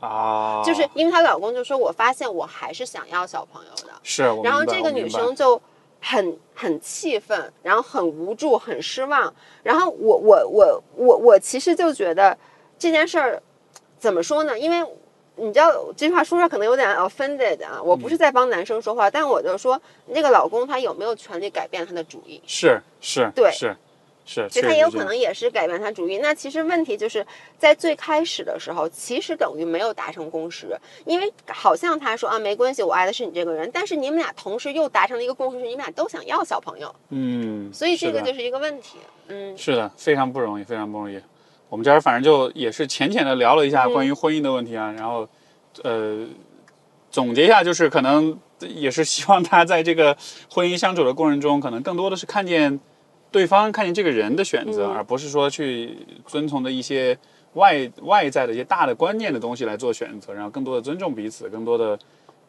[0.00, 3.94] 啊，就是因为她老公就说，我发现我还是想要小朋友的。
[4.02, 5.58] 是，我然后这个女生就
[5.98, 9.34] 很很气愤，然后很无助，很失望。
[9.62, 12.36] 然后我我我我我其实就觉得
[12.78, 13.42] 这件事儿
[13.98, 14.58] 怎么说呢？
[14.58, 14.86] 因为
[15.36, 22.40] 你知道这句话说出来可能有点 offended 啊，我不嗯是在帮男生说话，但我就说那个老公他有没有权利改变他的主意？
[22.46, 23.74] 是是，对是
[24.24, 26.18] 是，其实他也有可能也是改变他主意。
[26.18, 27.26] 那其实问题就是
[27.58, 30.68] 在最开始的时候，其实等于没有达成共识，
[31.04, 38.98] 因为好像他说啊没关系，我爱的是你这个人，但是你们俩同时又达成了一个共识，是你们俩都想要小朋友，嗯，所以这个就是一个问题。
[39.28, 41.20] 嗯，是的，非常不容易，非常不容易。
[41.74, 45.28] 我们这儿反正就也是浅浅的聊了一下嗯关于婚姻的问题啊，然后
[45.82, 46.24] 呃，
[47.10, 50.16] 总结一下就是可能也是希望大家在这个
[50.48, 52.78] 婚姻相处的过程中，可能更多的是看见
[53.32, 57.18] 对方、看见这个人的选择，嗯而不是说去遵从的一些
[57.54, 61.98] 外外在的一些大的观念的东西来做选择，然后更多的尊重彼此，更多的。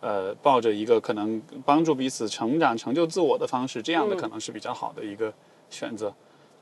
[0.02, 5.34] 呃，抱着一个可能帮助彼此成长、成就自我的方式，这样的嗯可能是比较好的一个
[5.72, 6.14] 选择。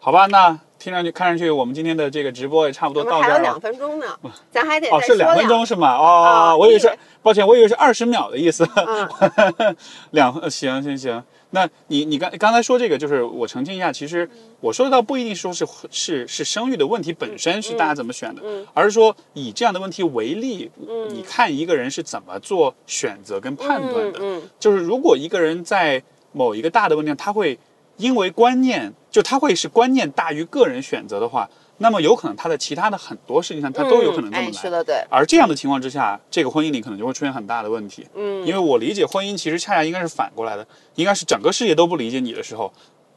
[0.04, 3.62] 好吧，那听上去看上去我们今天的这个直播也差不多到这儿了还有两。
[3.62, 4.06] 分钟呢，
[4.51, 5.95] 咱还得哦，是两分钟是吗？
[5.95, 6.91] 哦，啊我以为是，
[7.22, 8.68] 抱歉，我以为是二十秒的意思。
[8.76, 9.74] 嗯，
[10.12, 14.30] 两呃行行行，那你你刚刚才说这个，就是我澄清一下，其实
[14.60, 24.20] 我说的倒不一定说是是是生育的问题本身是大家怎么选的，嗯而是说以这样的问题为例，嗯你看一个人是怎么做选择跟判断的。
[24.22, 27.58] 嗯就是如果一个人在某一个大的问题上，他会
[28.04, 34.51] 因为观念，就他会是观念大于个人选择的话，那么有可能他的其他的很多事情上，他都有可能这么哎，来。
[34.51, 38.06] 是的，对，而这样的情况之下，这个婚姻里可能就会出现很大的问题。
[38.14, 42.74] 嗯，因为我理解婚姻其实恰恰应该是反过来的，应该是整个世界都不理解你的时候，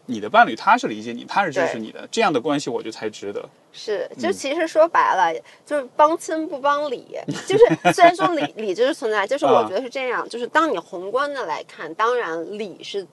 [0.06, 3.44] 你的伴侣他是理解你，他是支持你的，这样的关系我觉得才值得。
[3.72, 5.34] 是，嗯就其实说白了，
[5.66, 7.18] 就是帮亲不帮理。
[7.44, 13.04] 就是虽然说理理就是存在，就是我啊觉得是这样，就是当你宏观的来看，当然理是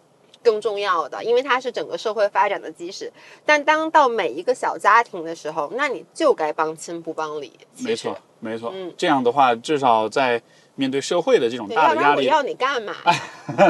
[0.44, 3.12] 更重要的，因为它是整个社会发展的基石。
[3.46, 7.52] 但当到每一个小家庭的时候，那你就该帮亲不帮理。
[7.80, 8.72] 没错，，没错。
[8.74, 10.42] 嗯这样的话，至少在
[10.76, 12.26] 面对社会的这种，大的压力。
[12.26, 12.94] 要你干嘛？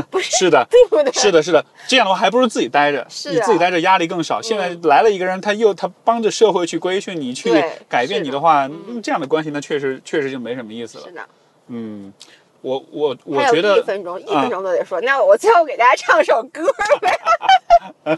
[0.09, 1.11] 不是是的，对不对？
[1.13, 4.41] 是的，是的，这样的话还不如自己待着，是啊你自己待着压力更少。
[4.41, 7.51] 现在来了一个人，他又他帮着社会去规训你，去
[7.89, 8.69] 改变你的话，
[9.03, 11.11] 这样的关系那确实确实就没什么意思了是。
[11.11, 11.21] 的，
[11.67, 12.13] 嗯，
[12.63, 14.99] 我我我觉得一分钟，一分钟都得说。
[15.01, 16.65] 那我最后给大家唱首歌
[17.01, 18.15] 呗。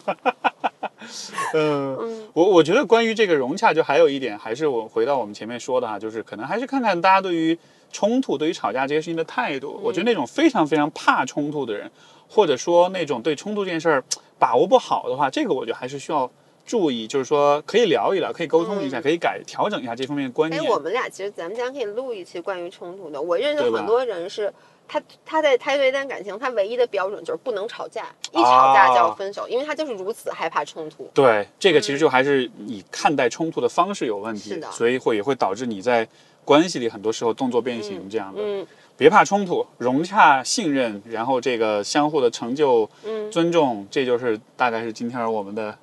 [1.53, 7.57] 嗯，嗯我我觉得关于这个融洽，就还有一点，还是我回到我们前面说的哈，就是可能还是看看大家对于
[7.91, 9.79] 冲突、对于吵架这些事情的态度。
[9.83, 11.91] 我觉得那种非常非常怕冲突的人，
[12.29, 14.03] 或者说那种对冲突这件事儿
[14.37, 16.29] 把握不好的话，这个我觉得还是需要
[16.65, 23.21] 注意，就是说可以聊一聊，可以沟通一下，嗯可以改调整一下这方面的观哎，我们俩其实咱们将可以录一期关于冲突的。
[23.21, 24.51] 我认识很多人是。
[24.87, 31.09] 他他在他对一段感情，他唯一的标准就是不能吵架，一吵架就要分手，因为他就是如此害怕冲突。
[31.11, 36.07] 对，这个其实就还是你看待冲突的方式有问题，是的所以会也会导致你在
[36.43, 38.39] 关系里很多时候动作变形这样的。
[38.43, 45.75] 嗯别怕冲突，融洽、信任，然后这个相互的成就、嗯，尊重，这就是大概是今天我们的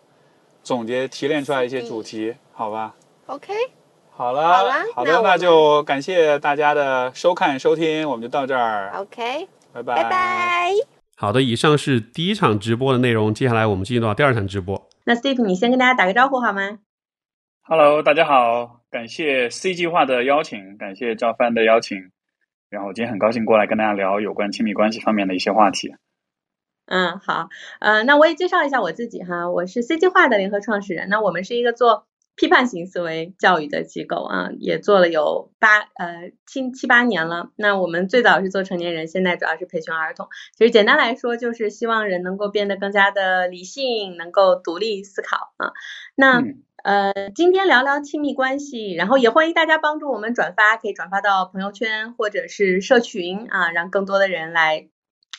[0.62, 2.94] 总结提炼出来一些主题，好吧
[3.26, 3.52] ？OK，
[4.10, 10.70] 好了，好了好的，那那就感谢大家的收看收听，我们就到这儿，OK，拜拜，拜拜。
[11.16, 14.88] 好的，以上是第一场直播的内容，接下来我们进入到第二场直播。
[15.04, 16.78] 那 Steve，你先跟大家打个招呼好吗
[17.62, 22.10] ？Hello，大家好，感谢 C 计划的邀请，感谢赵帆的邀请，
[22.70, 25.94] 然后今天很高兴过来跟大家聊有关亲密关系方面的一些话题。
[26.86, 27.48] 嗯，好，
[27.80, 31.08] 呃，那我也介绍一下我自己哈，我是 C 计划的联合创始人。
[31.08, 37.50] 那我们是一个做批判型思维教育的机构啊，也做了有八呃七七八年了。
[37.56, 40.28] 那我们最早是做成年人，现在主要是培训儿童。
[40.56, 45.72] 其实简单来说，就是希望人能够变得更加的理性，能够独立思考啊。
[46.14, 54.88] 那、嗯呃，今天聊聊亲密关系，然后也欢迎大家帮助我们转发，可以转发到朋友圈或者是社群啊，让更多的人来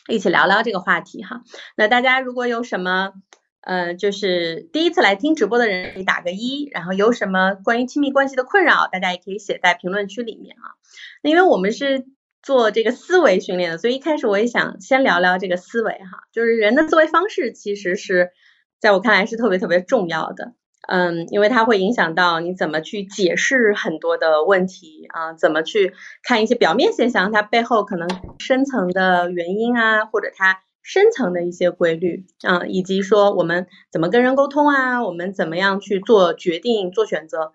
[0.08, 1.42] 一起聊聊这个话题哈。
[1.76, 3.12] 那大家如果有什么
[3.60, 10.76] 呃，就是第一次来听直播的人可以打个一，然后有什么关于亲密关系的困扰，大家也可以写在评论区里面啊。
[11.22, 12.04] 那因为我们是
[12.42, 18.32] 做这个思维训练的，所以一开始我也想先聊聊这个思维哈，就是人的思维方式其实是
[18.80, 20.52] 在我看来是特别特别重要的。
[20.88, 28.08] 嗯，因为它会影响到你怎么去解释很多的问题啊，怎么去看一些表面现象，它背后可能
[28.38, 37.52] 深层的原因啊，或者它深层的一些规律啊，以及说我们怎么跟人沟通啊，我们怎么样去做决定、做选择。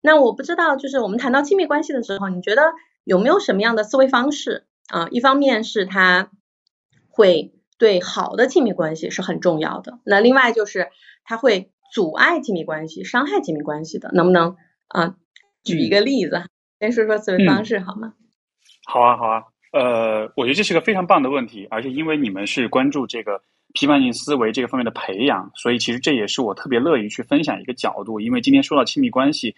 [0.00, 2.72] 那我不知道，就是我们谈到亲密关系的时候，你觉得
[3.04, 5.08] 有没有什么样的思维方式啊？
[5.10, 6.30] 一方面是它
[7.08, 10.88] 会对好的亲密关系是很重要的，那另外就是
[11.24, 14.56] 它会阻碍亲密关系、伤害亲密关系的，能不能
[14.88, 15.14] 啊？
[15.62, 16.42] 举一个例子，
[16.80, 18.14] 先说说思维方式好吗？
[18.86, 23.40] 好啊，好啊，呃，我觉得这是个非常棒的问题，而且因为你们是关注这个
[23.74, 28.18] 批判性思维这个方面的培养，所以其实这也是我特别乐意去分享一个角度。
[28.18, 29.54] 因为今天说到亲密关系，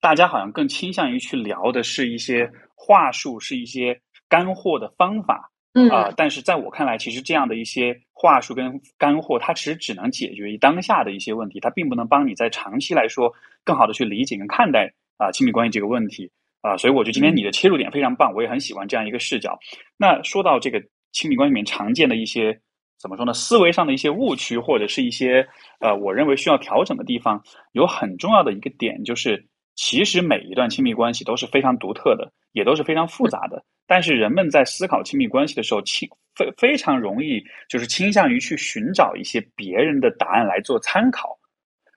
[0.00, 5.50] 大家好像更倾向于去聊的是一些话术，是一些干货的方法。
[5.74, 13.34] 嗯啊、但是在我看来，其实这样的一些话术跟干货，它其实只能解决当下的一些问题，它并不能帮你在长期来说
[13.64, 16.30] 更好的去理解跟看待啊、亲密关系这个问题
[16.62, 19.58] 啊、所以我觉得今天你的切入点非常棒，我也很喜欢这样一个视角。
[19.98, 22.58] 那说到这个亲密关系里面常见的一些
[22.98, 25.46] 怎么说呢，思维上的一些误区，或者是一些
[25.80, 27.42] 呃，我认为需要调整的地方，
[27.72, 33.62] 有很重要的一个点就是，其实每一段亲密关系都是非常独特的，也都是非常复杂的。
[33.86, 41.38] 但是人们在思考亲密关系的时候，倾非非常容易就是倾向于去寻找一些别人的答案来做参考，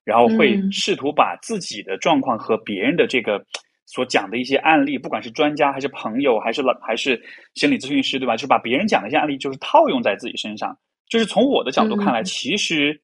[0.04, 0.72] 然后会嗯。
[0.72, 3.44] 试图把自己的状况和别人的这个
[3.86, 7.22] 所讲的一些案例，不管是专家还是朋友，还是老还是
[7.56, 8.36] 心理咨询师，对吧？
[8.36, 10.78] 就是把别人讲的一些案例，就是套用在自己身上。
[11.10, 12.26] 就是从我的角度看来，嗯。
[12.26, 13.02] 其实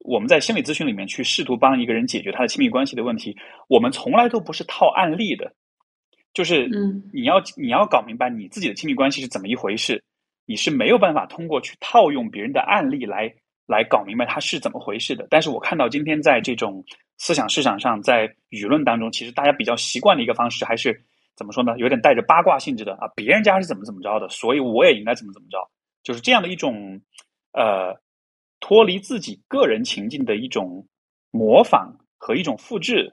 [0.00, 3.36] 我们在心理咨询里面去试图帮一个人解决他的亲密关系的问题，
[3.68, 5.54] 我们从来都不是套案例的，
[6.32, 7.02] 就是嗯。
[7.12, 10.02] 你要你要搞明白你自己的亲密关系是怎么一回事，
[10.46, 13.32] 你是没有办法通过去套用别人的案例来
[13.66, 15.26] 来搞明白它是怎么回事的。
[15.30, 16.84] 但是我看到今天在这种
[17.18, 20.98] 思想市场上，在舆论当中，其实大家比较习惯的一个方式，还是
[21.36, 21.76] 怎么说呢？
[21.78, 25.58] 有点带着八卦性质的啊，别人家是怎么怎么着的，所以我也应该怎么怎么着，
[26.02, 27.00] 就是这样的一种
[27.52, 27.94] 呃
[28.60, 30.86] 脱离自己个人情境的一种
[31.30, 33.12] 模仿和一种复制。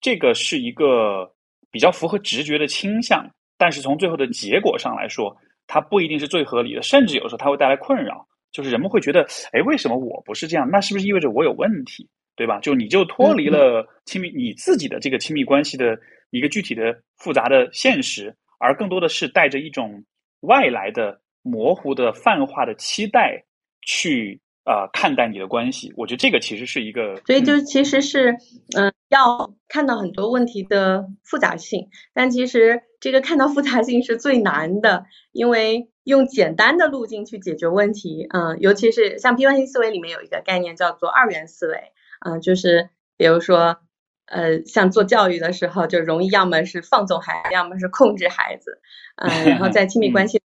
[0.00, 1.32] 这个是一个
[1.70, 3.24] 比较符合直觉的倾向，
[3.56, 5.36] 但是从最后的结果上来说，
[5.72, 8.28] 它不一定是最合理的，甚至有时候它会带来困扰。
[8.50, 10.68] 就是人们会觉得，哎，为什么我不是这样？
[10.70, 12.06] 那是不是意味着我有问题？
[12.36, 12.60] 对吧？
[12.60, 15.98] 就你就脱离了亲密你自己的这个亲密关系的
[16.28, 20.04] 一个具体的复杂的现实，而更多的是带着一种
[20.40, 23.42] 外来的模糊的泛化的期待
[23.80, 25.92] 去呃看待你的关系。
[25.96, 28.32] 我觉得这个其实是一个，所以就其实是
[28.76, 41.92] 嗯、要看到很多问题的复杂性，但其实这个看到复杂性是最难的，因为用简单的路径去解决问题，嗯，尤其是像批判性思维里面有一个概念叫做二元思维，
[42.24, 43.78] 嗯，就是比如说。
[44.24, 48.80] 呃，像做教育的时候，就容易要么是放纵孩子，要么是控制孩子，
[49.16, 50.40] 嗯、然后在亲密 关系，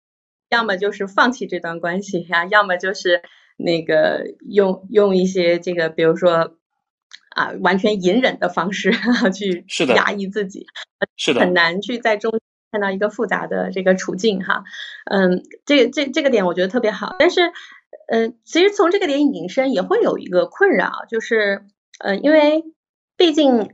[0.49, 3.23] 要么就是放弃这段关系呀，要么就是
[3.57, 6.57] 那个用用一些这个，比如说
[7.35, 8.93] 啊，完全隐忍的方式
[9.33, 10.67] 去压抑自己，
[11.17, 12.33] 是的，很难去在中
[12.73, 14.65] 看到一个复杂的这个处境哈。
[15.11, 17.53] 嗯，这个这这个点我觉得特别好，但是
[18.09, 21.65] 呃，其实从这个点引申也会有一个困扰，就是
[21.99, 22.65] 呃，因为
[23.17, 23.71] 毕竟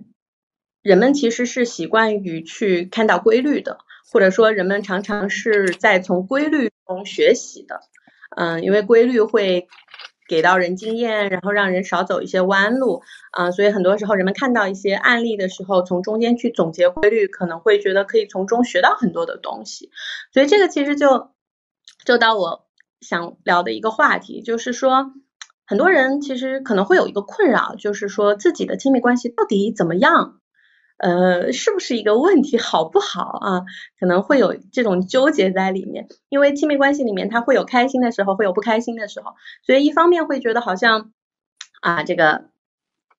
[0.83, 3.78] 人们其实是习惯于去看到规律的，
[4.11, 7.80] 或者说人们常常是在从规律中学习的。
[8.37, 9.68] 嗯，因为规律会
[10.28, 19.91] 给到人经验，然后让人少走一些弯路啊、所以很多时候人们看到一些案例的时候，从中间去总结规律，可能会觉得可以从中学到很多的东西。
[20.33, 21.30] 所以这个其实就
[22.05, 22.66] 就到我
[23.01, 25.12] 想聊的一个话题，就是说，
[25.66, 30.41] 很多人其实可能会有一个困扰，就是说自己的亲密关系到底怎么样？
[31.03, 33.62] 呃，是不是一个问题，好不好啊？
[33.98, 39.32] 可能会有这种纠结在里面，因为亲密关系里面他会有开心的时候，会有不开心的时候，
[39.66, 41.11] 所以一方面会觉得好像
[41.80, 42.50] 啊，这个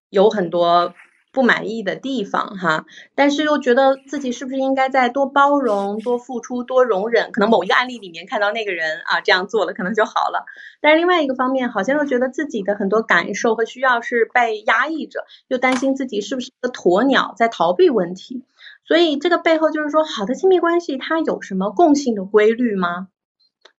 [0.08, 0.94] 有很多
[1.34, 7.32] 不满意的地方哈，但是又觉得自己是不是应该再多包容、多付出、多容忍？
[7.32, 10.46] 可能某一个案例里面看到那个人啊这样做了，可能就好了。
[10.80, 18.44] 但是另外一个方面，好像又觉得自己的很多感受和需要是被压抑着，又担心自己是不是个鸵鸟在逃避问题。
[18.86, 23.08] 所以这个背后就是说，好的亲密关系它有什么共性的规律吗？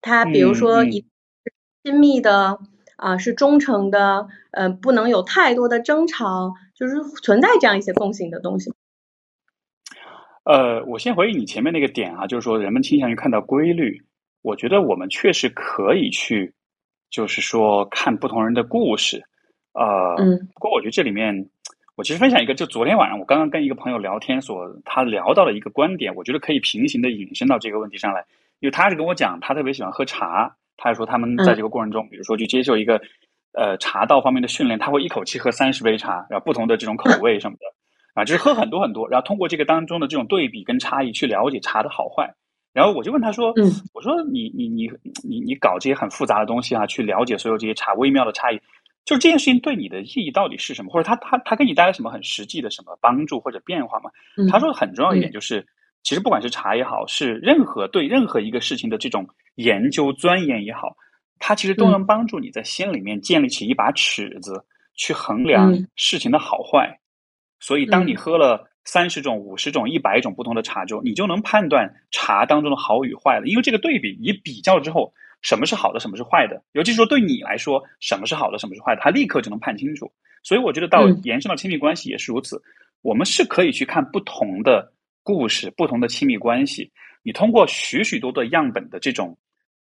[0.00, 1.06] 它比如说一
[1.84, 2.58] 亲密的
[3.04, 8.72] 啊、是忠诚的，呃，不能有太多的争吵，就是存在这样一些共性的东西。
[10.44, 14.00] 呃，我先回应你前面那个点啊，就是说人们倾向于看到规律。
[14.40, 16.54] 我觉得我们确实可以去，
[17.10, 19.22] 就是说看不同人的故事。
[19.74, 21.48] 呃，嗯不过我觉得这里面，
[21.96, 28.24] 我其实分享一个，就昨天晚上我刚刚跟一个朋友聊天所，他聊到了一个观点，我觉得可以平行的引申到这个问题上来。
[28.60, 33.00] 因为他是跟我讲，他特别喜欢喝茶，他还说他们在这个过程中，比如说去接受一个
[33.52, 37.66] 呃茶道方面的训练，他会一口气喝三十杯茶，然后不同的这种口味什么的。
[38.14, 42.32] 啊，就是喝很多很多，然后通过这个当中的这种对比跟差异去了解茶的好坏。
[42.72, 44.88] 然后我就问他说：“嗯我说你你你
[45.28, 48.56] 你你搞这些很复杂的东西啊，去了解所有这些茶微妙的差异，
[49.04, 50.92] 就是这件事情对你的意义到底是什么？
[50.92, 55.66] 或者他他他给你带来什么很实际的什么帮助或者变化吗？”嗯他说很重要一点就是，
[56.04, 59.26] 其实不管是茶也好，是任何对任何一个事情的这种
[59.56, 60.94] 研究钻研也好，
[61.40, 67.00] 它其实都嗯能帮助你在心里面建立起一把尺子，去衡量嗯事情的好坏。
[67.58, 73.46] 所以，当你嗯喝了三十种、五十种、一百种不同的茶之后，你就能判断茶当中的好与坏了。
[73.46, 80.12] 因为这个对比，你比较之后，什么是好的，什么是坏的，尤其是说对你来说，什么是好的，什么是坏的，他立刻就能判清楚。
[80.42, 82.62] 所以，我觉得到嗯延伸到亲密关系也是如此。
[83.00, 84.92] 我们是可以去看不同的
[85.24, 86.88] 故事、不同的亲密关系。
[87.24, 89.36] 你通过许许多多样本的这种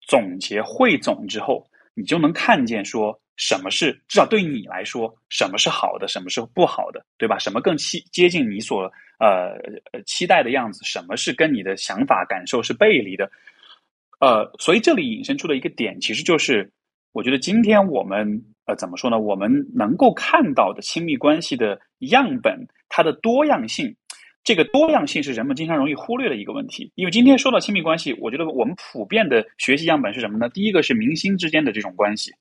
[0.07, 7.37] 总结汇总之后，你就能看见说什么是至少对你来说，什么是好的，什么是不好的，对吧？
[7.37, 9.51] 什么更接接近你所呃
[9.91, 13.29] 呃期待的样子，什么是跟你的想法感受是背离的。
[14.19, 16.71] 呃，所以这里引申出的一个点，其实就是
[17.11, 19.19] 我觉得今天我们呃怎么说呢？
[19.19, 23.95] 我们能够看到的亲密关系的样本，它的多样性。
[24.47, 30.47] 这个多样性是人们经常容易忽略的一个问题，因为今天说到亲密关系，我觉得我们普遍的学习样本是什么呢？
[30.47, 32.31] 第一个是明星之间的这种关系，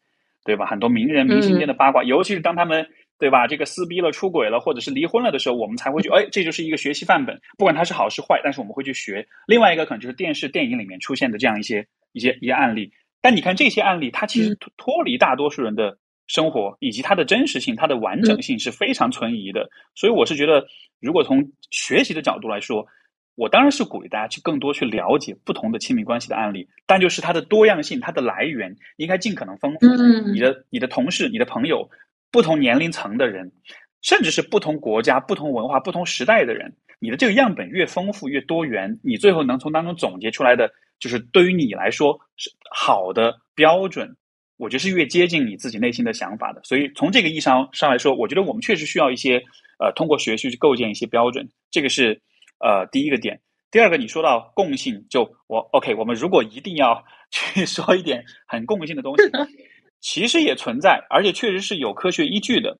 [0.44, 0.66] 对吧？
[0.66, 2.86] 很多名人明星间的八卦，尤其是当他们
[3.18, 9.26] 对吧这个撕逼了、出轨了，或者是离婚了的时候，我们才会去， 哎，这就是一个学习范本，不管它是好是坏，但是我们会去学。
[9.48, 19.68] 另外一个可能就是电视、电影里面出现的这样一些一些一些案例，但你看这些案例，它其实脱脱离大多数人的生活，以及它的真实性、它的完整性是非常存疑的。
[19.94, 20.66] 所以我是觉得，
[21.00, 22.86] 如果从学习的角度来说，
[23.34, 29.78] 我当然是鼓励大家去更多去了解不同的亲密关系的案例，但就是它的多样性、它的来源应该尽可能丰富。
[29.86, 31.90] 嗯你的你的同事、你的朋友，
[32.30, 33.52] 不同年龄层的人，
[34.00, 44.16] 甚至是不同国家、不同文化、不同时代的人，你的这个样本越丰富、越多元，你最后能从当中总结出来的，就是对于你来说是好的标准。
[44.56, 49.42] 我觉得是越接近你自己内心的想法的，所以从这个意义上上来说，我觉得我们确实需要一些
[49.78, 52.20] 呃，通过学习去构建一些标准，这个是
[52.58, 53.40] 呃第一个点。
[53.70, 59.24] 第二个，你说到共性，就我 OK，我们如果一定要 去说一点很共性的东西，
[60.00, 62.78] 其实也存在，而且确实是有科学依据的。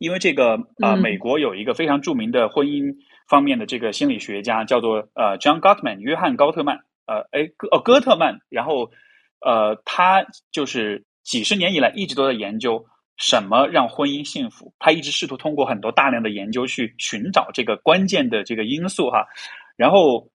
[0.00, 2.90] 因为这个呃，美国有一个非常著名的婚姻
[3.28, 8.90] 方面的这个心理学家，叫做呃 John Gottman 约翰高特曼，呃，哎哥哦哥特曼，然后
[9.40, 12.84] 呃他就是几十年以来一直都在研究
[13.16, 19.26] 什么让婚姻幸福，他一直试图通过很多大量的研究去寻找这个关键的这个因素哈，
[19.76, 20.30] 然后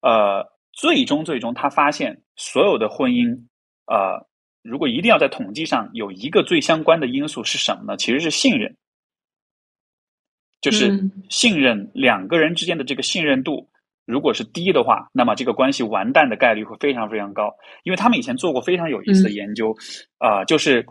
[0.00, 3.46] 呃最终最终他发现所有的婚姻
[3.86, 4.26] 呃
[4.62, 7.96] 如果一定要在统计上有一个最相关的因素是什么呢？
[7.96, 8.76] 其实是信任。
[10.62, 13.68] 就是信任两个人之间的这个信任度，
[14.06, 17.52] 如果是低的话，那么这个关系完蛋的概率会非常非常高。
[17.82, 19.74] 因为他们以前做过非常有意思的研究，
[20.18, 20.86] 啊，就是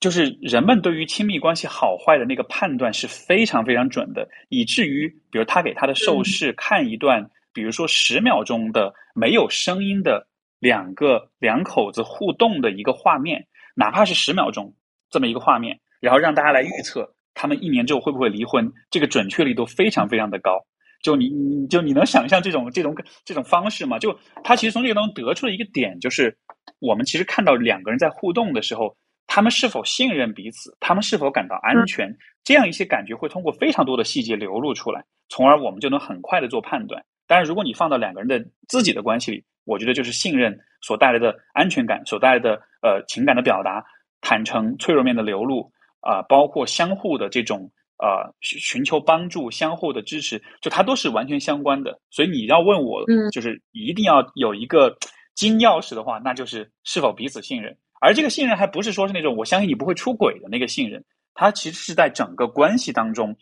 [0.00, 10.26] 就是人们对于亲密关系好坏的那个判断是非常非常准的，以至于比如他给他的受试看一段，比如说十秒钟的没有声音的
[10.58, 14.74] 两个两口子互动的一个画面，哪怕是十秒钟
[15.10, 17.14] 这么一个画面，然后让大家来预测。
[17.34, 18.72] 他们一年之后会不会离婚？
[18.90, 20.66] 这个准确率都非常非常的高。
[21.02, 22.94] 就你，你就你能想象这种这种
[23.24, 23.98] 这种方式吗？
[23.98, 26.34] 就他其实从这个当中得出了一个点，就是
[26.78, 28.96] 我们其实看到两个人在互动的时候，
[29.26, 37.04] 他们是否信任彼此，他们是否感到安全，这样一些感觉会通过非常多的细节流露出来，从而我们就能很快的做判断。
[37.26, 43.84] 当然，如果你放到两个人的自己的关系里，我觉得就是信任所带来的安全感，所带来的呃情感的表达、
[44.20, 45.72] 坦诚、脆弱面的流露。
[46.04, 47.70] 啊，包括相互的这种
[48.02, 51.96] 呃寻求帮助、相互的支持，就它都是完全相关的。
[52.10, 54.94] 所以你要问我，就是一定要有一个
[55.36, 57.78] 金钥匙的话，那就是是否彼此信任。
[58.00, 63.36] 而这个信任还不是说是那种我相信你不会出轨的那个信任，它其实是在整个关系当中，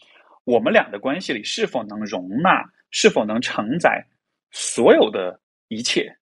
[0.45, 4.05] 我们俩的关系里是否能容纳、是否能承载
[4.51, 6.15] 所有的一切，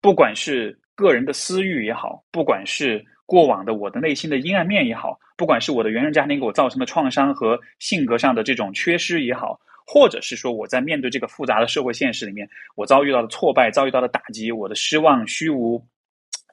[0.00, 3.04] 不管是个人的私欲也好，不管是。
[3.26, 15.84] 过往的我的内心的阴暗面也好，不管是我的原生家庭给我造成的创伤和性格上的这种缺失也好，或者是说我在面对这个复杂的社会现实里面，我遭遇到的挫败、遭遇到的打击、我的失望、虚无，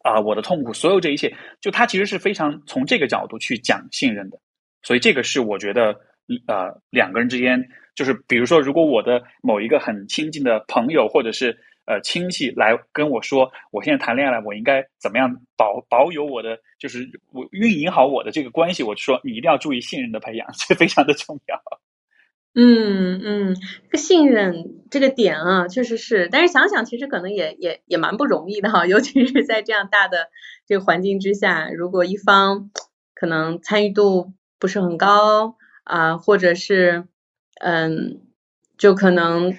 [0.03, 4.39] 啊，我的痛苦，所有这一切，就他其实是非常从这个角度去讲信任的。
[4.81, 5.95] 所以这个是我觉得，
[6.47, 7.63] 呃，两个人之间，
[7.95, 11.57] 就是比如说，如果我的某一个很亲近的朋友，或者是。
[11.91, 18.81] 呃，亲戚来跟我说，我现在谈恋爱了，我应该怎么样保保有我的，就是我运营好我的这个关系。
[18.81, 21.61] 我就说，你一定要注意信任的培养， 这非常的重要。
[22.55, 30.29] 嗯嗯，这个信任这个点啊，确实是，但是想想其实可能也也也蛮不容易的哈， 尤其是在这样大的
[30.65, 32.71] 这个环境之下，如果一方
[33.13, 37.03] 可能参与度不是很高啊，或者是
[37.59, 38.21] 嗯，
[38.77, 39.53] 就可能。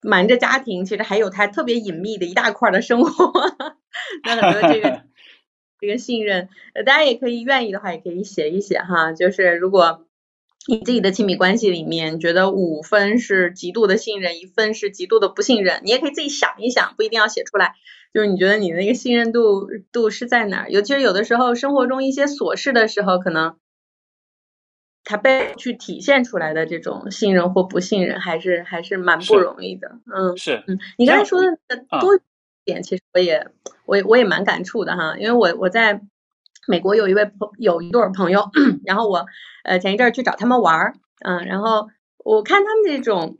[0.00, 3.32] 瞒着家庭，其实还有他特别隐秘的一大块的生活。
[4.24, 5.02] 那很多这个
[5.80, 9.12] 这个信任，呃，大家也可以愿意的话，也可以写一写哈。
[9.12, 10.06] 就是如果
[10.66, 17.74] 你自己的亲密关系里面觉得五分是极度的信任，一分是极度的不信任，你也可以自己想一想，不一定要写出来。
[18.14, 20.70] 就是你觉得你那个信任度度是在哪儿？
[20.70, 23.56] 尤其是有的时候生活中一些琐事的时候，可能。
[25.08, 29.98] 他被去体现出来的这种信任或不信任，还是还是蛮不容易的。
[30.14, 31.48] 嗯，是，嗯，你刚才说的
[31.98, 32.20] 多
[32.66, 33.48] 点，其实我也
[33.86, 35.16] 我也我也蛮感触的哈。
[35.16, 36.02] 因为我我在
[36.66, 38.50] 美国有一位朋有一对朋友，
[38.84, 39.24] 然后我
[39.64, 40.92] 呃前一阵去找他们玩儿，
[41.24, 41.88] 嗯，然后
[42.22, 43.38] 我看他们这种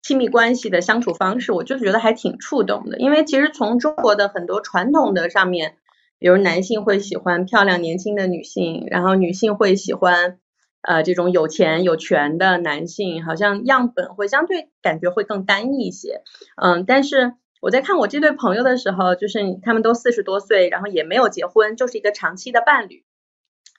[0.00, 2.96] 亲密关系的相处方式，我就觉得还挺触动的。
[2.98, 5.76] 因为其实从中国的很多传统的上面，
[6.18, 10.38] 比如男性会喜欢漂亮年轻的女性，然后女性会喜欢。
[10.82, 16.22] 呃，这种有钱有权的男性，好像样本会相对感觉会更单一一些。
[16.56, 23.04] 嗯，但是我在看我这对朋友的时候，就是他们都四十多岁，然后也没有结婚，就是一个长期的伴侣。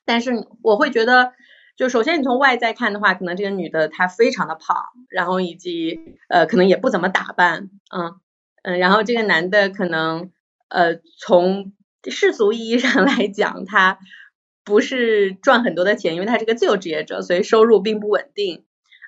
[0.05, 0.31] 但是
[0.61, 1.33] 我会觉得，
[1.75, 4.77] 就首先你从外在看的话，可能这个女的她非常的胖，
[5.09, 5.99] 然后以及
[6.29, 8.15] 呃可能也不怎么打扮，嗯
[8.63, 10.31] 嗯，然后这个男的可能
[10.69, 11.73] 呃从
[12.09, 13.99] 世俗意义上 来讲，他。
[14.65, 18.63] 不是赚很多的钱，因为他是个自由职业者，所以收入并不稳定。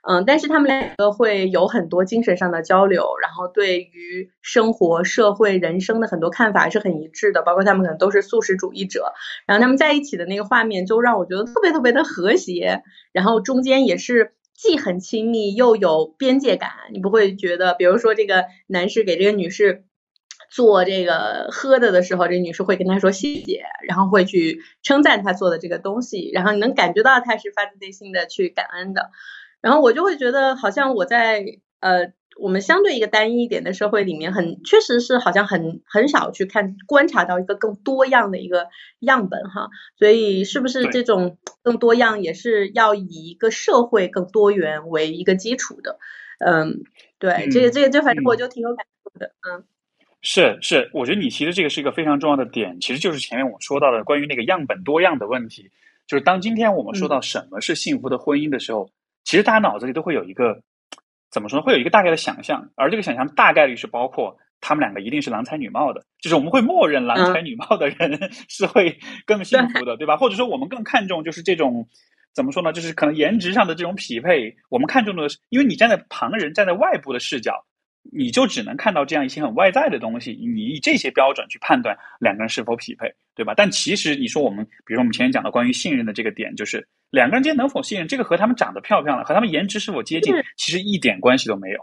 [0.08, 7.42] 嗯，但是他们两个会有很多精神上的交流，然后对于生活、社会、人生的很多看法是很一致的。
[7.42, 9.14] 包括他们可能都是素食主义者，
[9.48, 12.84] 然后他们在一起的那个画面就让我觉得特别特别的和谐。
[13.12, 19.86] 然后中间也是既很亲密又有边界感，你不会觉得，比如说这个男士给这个女士。
[20.50, 29.12] 做这个喝的的时候，这女士会跟他说谢谢，然后会去称赞他做的这个东西，然后你能感觉到他是发自内心的去感恩的。
[29.62, 31.44] 然后我就会觉得，好像我在
[31.80, 38.68] 呃我们相对一个单一一点的社会里面，很确实是好像很很少去看观察到一个更多样的一个
[39.00, 45.98] 样本哈，所以是不是这种更多样也是要以一个社会更多元为一个基础的？
[46.38, 46.84] 嗯，
[47.18, 49.64] 对，这个嗯这个这反正我嗯就挺有感触的，嗯
[50.28, 55.70] 是是，我觉得你提的这个是一个非常重要的点，其实就是前面我说到的关于那个样本多样的问题。
[56.08, 58.90] 就是当今天我们说到什么是幸福的婚姻的时候，
[59.24, 60.60] 其实大家脑子里都会有一个
[61.30, 61.64] 怎么说呢？
[61.64, 68.98] 会有一个大概的想象，而这个想象大概率是包括他们两个一定是郎才女貌的，就是我们会默认郎才女貌的人 是会
[69.28, 70.18] 更幸福的，对吧？
[70.18, 71.88] 或者说我们更看重就是这种。
[72.34, 72.74] 怎么说呢？
[72.74, 77.64] 就是可能颜值上的这种匹配，我们看重的是，因为你站在旁人、站在外部的视角，
[78.12, 83.54] 你就只能看到这样一些很外在的东西，你以这些标准去判断两个人是否匹配，对吧？
[83.56, 91.80] 但其实你说我们，比如说我们前面讲的关于信任的这个点，就是两个人之间能否信任，这个和他们长得漂不漂亮，和他们颜值是否接近，其实一点关系都没有。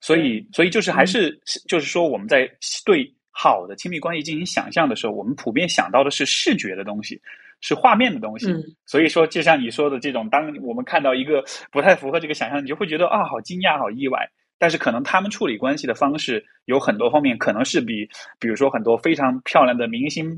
[0.00, 2.50] 所以，所以就是还是就是说，我们在
[2.84, 7.20] 对好的亲密关系进行想象的时候，我们普遍想到的是视觉的东西，
[7.60, 8.50] 是画面的东西。
[8.50, 14.28] 嗯所以说，就像你说的这种，当我们看到一个不太符合这个想象，你就会觉得啊，好惊讶，好意外。
[14.60, 18.06] 但是可能他们处理关系的方式有很多方面，可能是比，
[18.38, 20.30] 比如说很多非常漂亮的明星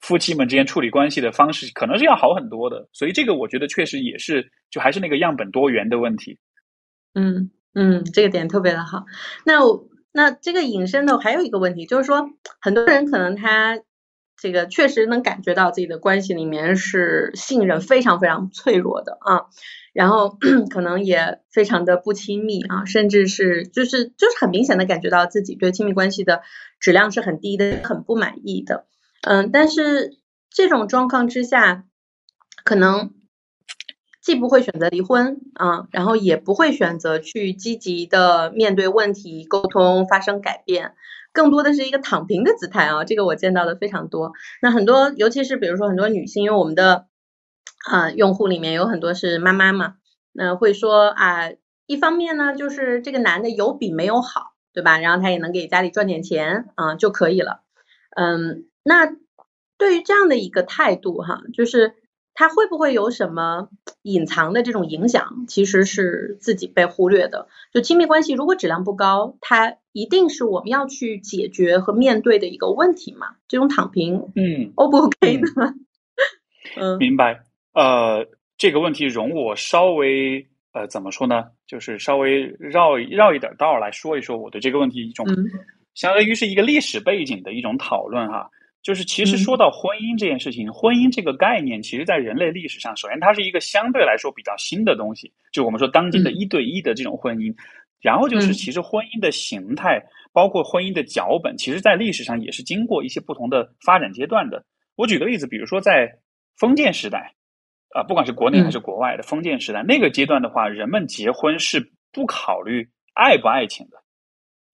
[0.00, 2.88] 夫妻们之间处理关系的方式，可能是要好很多的。
[2.90, 6.38] 所以这个我觉得确实也是，就还是那个样本多元的问题。
[7.12, 9.04] 嗯嗯，这个点特别的好。
[9.44, 13.78] 那我那这个引申的还有一个问题，就是说很多人可能他
[14.38, 19.46] 这个确实能感觉到自己的关系里面是信任非常非常脆弱的啊，
[19.92, 20.36] 然后
[20.70, 26.42] 可能也非常的不亲密啊，甚至是就是就是很明显的感觉到自己对亲密关系的
[26.78, 28.86] 质量是很低的，很不满意的。
[29.22, 30.18] 嗯，但是
[30.50, 31.84] 这种状况之下，
[32.62, 33.12] 可能
[34.20, 40.94] 既不会选择离婚啊，然后也不会选择去积极的面对问题、沟通、发生改变，
[41.36, 43.04] 更多的是一个躺平的姿态啊。
[43.04, 44.32] 这个我见到的非常多。
[44.62, 47.06] 那很多，尤其是比如说很多女性，因为我们的
[47.86, 49.96] 啊用户里面有很多是妈妈嘛，
[50.32, 51.50] 那会说啊，
[51.86, 54.98] 一方面呢，就是这个男的有比没有好，对吧？
[54.98, 57.60] 然后他也能给家里赚点钱啊就可以了。
[58.16, 59.12] 嗯，那
[59.78, 61.94] 对于这样的一个态度哈，就是
[62.36, 63.68] 他会不会有什么
[64.02, 67.48] 隐藏的这种影响，其实是自己被忽略的。
[67.72, 73.36] 就亲密关系如果质量不高，它一定是我们要去解决和面对的一个问题嘛？
[73.48, 75.74] 这种躺平嗯，O 不 OK 呢？
[76.76, 77.40] 嗯明白。
[77.72, 78.26] 呃，
[78.58, 81.46] 这个问题容我稍微呃怎么说呢？
[81.66, 85.48] 就是稍微绕一绕一点道儿来说一说我对这个问题一种，嗯
[85.94, 88.50] 相当于是一个历史背景的一种讨论哈。
[88.86, 89.38] 就是其实嗯。
[89.38, 96.36] 说到婚姻这件事情，婚姻这个概念，其实在人类历史上，首先它是一个相对来说比较新的东西，就我们说当今的嗯。
[96.36, 97.52] 一对一的这种婚姻。
[98.00, 98.52] 然后就是，嗯。
[98.52, 100.00] 其实婚姻的形态，
[100.32, 104.64] 包括婚姻的脚本，其实在历史上也是经过一些不同的发展阶段的。
[104.94, 106.08] 我举个例子，比如说在
[106.56, 107.34] 封建时代，
[107.92, 113.96] 啊、不管是国内还是国外的封建时代，那个阶段的话，人们结婚是不考虑爱不爱情的，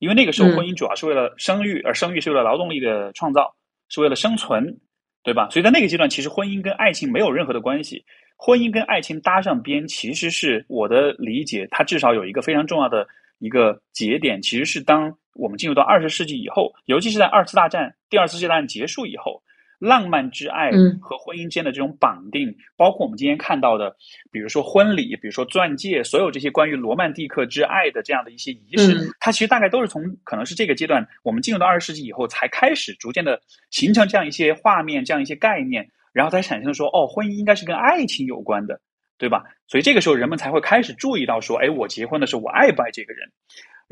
[0.00, 0.56] 因为那个时候嗯。
[0.56, 3.54] 婚姻主要是为了生育，而生育是为了劳动力的创造，
[3.92, 4.78] 是为了生存，
[5.22, 5.48] 对吧？
[5.50, 8.04] 所以在那个阶段，其实婚姻跟爱情没有任何的关系。
[8.36, 13.06] 婚姻跟爱情搭上边，其实是我的理解，它至少有一个非常重要的
[13.38, 19.42] 一个节点，其实是当我们进入到二十世纪以后，尤其是在二次大战、第二次世界大战结束以后，
[19.82, 23.96] 浪漫之爱嗯和婚姻之间的这种绑定，包括我们今天看到的，
[24.30, 38.80] 比如说婚礼，比如说钻戒，所有这些关于罗曼蒂克之爱的这样的一些仪式，嗯它其实大概都是从可能是这个阶段，我们进入到二十世纪以后，才开始逐渐的形成这样一些画面，这样一些概念，然后才产生说，哦，婚姻应该是跟爱情有关的，
[39.18, 39.42] 对吧？
[39.66, 43.28] 所以这个时候人们才会开始注意到说，哎，我结婚的时候我爱不爱这个人？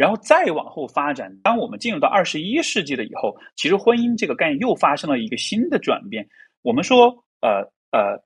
[0.01, 6.27] 然后再往后发展，当我们进入到二十一世纪了以后，其实婚姻这个概念又发生了一个新的转变。
[6.63, 8.19] 我们说，呃呃，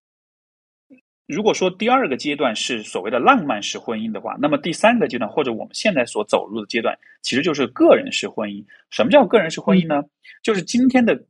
[1.27, 8.65] 如果说第二个阶段是所谓的浪漫式婚姻的话，那么第三个阶段或者我们现在所走入的阶段，其实就是个人式婚姻。
[8.91, 10.01] 什么叫个人式婚姻呢？
[10.45, 11.21] 就是今天的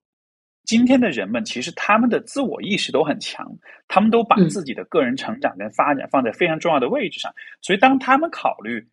[0.67, 3.51] 今天的人们，其实他们的自我意识都很强，
[3.89, 7.33] 他们都把嗯自己的个人成长跟发展放在非常重要的位置上。
[7.63, 8.87] 所以，当他们考虑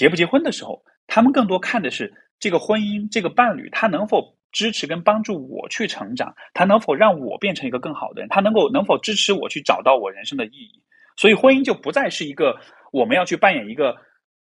[0.00, 10.82] 结不结婚的时候，他们更多看的是这个婚姻、这个伴侣，他能否支持跟帮助我去成长，他能否让我变成一个更好的人，他能够能否支持我去找到我人生的意义。
[11.18, 12.58] 所以，婚姻就不再是一个
[12.92, 13.94] 我们要去扮演一个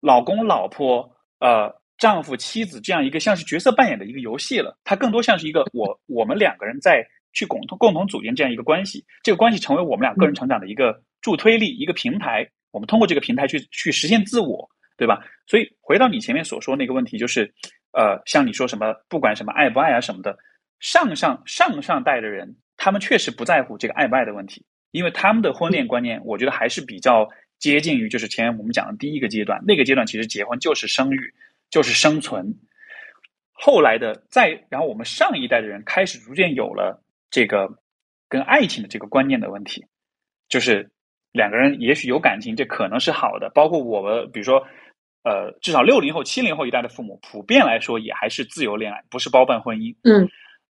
[0.01, 12.49] 老公、老婆、呃丈夫、妻子这样一个像是角色扮演的一个游戏了，它更多像是一个我我们两个人在去共同共同组建这样一个关系，这个关系成为我们俩个人成长的一个助推力、一个平台。
[12.70, 15.20] 我们通过这个平台去去实现自我，对吧？
[15.47, 17.53] 所以回到你前面所说那个问题，就是
[17.93, 20.36] 呃，像你说什么，不管什么爱不爱啊什么的，
[20.80, 27.28] 上上上上代的人，他们确实不在乎这个爱不爱的问题，因为他们的婚恋观念，我觉得还是比较
[27.59, 31.34] 接近于就是前面我们讲的第一个阶段，那个阶段其实结婚就是生育，
[31.70, 32.55] 就是生存。
[33.53, 37.78] 后来的再然后，我们上一代的人开始逐渐有了这个
[38.28, 39.86] 跟爱情的这个观念的问题，
[40.49, 40.90] 就是
[41.30, 43.51] 两个人也许有感情，这可能是好的。
[43.55, 44.66] 包括我们，比如说，
[45.24, 50.28] 呃，至少六零后、七零后一代的父母，普遍来说也还是自由恋爱，不是包办婚姻，嗯，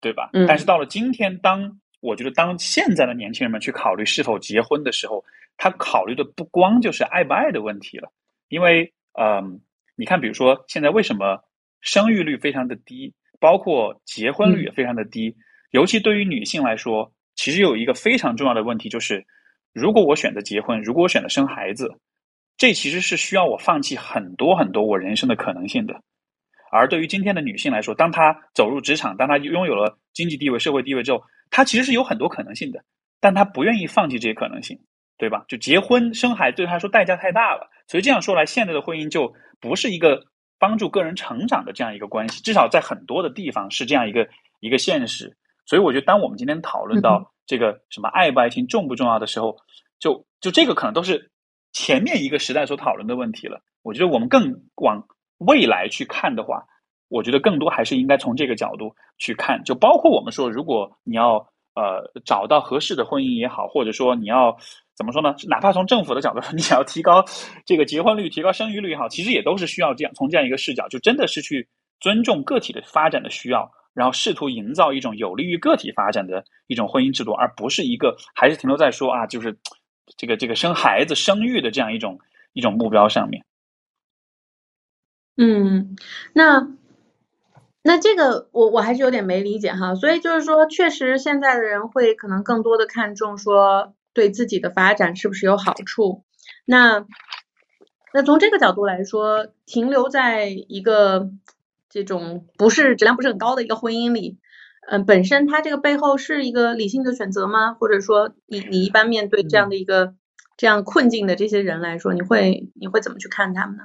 [0.01, 0.29] 对吧？
[0.33, 5.23] 嗯但是到了今天，当我觉得当现在的年轻人们去考虑是否结婚的时候，
[5.55, 8.11] 他考虑的不光就是爱不爱的问题了，
[8.49, 9.61] 因为，嗯、
[9.95, 11.39] 你看，比如说现在为什么
[11.79, 15.33] 生育率非常的低，包括结婚率也非常的低，
[15.71, 19.25] 尤其对于女性来说，其实有一个非常重要的问题，就是
[19.71, 21.89] 如果我选择结婚，如果我选择生孩子，
[22.57, 26.01] 这其实是需要我放弃很多很多我人生的可能性的。
[26.71, 32.83] 而对于今天的女性来说，当她走入职场，当她拥有了经济地位、社会地位之后，她其实是有很多可能性的，
[33.19, 34.79] 但她不愿意放弃这些可能性，
[35.17, 35.45] 对吧？
[35.47, 40.25] 就结婚生孩子对她来说代价太大了，所以这样说来，现在的婚姻就不是一个
[40.57, 44.27] 帮助个人成长的这样一个关系，至少在很多的地方是这样一个
[44.59, 45.37] 一个现实。
[45.65, 49.57] 所以我觉得，当我们今天讨论到这个什么爱不爱情重不重要的时候，
[49.99, 51.31] 就就这个可能都是
[51.73, 53.59] 前面一个时代所讨论的问题了。
[53.81, 55.05] 我觉得我们更往
[55.39, 56.63] 未来去看的话，
[57.09, 61.35] 我觉得更多还是应该从这个角度去看，就包括我们说，如果你要
[61.75, 64.55] 呃找到合适的婚姻也好，或者说你要
[64.95, 65.35] 怎么说呢？
[65.49, 67.25] 哪怕从政府的角度， 你想要提高
[67.65, 71.67] 这个结婚率、提高生育率也好，其实也都是需要这样从这样一个视角，就真的是去
[71.99, 79.57] 尊重个体的发展的需要，然后试图营造一种有利于个体发展的一种婚姻制度，而不是一个还是停留在说啊，就是
[80.17, 82.19] 这个这个生孩子、生育的这样一种
[82.53, 83.45] 一种目标上面。
[85.35, 85.95] 嗯，
[86.33, 86.67] 那
[87.81, 96.23] 那这个我我还是有点没理解哈，所以就是说，确实现在的人会可能更多的看重说对自己的发展是不是有好处。
[96.65, 97.05] 那
[98.13, 101.31] 那从这个角度来说，停留在一个
[101.89, 104.37] 这种不是质量不是很高的一个婚姻里，
[104.87, 107.73] 嗯、本身它这个背后是一个理性的选择吗？
[107.73, 110.15] 或者说你你一般面对这样的一个
[110.57, 113.83] 这样困境的这些人来说，你会你会怎么去看他们呢？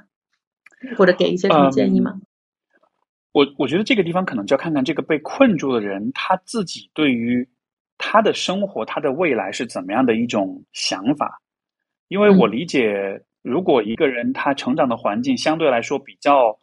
[0.97, 2.19] 或者给一些什么建议吗？
[3.31, 7.47] 我我觉得这个地方可能就要看看这个被困住的人他自己对于
[7.97, 11.41] 他的生活、他的未来是怎么样的一种想法。
[12.07, 16.59] 因为我理解，如果一个人他成长的环境相对来说比较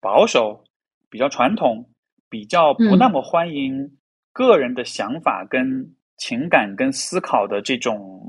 [0.00, 0.64] 保守、
[1.08, 1.90] 比较传统、
[2.30, 3.90] 比较不那么欢迎
[4.32, 8.22] 个人的想法、跟情感、跟思考的这种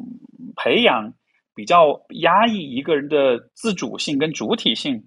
[0.56, 1.14] 培养，
[1.54, 5.04] 比较压抑一个人的自主性跟主体性。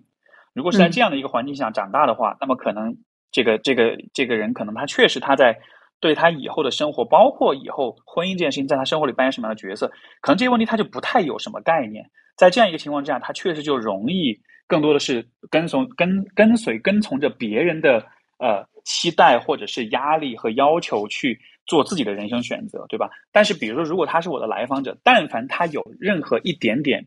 [0.54, 2.96] 如果是在这样的一个环境下长大的话，那么可能
[3.32, 5.58] 这个这个这个人可能他确实他在
[5.98, 9.88] 对他以后的生活，包括以后婚姻这件事情，在他生活里扮演什么样的角色，
[10.20, 12.08] 可能这些问题他就不太有什么概念。
[12.36, 14.38] 在这样一个情况之下，他确实就容易
[14.68, 17.98] 更多的是跟从跟跟随跟从着别人的
[18.38, 23.10] 呃期待或者是压力和要求去做自己的人生选择，对吧？
[23.32, 27.04] 但是比如说，如果他是我的来访者，但凡他有任何一点点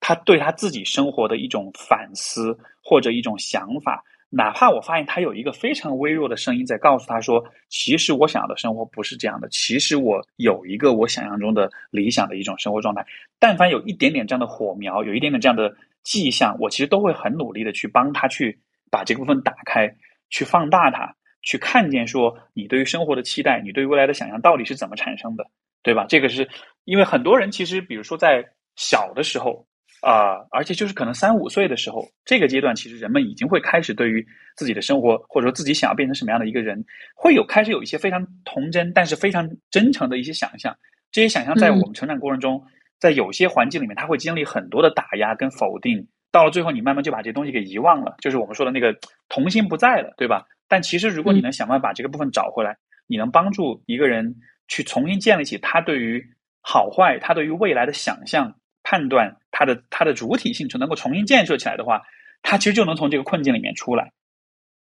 [0.00, 13.06] 他对他自己生活的一种反思或者一种想法，哪怕我发现他有一个非常微弱的声音在告诉他说，其实我想要的生活不是这样的，其实我有一个我想象中的理想的一种生活状态。
[13.38, 18.58] 但凡有一点点这样的火苗，有一点点这样的迹象，我其实都会很努力的去帮他去
[18.90, 19.86] 把这部分打开，
[20.34, 25.46] 去放大它，去看见说你对于生活的期待，你对于未来的想象到底是怎么产生的，
[25.84, 26.06] 对吧？
[26.08, 26.48] 这个是
[26.84, 29.64] 因为很多人其实，比如说在小的时候。
[30.00, 36.84] 啊、而且就是可能三五岁的时候，这个阶段，其实人们已经会开始对于自己的生活，或者说自己想要变成什么样的一个人，
[37.16, 40.76] 会有开始有一些非常童真，但是非常真诚的一些想象。
[41.10, 42.62] 这些想象在我们成长过程中，
[43.00, 48.92] 在有些环境里面，他会经历很多的打压跟否定，到了最后，你慢慢就把这些东西给遗忘了，就是我们说的那个
[49.28, 50.44] 童心不在了，对吧？
[50.66, 54.34] 但其实，如果你能想办法把这个部分找回来，你能帮助一个人
[54.66, 56.26] 去重新建立起他对于
[56.60, 58.56] 好坏，他对于未来的想象。
[58.86, 62.02] 判断他的他的主体性，就能够重新建设起来的话，
[62.42, 64.12] 他其实就能从这个困境里面出来。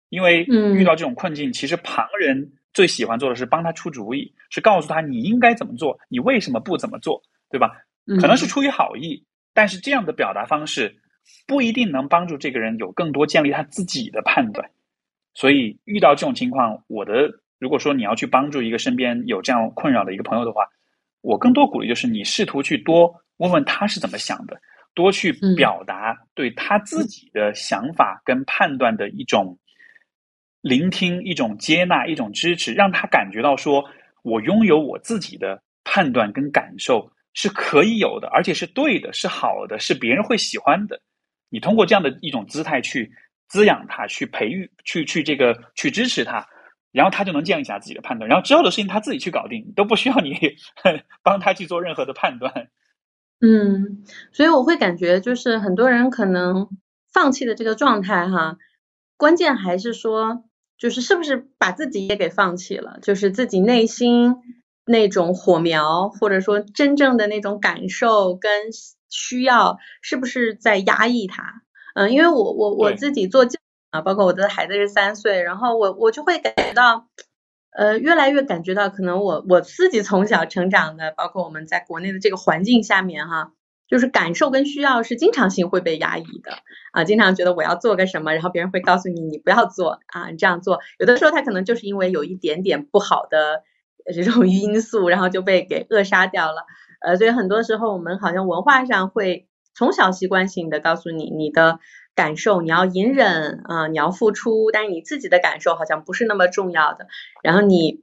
[0.08, 7.70] 因为遇到这种困境，其实旁人最喜欢做的是帮他出主意，是告诉他你应该怎么做，你为什么不怎么做，对吧？
[8.20, 10.92] 可能是出于好意，但是这样的表达方式
[11.46, 14.70] 不一定能帮助这个人有更多建立他自己的判断。
[15.34, 20.66] 所以遇到这种情况，我的如果说你要去帮助一个身边有这样困扰的一个朋友的话，
[21.20, 23.22] 我更多鼓励就是你试图去多。
[23.38, 24.58] 问问他是怎么想的，
[24.94, 29.58] 多去嗯表达对他自己的想法跟判断的一种
[30.62, 33.84] 聆听、一种接纳、一种支持，让他感觉到说
[34.22, 40.98] 我拥有我自己的判断跟感受是可以有的，而且是对的，是好的，是别人会喜欢的。
[41.48, 43.12] 你通过这样的一种姿态去
[43.48, 46.46] 滋养他，去培育，去去这个去支持他，
[46.92, 50.36] 然后他就能建立起来自己的判断，然后之后的事情他自己去搞定，都不需要你
[51.22, 52.68] 帮他去做任何的判断。
[53.40, 56.68] 嗯，所以我会感觉就是很多人可能
[57.12, 58.56] 放弃的这个状态哈，
[59.16, 60.44] 关键还是说，
[60.78, 64.36] 就是是不是把自己也给放弃了，就是自己内心
[64.86, 68.50] 那种火苗，或者说真正的那种感受跟
[69.16, 71.62] 需要，是不是在压抑他？
[71.94, 73.58] 嗯，因为我我我自己做教
[73.90, 77.08] 啊，包括我的孩子是三岁，然后我我就会感觉到。
[77.78, 83.52] 呃，越来越感觉到，可能我我自己从小成长的，包括我们在国内的这个环境下面哈，
[83.86, 86.52] 就是感受跟需要是经常性会被压抑的
[86.92, 93.62] 啊，经常觉得我要做个什么，然后别人会告诉你你不要做啊，你这样做，有的时候他可能就是因为有一点点不好的
[94.06, 96.64] 呃这种因素，然后就被给扼杀掉了。
[97.06, 99.46] 呃，所以很多时候我们好像文化上会
[99.76, 101.78] 从小习惯性的告诉你你的
[102.16, 107.06] 感受，你要隐忍啊、你要付出，但是你自己的感受好像不是那么重要的。
[107.44, 108.02] 然后你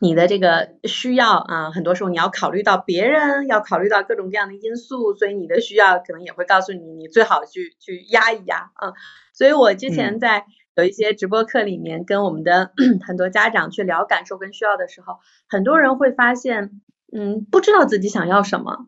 [0.00, 8.94] 你的这个需要啊，很多时候你要考虑到别人，要考虑到各种各样的因素，所以你的需要可能也会告诉你，你最好去去压一压啊。
[9.34, 12.72] 所以我之前在有一些直播课里面跟我们的
[13.06, 16.80] 很多家长去聊感受跟需要的时候，很多人会发现，
[17.12, 18.86] 嗯，不知道自己想要什么。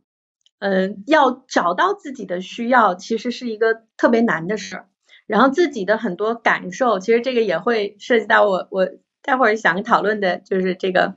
[0.59, 4.89] 嗯，要找到自己的需要，其实是一个特别难的事儿。
[5.27, 8.89] 然后自己的很多感受，其实这个也会涉及到我我
[9.23, 11.17] 待会儿想讨论的，就是这个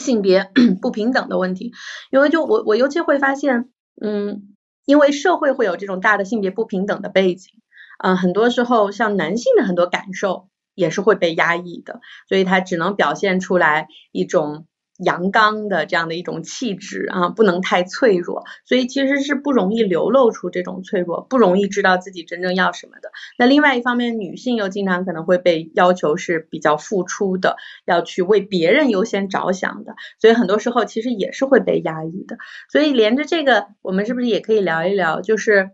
[0.00, 0.50] 性别
[0.82, 1.72] 不平等的问题。
[2.10, 3.70] 因为就我我尤其会发现，
[4.02, 7.52] 嗯，因为社会会有这种大的性别不平等的背景，
[7.98, 14.66] 啊、很多时候像男性的很多感受也是会被压抑的，所以他只能表现出来一种。
[14.98, 23.10] 阳刚的这样的一种气质啊，不能太脆弱，所以其实是不容易流露出这种脆弱，不容易知道自己真正要什么的。
[23.38, 32.38] 那另外一方面，女性又经常可能会被要求是比较付出的，要去为别人优先着想的，所以很多时候其实也是会被压抑的。
[32.70, 35.70] 所以连着这个，我们是不是也可以聊一聊，就是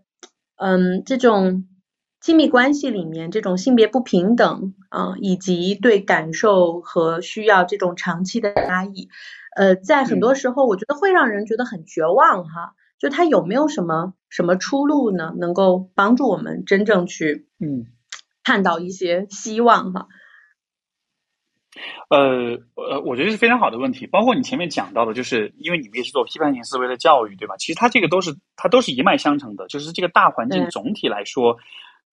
[0.57, 1.65] 嗯，这种
[2.23, 9.09] 亲密关系里面这种性别不平等啊、呃以及对感受和需要这种长期的压抑，
[9.57, 12.75] 呃，在很多时候我觉得会让人觉得很绝望哈。
[12.97, 15.33] 就它有没有什么什么出路呢？
[15.37, 17.87] 能够帮助我们真正去嗯。
[18.41, 20.07] 看到一些希望哈。
[22.09, 24.07] 呃呃，我觉得是非常好的问题。
[24.07, 27.57] 包括你前面讲到的，就是因为你们也是做批判性思维的教育，对吧？
[27.57, 31.57] 其实它这个都是它都是一脉相承的，就是这个大环境总体来说，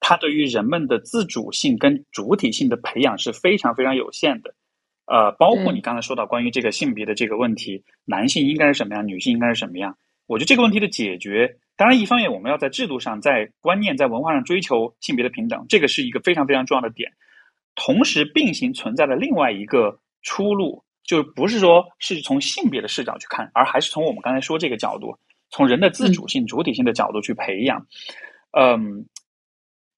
[0.00, 4.54] 它对于人们的自主性跟主体性的培养是非常非常有限的。
[5.06, 9.96] 呃，包括你刚才说到关于这个性别的这个问题，男性应该是什么样，女性应该是什么样？
[10.26, 17.10] 我觉得这个问题的解决，当然一方面我们要在制度上、在观念、在文化上追求性别的平等，这个是一个非常非常重要的点。
[17.74, 25.18] 同时并行存在的另外一个出路，就不是说是从性别的视角去看，而还是从我们刚才说这个角度，
[25.50, 27.84] 从人的自主性、主体性的角度去培养。
[28.52, 29.06] 嗯，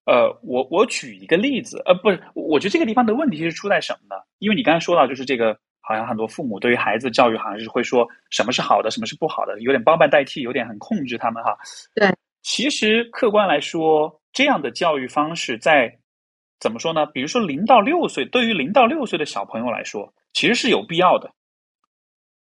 [0.04, 4.20] 呃，我我举一个例子，呃，不是，我觉得这个地方的问题是出在什么呢？
[4.38, 11.56] 因为你刚才说到，就是这个，好像很多父母对于孩子教育，好像是会说什么是好的，什么是不好的，有点包办代替，有点很控制他们哈。
[11.94, 12.12] 对，
[12.42, 15.96] 其实客观来说，这样的教育方式在
[16.58, 17.06] 怎么说呢？
[17.06, 21.30] 比如说零到六岁，对于零到六岁的小朋友来说，其实是有必要的，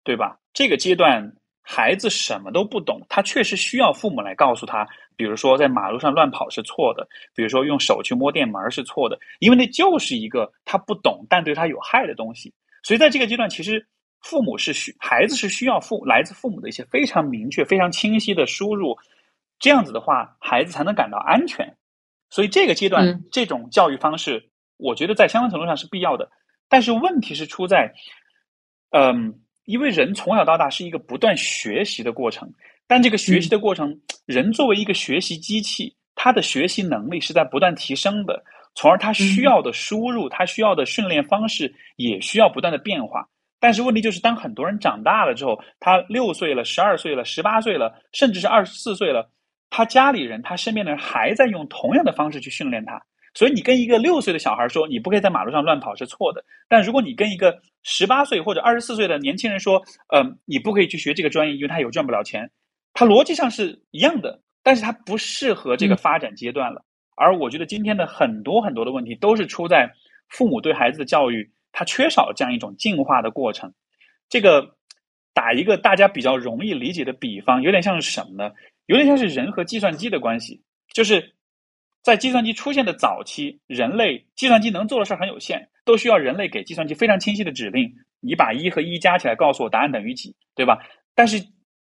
[0.02, 0.39] 对吧？
[0.52, 12.52] 这个阶段孩子什么都不懂，他确实需要父母来告诉他，比如说在马路上乱跑是错的，比如说用手去摸电门是错的，因为那就是一个他不懂但对他有害的东西。
[12.82, 13.86] 所以在这个阶段，其实
[14.20, 18.96] 父母是需孩子是需要父来自父母的一些非常明确、非常清晰的输入，
[19.58, 21.74] 这样子的话，孩子才能感到安全。
[22.30, 26.30] 所以这个阶段、嗯这种教育方式，我觉得在相当程度上是必要的。
[26.68, 27.94] 但是问题是出在，
[28.90, 32.52] 嗯，因为人从小到大是一个不断学习的过程，
[32.86, 38.43] 但这个学习的过程，人作为一个学习机器，他的学习能力是在不断提升的，
[38.74, 43.27] 从而他需要的输入，他需要的训练方式也需要不断的变化。
[43.59, 49.31] 但是问题就是，当很多人长大了之后，他六岁了、十二岁了、十八岁了，甚至是二十四岁了，
[49.70, 53.01] 他家里人、他身边的人还在用同样的方式去训练他。
[53.32, 59.82] 所以你跟一个六岁的小孩说你不可以在马路上乱跑是错的，但如果你跟一个十八岁或者二十四岁的年轻人说，
[60.15, 62.48] 嗯、你不可以去学这个专业，因为他有赚不了钱，
[62.94, 66.82] 他逻辑上是一样的，但是它不适合这个发展阶段了。
[67.16, 69.92] 而我觉得今天的很多很多的问题都是出在
[70.28, 73.74] 父母对孩子的教育，它缺少这样一种进化的过程。
[74.28, 74.76] 这个
[75.32, 78.52] 打一个大家比较容易理解的比方，有点像是什么呢？
[78.86, 80.62] 有点像是人和计算机的关系，
[80.92, 81.34] 就是
[82.02, 90.78] 在计算机出现的早期，人类计算机能做的事儿很有限，都需要人类给计算机非常清晰的指令，你把一和一加起来，告诉我答案等于几，对吧？
[91.14, 91.42] 但是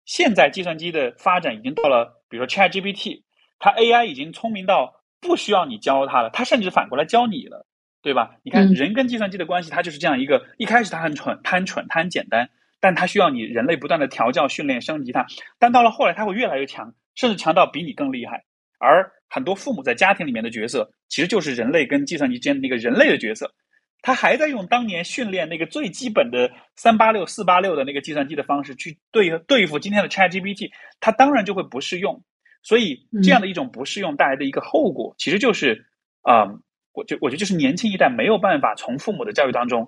[0.06, 3.24] 现在计算机的发展已经到了，比如说 ChatGPT，
[3.60, 7.66] 它 AI 已经聪明到不需要你教它了，它甚至反过来教你了，
[8.02, 8.38] 对吧？
[8.44, 12.50] 你看人跟计算机的关系，它就是这样一个，一开始它很蠢，它很蠢，它很简单，
[12.80, 15.26] 但它需要你人类不断的调教、训练、升级它，
[15.58, 18.46] 但到了后来，它会越来越强，甚至强到比你更厉害。
[18.78, 23.56] 而很多父母在家庭里面的角色，其实就是人类跟计算机之间的那个人类的角色。
[24.06, 30.70] 他还在用当年训练那个最基本的三八六四八六的那个计算机的方式去对对付今天的 ChatGPT，
[31.00, 32.24] 他当然就会不适用。
[32.62, 35.84] 所以这样的一种不适用带来的一个后果，其实就是
[36.22, 36.46] 啊，
[36.94, 39.88] 我就我觉得就是年轻一代没有办法从父母的教育当中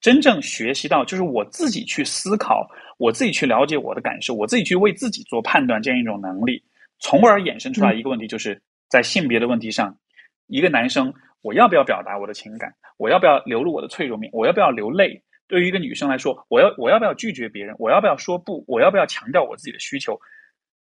[0.00, 2.64] 真正学习到，就是我自己去思考，
[2.96, 6.62] 我自己去了解我的感受，我自己去为自己做判断这样一种能力，
[7.00, 9.98] 从而衍生出来一个问题，就是在性别的问题上，
[10.46, 11.12] 一个男生。
[11.42, 12.74] 我要不要表达我的情感？
[12.96, 14.30] 我要不要流露我的脆弱面？
[14.32, 15.22] 我要不要流泪？
[15.46, 17.74] 对于一个女生来说，我要我要不要拒绝别人？
[17.78, 18.64] 我要不要说不？
[18.66, 20.18] 我要不要强调我自己的需求？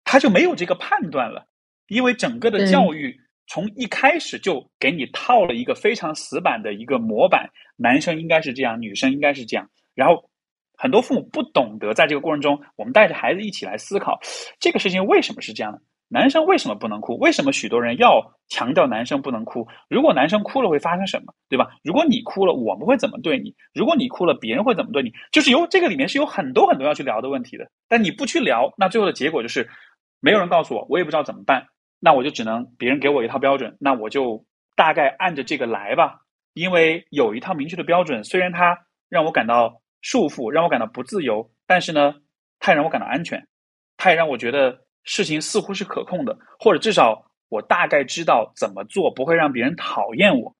[0.04, 1.46] 他就没有这个判断了，
[1.88, 3.16] 因为整个的教育
[3.46, 9.68] 从一开始就给你套了一个非常死板的一个模板，男生应该是这样，女生应该是这样。
[9.94, 10.30] 然后
[10.76, 14.20] 很多父母不懂得在这个过程中，我们带着孩子一起来思考
[14.60, 15.80] 这个事情为什么是这样的。
[16.12, 17.16] 男生为什么不能哭？
[17.16, 19.66] 为什么许多人要强调男生不能哭？
[19.88, 21.32] 如果男生哭了会发生什么？
[21.48, 21.70] 对吧？
[21.82, 23.54] 如果你哭了，我们会怎么对你？
[23.72, 25.10] 如果你哭了，别人会怎么对你？
[25.32, 27.66] 就是有这个里面是有很多很多要去聊的问题的。
[27.88, 29.66] 但你不去聊，那最后的结果就是
[30.20, 31.66] 没有人告诉我，我也不知道怎么办。
[31.98, 34.44] 那我就只能别人给我一套标准，那我就
[34.76, 36.18] 大概按着这个来吧。
[36.52, 38.78] 因为有一套明确的标准，虽然它
[39.08, 42.16] 让我感到束缚，让我感到不自由，但是呢，
[42.58, 43.48] 它也让我感到安全，
[43.96, 44.80] 它也让我觉得。
[45.04, 50.54] 事情似乎是可控的，或者至少我大概知道怎么做，不会让别人讨厌我。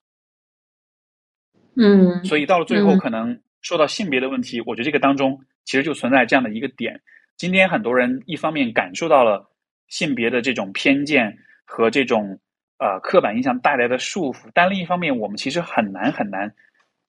[1.77, 7.01] 嗯，所以到了最后，可能说到性别的问题，我觉得这个当中其实就存在这样的一个点。
[7.37, 9.51] 今天很多人一方面感受到了
[9.89, 12.39] 性别的这种偏见和这种
[12.79, 16.55] 呃刻板印象带来的束缚，但另一方面，我们其实很难很难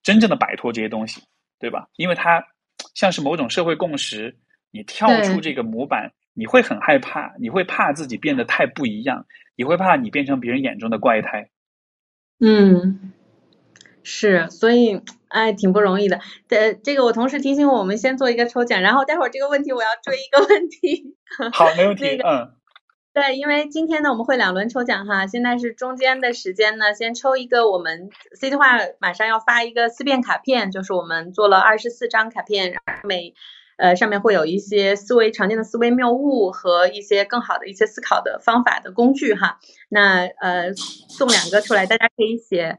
[0.02, 1.20] 真正的摆脱这些东西，
[1.58, 1.88] 对吧？
[1.96, 2.42] 因为它
[2.94, 4.34] 像是某种社会共识，
[4.70, 6.10] 你跳出这个模板。
[6.34, 11.48] 你会很害怕，你会怕自己变得太不一样，你会怕你变成别人眼中的怪胎。
[12.40, 13.12] 嗯，
[14.02, 16.18] 是，所以哎，挺不容易的。
[16.48, 21.14] 呃，这个我同事提醒我，我们先做一个抽奖，然后待会儿这个问题我要追一个问题。
[21.54, 22.20] 好，没问题。
[22.20, 22.52] 嗯，
[23.12, 32.74] 对，因为今天呢我们会两轮抽奖哈，现在是中间的时间呢，先抽一个我们 C 的话马上要发一个思辨卡片，就是我们做了二十四张卡片，
[33.04, 33.34] 每。
[33.76, 39.58] 呃，上面会有一些思维常见的思维谬误和一些更好的一些思考的方法的工具哈。
[39.88, 42.78] 那呃，送两个出来，大家可以写。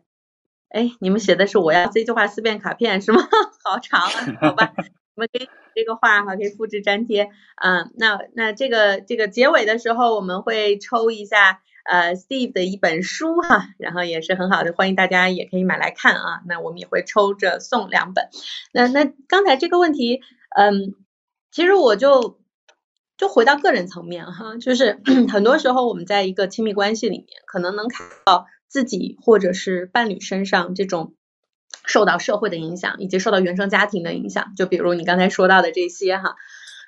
[0.70, 3.28] 哎，你们写的是我要这句话思辨卡片是吗？
[3.64, 4.10] 好长啊，
[4.42, 4.74] 好吧，
[5.16, 7.30] 我们可以这个话哈，可以复制粘贴。
[7.62, 16.42] 嗯，那那这个这个结尾的时候，我们会抽一下呃 Steve 的一本书哈，然后也是很好的，欢迎大家也可以买来看啊。
[16.46, 18.30] 那我们也会抽着送两本。
[18.74, 20.22] 那那刚才这个问题。
[20.58, 20.96] 嗯，
[21.52, 22.40] 其实我就
[23.18, 31.14] 就回到个人层面哈，就是 很多时候我们在一个亲密关系里面，可能能看到自己或者是伴侣身上这种
[31.86, 34.54] 受到社会的影响，以及受到原生家庭的影响。
[34.56, 36.36] 就比如你刚才说到的这些哈，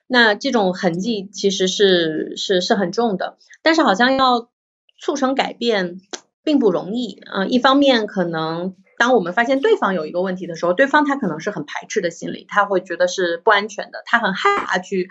[0.08, 4.50] 那这种痕迹其实是是是很重的，但是好像要
[4.98, 6.00] 促成改变
[6.42, 7.46] 并不容易啊。
[7.46, 8.78] 一方面可能。
[8.98, 15.08] 当我们发现对方有一个问题的时候，对方他可能是很排斥的心理，他会觉得是不安全的，他很害怕去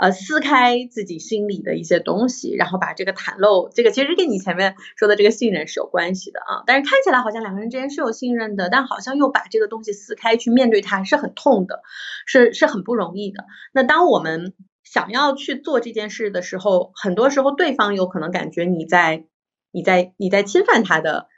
[0.00, 3.70] 呃撕开自己心里的一些东西，然后把这个袒露。
[3.72, 6.64] 这个其实跟你前面说的这个信任是有关系的啊。
[6.66, 11.82] 但是看起来好像两个人之间是有信任的，但好像又把这个东西撕开去面对它是很痛的，
[12.26, 13.44] 是是很不容易的。
[13.72, 19.24] 那当我们想要去做这件事的时候，很多时候对方有可能感觉你在
[19.70, 21.28] 你在你在侵犯他的。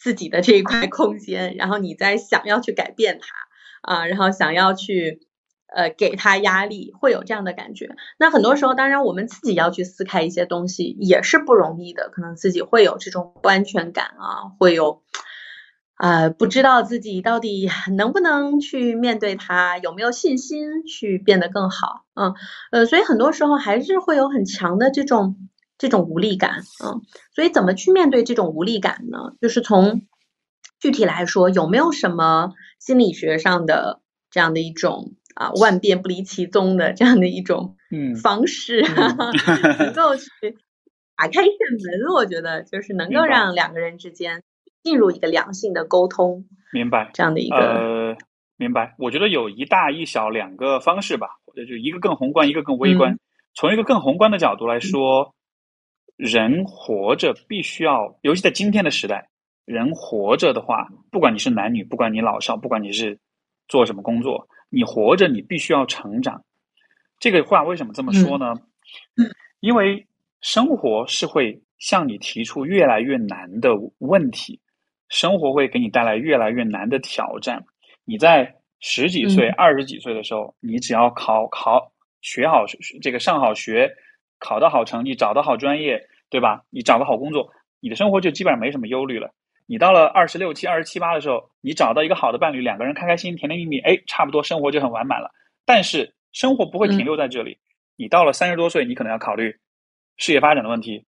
[0.00, 5.20] 自己的这一块空间，然后你再想要去改变它啊，然后想要去
[5.66, 7.94] 呃给他压力，会有这样的感觉。
[8.18, 15.02] 那很多时候，当然我们自己要去撕开一些东西也是不容易的，可能自己会有这种不安全感啊，会有
[15.96, 22.34] 啊不知道自己到底能不能去面对它，有没有信心去变得更好，嗯
[22.72, 25.36] 呃，所以很多时候还是会有很强的这种
[25.80, 27.00] 这种无力感，嗯，
[27.34, 29.32] 所以怎么去面对这种无力感呢？
[29.40, 30.02] 就是从
[30.78, 40.28] 具体来说，有没有什么心理学上的这样的一种啊万变不离其宗的这样的一种嗯方式，能够去
[41.16, 42.14] 打开一扇门？
[42.14, 44.42] 我觉得就是能够让两个人之间
[44.82, 46.44] 进入一个良性的沟通
[46.74, 47.10] 明白。
[47.14, 48.16] 这样的一个，呃，
[48.58, 48.94] 明白。
[48.98, 53.18] 我觉得有一大一小两个方式吧，或者就一个更宏观，一个更微观。
[53.54, 55.34] 从一个更宏观的角度来说，
[56.20, 59.26] 人活着必须要，尤其在今天的时代，
[59.64, 63.18] 人活着的话，不管你是男女，不管你老少，不管你是
[63.68, 66.44] 做什么工作，你活着你必须要成长。
[67.18, 68.54] 这个话为什么这么说呢？
[69.60, 70.06] 因为
[70.42, 74.60] 生活是会向你提出越来越难的问题，
[75.08, 77.64] 生活会给你带来越来越难的挑战。
[78.04, 81.90] 你在十几岁、嗯二十几岁的时候，你只要考考
[82.20, 82.66] 学好
[83.00, 83.90] 这个上好学，
[84.40, 86.64] 考到好成绩，找到好专业，对吧？
[86.70, 87.48] 你找个好工作，
[87.78, 89.32] 你的生活就基本上没什么忧虑了。
[89.66, 95.30] 你到了二十六七、二十七八的时候，你找到一个好的伴侣，两个人开开心心、甜甜蜜蜜，哎，差不多生活就很完满了。
[95.64, 97.56] 但是生活不会停留在这里，
[97.96, 99.54] 你到了三十多岁，你可能要考虑
[100.16, 101.04] 事业发展的问题、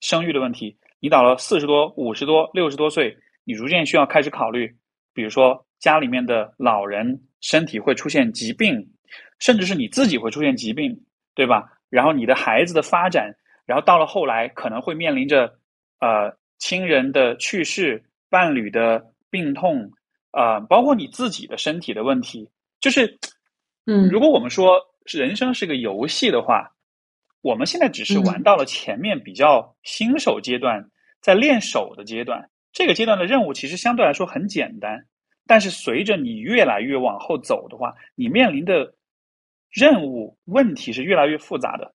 [0.00, 0.76] 生育的问题。
[0.98, 4.74] 你到了四十多、五十多、六十多岁，你逐渐需要开始考虑，
[5.14, 8.88] 比如说家里面的老人身体会出现疾病，
[9.38, 10.96] 甚至是你自己会出现疾病，
[11.34, 11.64] 对吧？
[11.92, 13.36] 然后你的孩子的发展，
[13.66, 15.58] 然后到了后来可能会面临着
[16.00, 19.92] 呃亲人的去世、伴侣的病痛，
[20.30, 22.48] 呃，包括你自己的身体的问题，
[22.80, 23.18] 就是
[23.84, 24.08] 嗯。
[24.08, 26.72] 如果我们说是人生是个游戏的话，
[27.42, 30.88] 我们现在只是玩到了前面比较新手阶段，
[31.20, 32.48] 在练手的阶段。
[32.72, 35.04] 这个阶段的任务其实相对来说很简单，
[35.46, 38.94] 但是随着你越来越往后走的话，你面临的
[39.72, 41.94] 任务问题是越来越复杂的。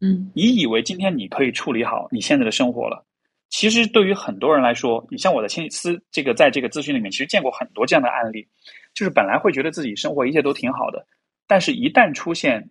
[0.00, 3.06] 嗯你以为今天你可以处理好你现在的生活了，
[3.48, 8.46] 其实对于很多人来说，你像我的心思这个在这个咨询里面，其实见过很多这样的案例，
[8.92, 11.06] 就是本来会觉得自己生活一切都挺好的，
[11.46, 12.70] 但是一旦出现，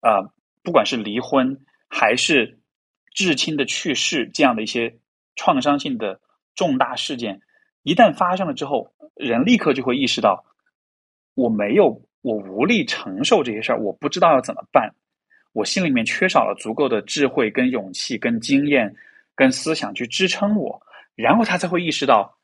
[0.00, 0.32] 呃，
[0.62, 2.58] 不管是离婚还是
[3.14, 4.98] 至亲的去世这样的一些
[5.36, 6.20] 创伤性的
[6.54, 7.42] 重大事件，
[7.82, 10.44] 一旦发生了之后，人立刻就会意识到，
[11.34, 14.90] 我没有，我无力承受这些事儿，我不知道要怎么办。
[15.52, 18.94] 我心里面缺少了足够的智慧、跟勇气、跟经验、
[19.34, 20.80] 跟思想去支撑我，
[21.14, 22.34] 然后他才会意识到，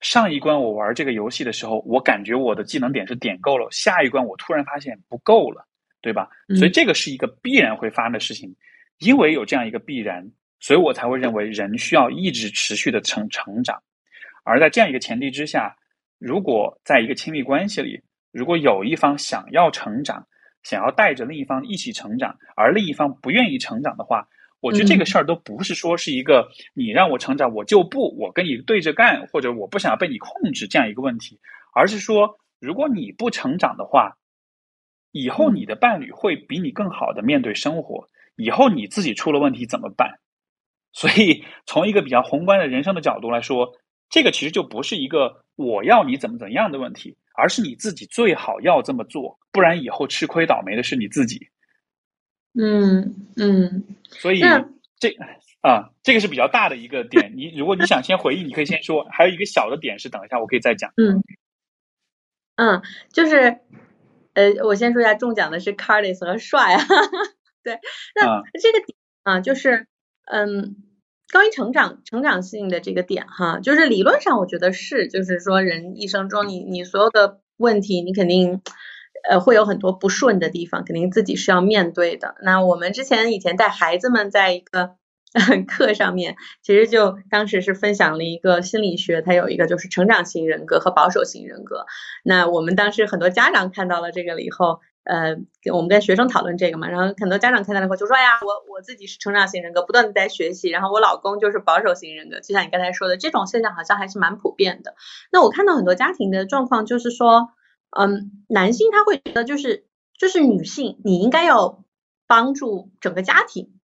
[0.00, 5.64] 上一关我玩这个游戏的时候，我感觉我的技能点是点够了，下一关我突然发现不够了，
[6.00, 6.28] 对吧？
[6.48, 8.52] 嗯所以这个是一个必然会发生的事情，
[8.98, 10.28] 因为有这样一个必然，
[10.58, 13.80] 所以我才会认为人需要一直持续的成成长。
[14.42, 15.76] 而在这样一个前提之下，
[16.18, 18.02] 如果在一个亲密关系里，
[18.32, 20.26] 如果有一方想要成长，
[20.62, 24.26] 想要带着另一方一起成长，而另一方不愿意成长的话，
[24.60, 31.38] 我觉得这个事儿都不是说是一个你让我成长我就不，我跟你对着干，或者我不想要被你控制这样一个问题，
[31.74, 34.16] 而是说如果你不成长的话，
[35.10, 40.20] 以后你的伴侣会比你更好的面对生活，以后你自己出了问题怎么办？
[40.92, 43.72] 所以从一个比较宏观的人生的角度来说，
[44.12, 51.48] 这个其实就不是一个我要你怎么怎么样的问题，而是你自己最好要这么做，不然以后吃亏倒霉的是你自己。
[52.54, 54.40] 嗯嗯所以
[55.00, 55.08] 这
[55.62, 57.32] 啊，这个是比较大的一个点。
[57.34, 59.02] 你如果你想先回忆，你可以先说。
[59.10, 60.92] 还有一个小的点是，等一下我可以再讲。
[60.98, 61.22] 嗯
[62.56, 62.82] 嗯，
[63.14, 63.60] 就是
[64.34, 66.84] 呃，我先说一下中奖的是 Cardis 和帅啊，
[67.64, 67.78] 对，
[68.14, 69.86] 那啊这个点啊，就是
[70.26, 70.76] 嗯。
[71.32, 78.60] 关于成长、成长性的这个点哈，就是理论上我觉得是，就是说人一生中你你所有的问题，你肯定
[79.28, 82.34] 呃会有很多不顺的地方，肯定自己是要面对的。
[82.42, 84.96] 那我们之前以前带孩子们在一个
[85.66, 91.86] 课上面，其实就当时是分享了一个心理学，它有一个就是成长型人格和保守型人格。
[92.22, 104.94] 那我们当时很多家长看到了这个了以后，呃，跟我们跟学生讨论这个嘛，然后很多家长看到了以后就说，哎呀，我我自己是成长型人格，不断的在学习，然后我老公就是保守型人格，就像你刚才说的，这种现象好像还是蛮普遍的。
[105.30, 107.50] 那我看到很多家庭的状况就是说，
[107.90, 109.86] 嗯，男性他会觉得就是
[110.18, 111.84] 就是女性你应该要
[112.26, 113.80] 帮助整个家庭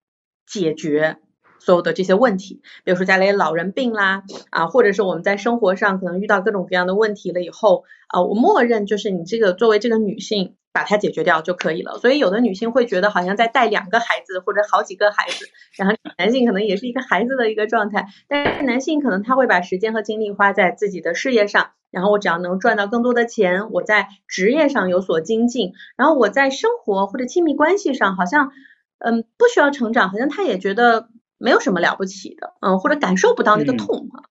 [0.46, 1.18] 解决。
[1.58, 11.98] 所有的这些问题，比如说家里老人病啦，啊，或者是我们在生活上可能遇到各种各样的问题了以后，啊，我默认就是你这个作为这个女性把它解决掉就可以了。
[11.98, 28.52] 所以有的女性会觉得好像在带两个孩子或者好几个孩子，然后男性可能也是一个孩子的一个状态，但是男性可能他会把时间和精力花在自己的事业上，然后我只要能赚到更多的钱，我在职业上有所精进，然后我在生活或者亲密关系上好像，
[29.00, 31.08] 嗯，不需要成长，好像他也觉得。
[31.38, 34.28] 没有什么了不起的，嗯，或者感受不到那个嗯痛啊，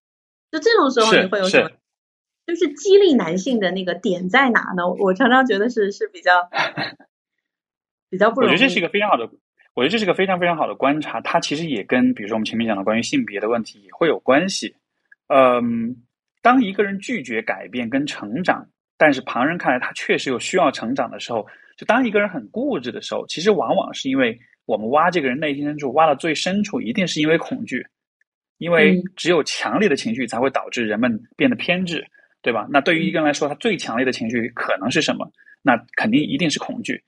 [0.51, 1.71] 就这种时候你会有什么？
[2.45, 4.87] 就是激励男性的那个点在哪呢？
[4.87, 6.49] 我常常觉得是是比较
[8.09, 8.53] 比较不容易。
[8.53, 9.29] 我觉得这是一个非常好的，
[9.73, 11.19] 我觉得这是个非常非常好的观察。
[11.21, 14.73] 它其实也跟比如说我们前面讲的关于性别的问题也会有关系。
[15.27, 15.93] 嗯，
[16.41, 18.65] 当一个人拒绝改变跟成长，
[18.97, 27.87] 但是旁人看来他确实有需要成长的时候，就当一个人很固执的时候，其实往往是因为我们挖这个人内心深处，挖到最深处，一定是因为恐惧，
[28.59, 32.05] 因为嗯只有强烈的情绪才会导致人们变得偏执，
[32.43, 32.67] 对吧？
[32.69, 35.31] 那对于一个人来说，他最强烈的情绪可能是什么？
[35.63, 37.01] 那肯定一定是恐惧。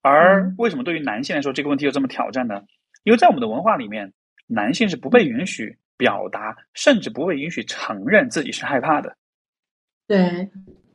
[0.00, 2.62] 而嗯为什么对于男性来说这个问题又这么挑战呢？
[3.04, 4.12] 因为在我们的文化里面，
[4.46, 9.16] 男性是不被允许表达，甚至不被允许承认自己是害怕的，
[10.06, 10.48] 对，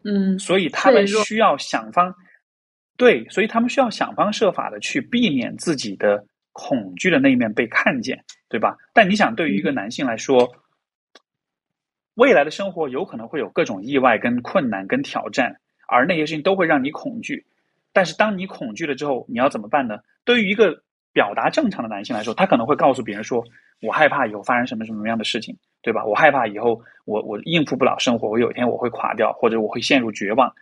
[0.04, 2.16] 嗯，所以他们需要想方，
[2.96, 8.78] 对，所以他们需要想方设法的去避免自己的恐惧的那一面被看见，对吧？
[8.94, 10.56] 但你想，对于一个男性来说，
[12.14, 17.46] 未来的生活有可能会有各种意外、跟困难、跟挑战，而那些事情都会让你恐惧。
[17.92, 19.98] 但是当你恐惧了之后，你要怎么办呢？
[20.24, 23.44] 对于一个表达正常的男性来说，他可能会告诉别人说
[23.82, 26.06] ：“我害怕以后发生什么什么样的事情，对吧？
[26.06, 30.54] 我害怕以后我我应付不了生活，我有一天我会垮掉，或者我会陷入绝望。”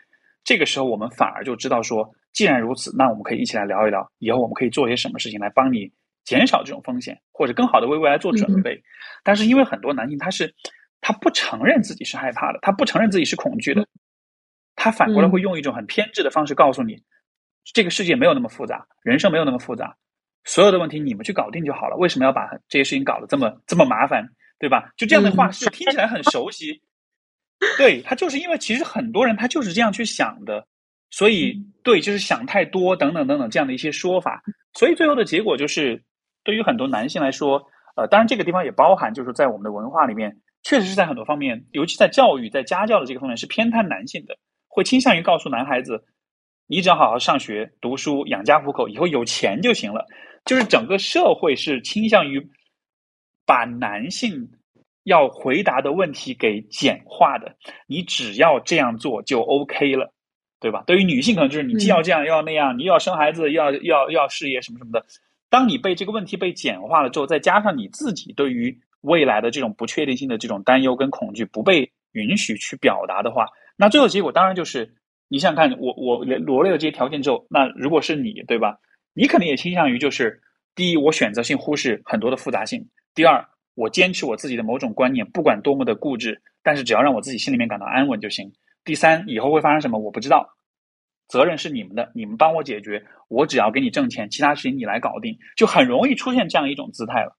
[0.43, 5.91] 这个时候，我们反而就知道说，既然如此，那我们可以一起来聊一聊，以后我们可以做些什么事情来帮你
[6.23, 8.81] 减少这种风险，或者更好的为未来做准备。
[9.23, 10.53] 但是因为很多男性他是
[11.01, 13.85] 他不承认自己是害怕的，他不承认自己是恐惧的，
[14.75, 17.03] 他反过来会用一种很偏执的方式告诉你，
[17.73, 19.97] 这个世界没有那么复杂，人生没有那么复杂，
[20.45, 24.25] 所有的问题你们去搞定就好了，为什么要把这些事情搞得这么这么麻烦，
[24.57, 24.91] 对吧？
[24.95, 26.81] 就这样的话嗯是听起来很熟悉，
[27.77, 30.65] 对他就是因为其实很多人他就是这样去想的，
[31.11, 34.41] 所以对就是想太多等等等等这样的一些说法，
[34.73, 36.01] 所以最后的结果就是
[36.43, 37.61] 对于很多男性来说，
[37.95, 46.03] 呃，当然这个地方也包含就是在我们的文化里面，确实是在很多方面，尤其在教育在家教的这个方面是偏袒男性的，会倾向于告诉男孩子，
[46.65, 50.07] 你只要好好上学、读书、养家糊口，以后有钱就行了。
[50.45, 52.49] 就是整个社会是倾向于
[53.45, 54.49] 把男性
[55.03, 57.55] 要回答的问题给简化的，
[57.85, 60.13] 你只要这样做就 OK 了，
[60.61, 60.83] 对吧？
[60.85, 65.03] 对于女性，可能就是你既要这样又要那样，你又要生孩子，又要又要又要事业什么什么的。
[65.49, 74.93] 当你被这个问题被简化了之后，再加上你自己对于未来的这种不确定性的这种担忧跟恐惧不被允许去表达的话，那最后结果当然就是
[75.27, 78.77] 你想想看，我我罗列了这些条件之后，那如果是你，对吧？
[79.13, 80.41] 你肯定也倾向于就是
[80.75, 82.79] 第一，我选择性忽视很多的复杂性；
[83.15, 83.43] 第二，
[83.75, 88.53] 我坚持我自己的某种观念，不管多么的固执，但是只要让我自己心里面感到安稳就行。
[88.83, 90.49] 第三，以后会发生什么我不知道，
[91.27, 97.37] 责任是你们的，你们帮我解决，我只要给你挣钱，其他事情你来搞定，就很容易出现这样一种姿态了。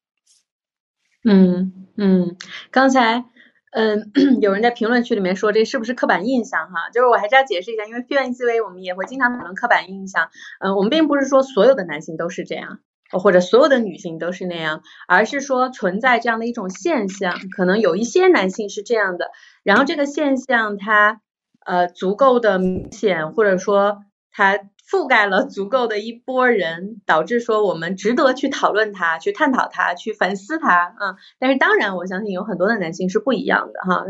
[1.24, 2.36] 嗯嗯，
[2.70, 3.24] 刚才
[3.70, 4.10] 嗯
[4.40, 6.90] 有人在评论区里面说这是不是刻板印象哈？
[6.92, 10.30] 就是我还是要解释一下，因为批判思维我们也会经常讨论刻板印象。
[10.60, 19.30] 嗯，我们并不是说所有的男性都是这样，或者所有的女性都是那样，而是说存在这样的一种现象，可能有一些男性是这样的，
[19.62, 21.20] 然后这个现象它
[21.64, 24.58] 呃足够的明显，或者说它
[24.90, 31.16] 覆盖了足够的一波人，导致说我们值得去讨论它、去探讨它、去反思它啊。
[31.38, 34.04] 但是当然，我相信有很多的男性是不一样的哈，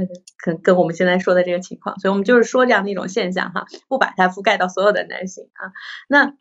[0.44, 5.70] 跟跟我们现在说的这个情况，所以我们就是说这样的一种现象哈，不把它覆盖到所有的男性啊。
[6.08, 6.34] 那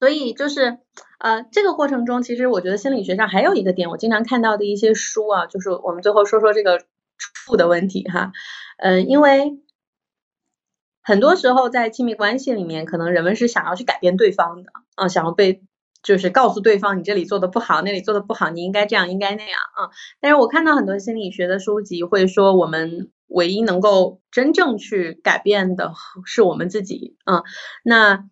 [0.00, 0.78] 所以就是
[1.20, 6.80] 呃，这个过程中，其实我觉得心理学上还有一个点，我经常看到的一些书啊，就是我们最后说说这个
[7.18, 8.32] 处的问题哈，
[8.78, 9.60] 嗯、呃，因为。
[11.02, 15.62] 很多时候在亲密关系里面，可能人们是想要去改变对方的啊，想要被
[16.02, 19.90] 就是告诉对方你这里做的不好，那里做的不好，你应该这样，应该那样啊。
[20.20, 25.92] 但是我看到很多心理学的书籍会说，我们唯一能够真正去改变的
[26.24, 27.42] 是我们自己啊。
[27.82, 28.24] 那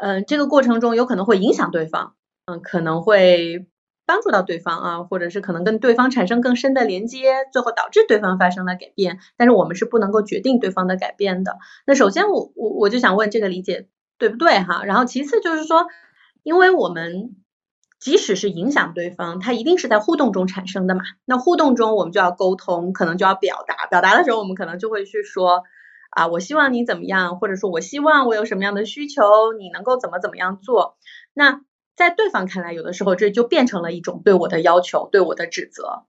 [0.00, 2.14] 呃，这个过程中有可能会影响对方，
[2.46, 3.66] 嗯、可能会。
[4.04, 9.18] 帮助到对方啊，或者是可能跟对方产生更深的连接，最后导致对方发生了改变。
[9.36, 11.58] 但是我们是不能够决定对方的改变的。
[11.86, 13.88] 那首先我我我就想问这个理解
[14.18, 14.84] 对不对哈？
[14.84, 15.86] 然后其次就是说，
[16.42, 17.36] 因为我们
[18.00, 21.02] 即使是影响对方，它一定是在互动中产生的嘛。
[21.24, 23.86] 那互动中我们就要沟通，可能就要表达。
[23.88, 25.62] 表达的时候我们可能就会去说
[26.10, 30.96] 啊，我希望你怎么样，或者说我希望我有什么样的需求，你能够怎么怎么样做。
[31.32, 31.62] 那
[31.96, 36.04] 在对方看来，有的时候这就变成了一种对我的要求，对我的指责。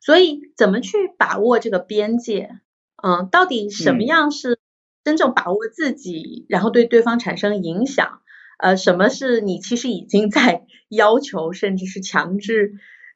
[0.00, 2.58] 所以，怎么去把握这个边界？
[3.02, 4.58] 嗯，到底什么样是
[5.04, 8.20] 真正把握自己，然后对对方产生影响？
[8.58, 12.74] 呃，什么是你其实已经在 要求，甚至是强制？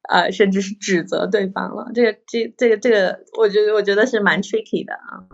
[0.08, 1.90] 呃，甚至是指责对方了。
[1.92, 5.26] 这个这这个这个，我觉得我觉得是蛮 tricky 的啊。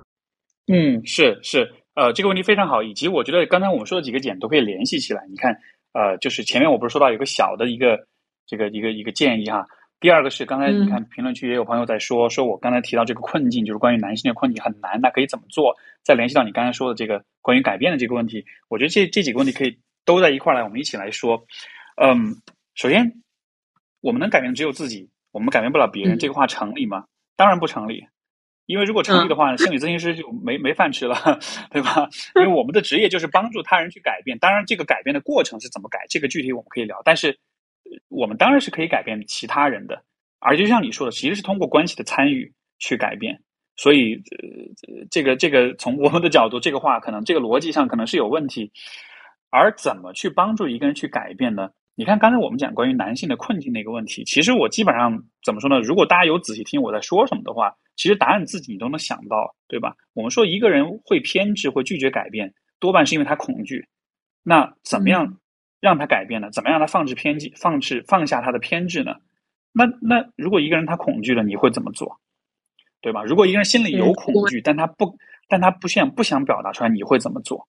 [0.66, 5.26] 嗯，是是，呃，这个问题非常好，以及我觉得刚才我们说的几个点都可以联系起来。
[5.28, 5.60] 你看，
[5.92, 8.06] 呃，就是前面我不是说到有个小的一个
[8.46, 9.66] 这个一个一个建议哈。
[10.00, 15.76] 第二个是刚才你看评论区也有朋友在说，说我刚才提到这个困境，就是关于男性的困境很难，那可以怎么做？
[16.02, 21.46] 再联系到你刚才说的这个关于改变的这个问题，我觉得这这几个问题可以都在一块来，我们一起来说。
[22.02, 22.34] 嗯，
[22.74, 23.22] 首先，
[24.00, 27.04] 我们能改变只有自己，我们改变不了别人，这个话成立吗？
[27.36, 28.04] 当然不成立，
[28.66, 31.16] 因为如果成立的话，心理咨询师就没没饭吃了，
[31.70, 32.08] 对吧？
[32.36, 37.38] 因为我们的职业就是帮助他人去改变，当然这个改变的过程是怎么改，这个具体我们可以聊，但是。
[38.08, 40.02] 我们当然是可以改变其他人的，
[40.38, 43.42] 而就像你说的，其实是通过关系的参与去改变。
[43.76, 48.72] 所以，呃，这个这个从我们的角度，这个话可能这个逻辑上可能是有问题。
[49.50, 51.68] 而怎么去帮助一个人去改变呢？
[51.94, 55.78] 你看刚才我们讲关于男性的困境的一个问题，其实我基本上怎么说呢？
[55.80, 59.94] 如果大家有仔细听我在说什么的话，其实答案自己你都能想到，对吧？
[60.14, 63.86] 我们说一个人会偏执，会拒绝改变，多半是因为他恐惧。
[64.42, 65.38] 那怎么样？
[65.80, 66.48] 让他改变呢？
[66.52, 69.16] 怎么样让他放置偏激、放置放下他的偏执呢？
[69.72, 72.20] 那那如果一个人他恐惧了，你会怎么做？
[73.00, 73.24] 对吧？
[73.24, 77.68] 如果一个人心里有恐惧，但他不，但他不想不想表达出来，你会怎么做？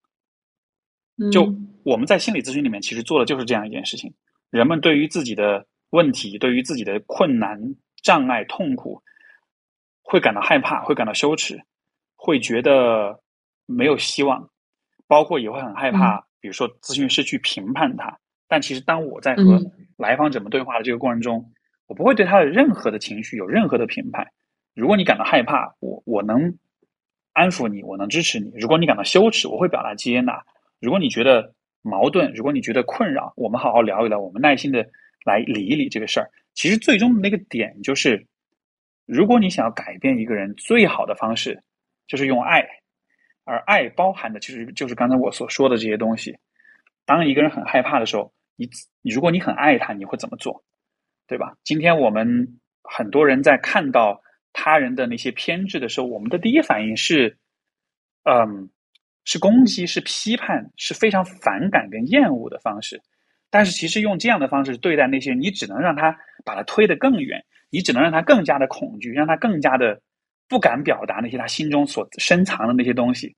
[1.32, 1.54] 就
[1.84, 4.14] 我们在心理咨询里面，其实做的就是这样一件事情：
[4.50, 9.02] 人们对于自己的问题、对于自己的困难、障碍、痛苦，
[10.02, 11.62] 会感到害怕，会感到羞耻，
[12.16, 13.22] 会觉得
[13.66, 14.50] 没有希望，
[15.08, 16.26] 包括也会很害怕。
[16.40, 18.20] 比如说，咨询师去评判他，
[18.50, 19.62] 但其实当我在和
[19.96, 21.54] 来访者们对话的这个过程中，
[21.88, 24.28] 我不会对他的任何的情绪有任何的评判。
[24.76, 26.58] 如果你感到害怕，我我能
[27.32, 30.34] 安抚你，我能支持你；如果你感到羞耻，我会表达接纳；
[30.84, 34.86] 如果你觉得矛盾，如果你觉得困扰，我们好好聊一聊，我们耐心的
[35.24, 36.30] 来理一理这个事儿。
[36.54, 38.28] 其实最终的那个点就是，
[39.06, 41.64] 如果你想要改变一个人，最好的方式
[42.06, 42.68] 就是用爱。
[43.46, 46.38] 而爱包含的其实就是刚才我所说的这些东西。
[47.06, 48.70] 当一个人很害怕的时候，你
[49.02, 50.66] 你如果你很爱他，你会怎么做？
[51.28, 51.56] 对吧？
[51.64, 57.38] 今天我们很多人在看到他人的那些偏执的时候，我们的第一反应是，
[58.24, 58.70] 嗯，
[59.26, 63.02] 是攻击，是批判，是非常反感跟厌恶的方式。
[63.50, 70.02] 但是其实用这样的方式对待那些，你只能让他把他推得更远，你只能让他更加的恐惧，让他更加的。
[70.50, 73.34] 不敢表达那些他心中所深藏的那些东西，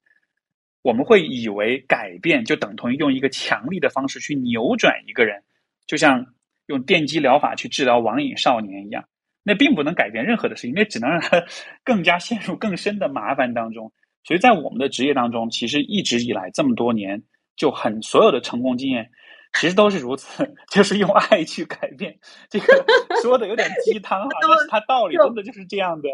[0.82, 5.42] 我们会以为改变就等同于用一个强力的方式去扭转一个人，
[5.86, 6.26] 就像
[6.66, 9.02] 用电击疗法去治疗网瘾少年一样，
[9.44, 11.42] 那并不能改变任何的事情，那只能让他
[11.84, 13.90] 更加陷入更深的麻烦当中。
[14.26, 17.22] 所以在我们的职业当中，其实一直以来这么多年，
[17.54, 19.08] 就很所有的成功经验，
[19.54, 22.18] 其实都是如此， 就是用爱去改变。
[22.50, 22.84] 这个
[23.22, 26.08] 说的有点鸡汤啊，但是它道理真的就是这样的。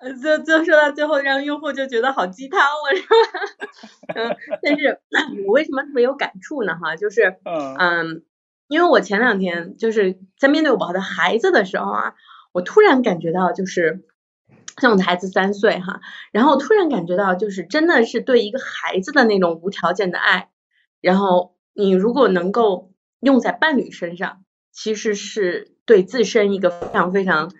[0.00, 3.16] 呃，就就说到最后，让用户就觉得好鸡汤了，是吧？
[4.14, 5.00] 嗯，但是
[5.46, 6.78] 我为什么特别有感触呢？
[6.80, 8.22] 哈，就是嗯，
[8.68, 12.14] 因为我前两天就是在面对我的孩子的时候啊，
[12.52, 14.04] 我突然感觉到，就是
[14.80, 16.00] 像我的孩子三岁哈，
[16.32, 20.50] 然后突然感觉到，就是真的是对一个孩子的那种无条件的爱，
[21.00, 27.50] 然后你如果能够用在伴侣身上，其实是对自身一个非常非常。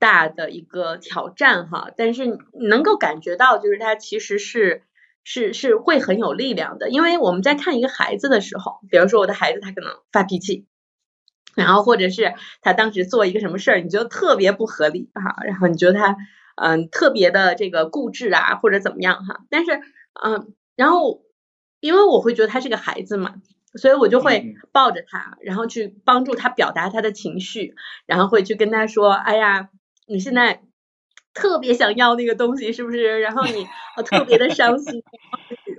[0.00, 4.84] 大的一个挑战哈，但是能够感觉到，就是他其实是
[5.24, 10.68] 是是会很有力量的，因为我们在看一个孩子的时候，比如说我的孩子他可能发脾气，
[11.56, 16.16] 然后或者是他当时做一个什么事儿，你觉得特别不合理哈，然后你觉得他
[16.60, 19.80] 嗯特别的这个固执啊或者怎么样哈，但是
[20.22, 21.22] 嗯，然后
[21.80, 23.36] 因为我会觉得他是个孩子嘛。
[23.74, 27.74] 所以我就会抱着他，然后去帮助他表达他的情绪，
[28.06, 29.68] 然后会去跟他说：“哎呀。”
[30.10, 30.62] 你现在
[31.34, 33.20] 特别想要那个东西，是不是？
[33.20, 33.66] 然后你
[34.06, 35.02] 特别的伤心，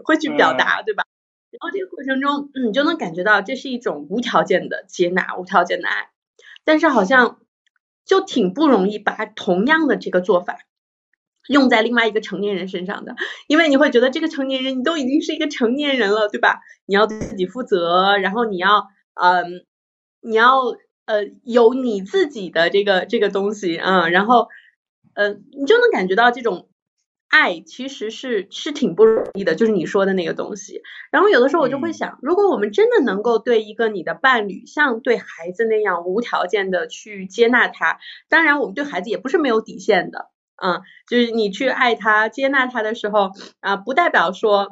[0.06, 1.04] 会去表达，对吧？
[1.50, 6.12] 然后这个过程中，你就能感觉到这是一种无条件的接纳，无条件的爱。
[6.64, 7.40] 但是好像
[8.06, 10.60] 就挺不容易把同样的这个做法
[11.50, 13.16] 用在另外一个成年人身上的，
[13.48, 16.62] 因为你会觉得这个成年人你都已经是一个成年人了，对吧？
[16.86, 19.66] 你要对自己负责，然后你要嗯，
[20.22, 20.62] 你要。
[21.10, 24.48] 呃，有你自己的这个这个东西啊，然后
[25.16, 26.70] 呃，你就能感觉到这种
[27.30, 30.84] 爱其实是是挺不容易的，就是你说的那个东西。
[31.10, 37.98] 然后有的时候我就会想，如果我们真的能够对一个你的伴侣像对孩子那样无条件的去接纳他，
[38.30, 40.30] 当然我们对孩子也不是没有底线的，
[40.62, 44.68] 嗯，就是你去爱他、接纳他的时候啊，不代表说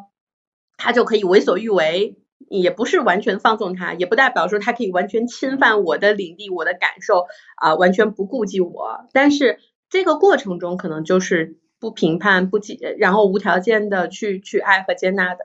[0.78, 2.18] 他就可以为所欲为。
[2.50, 7.26] 也不是完全放纵他，也不代表说他可以完全侵犯我的领地、我的感受
[7.58, 9.06] 啊，完全不顾及我。
[9.12, 9.60] 但是
[9.90, 15.40] 这个过程中，可能就是不评判、不接，然后无条件的去去爱和接纳的。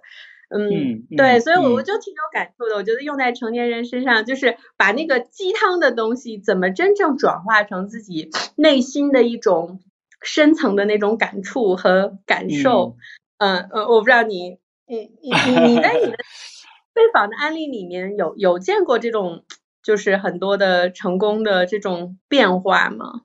[0.49, 2.77] 嗯，对，所以我我就挺有感触的。
[2.77, 9.81] 我觉得用在成年人身上，就是把那个鸡汤的东西，怎么真正转化成自己内心的一种
[10.23, 12.97] 深层的那种感触和感受。
[13.39, 16.17] 嗯呃，我不知道你你你你你在你的
[16.95, 19.45] 被访的案例里面有有见过这种
[19.83, 23.23] 就是很多的成功的这种变化吗？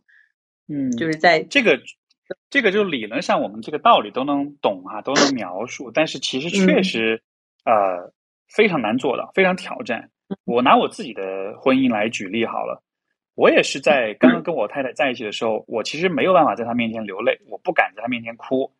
[0.68, 1.80] 嗯，就是在这个。
[2.50, 7.22] 这个就理论上我们这个道理都能懂啊，都能描述，但是其实确实，
[7.64, 8.12] 呃，
[8.50, 10.10] 非常难做到，非常挑战。
[10.44, 11.22] 我拿我自己的
[11.58, 12.84] 婚姻来举例好了，
[13.38, 18.74] 我也是在刚刚跟我太太在一起的时候，我其实没有办法在她面前流泪，我不敢在她面前哭，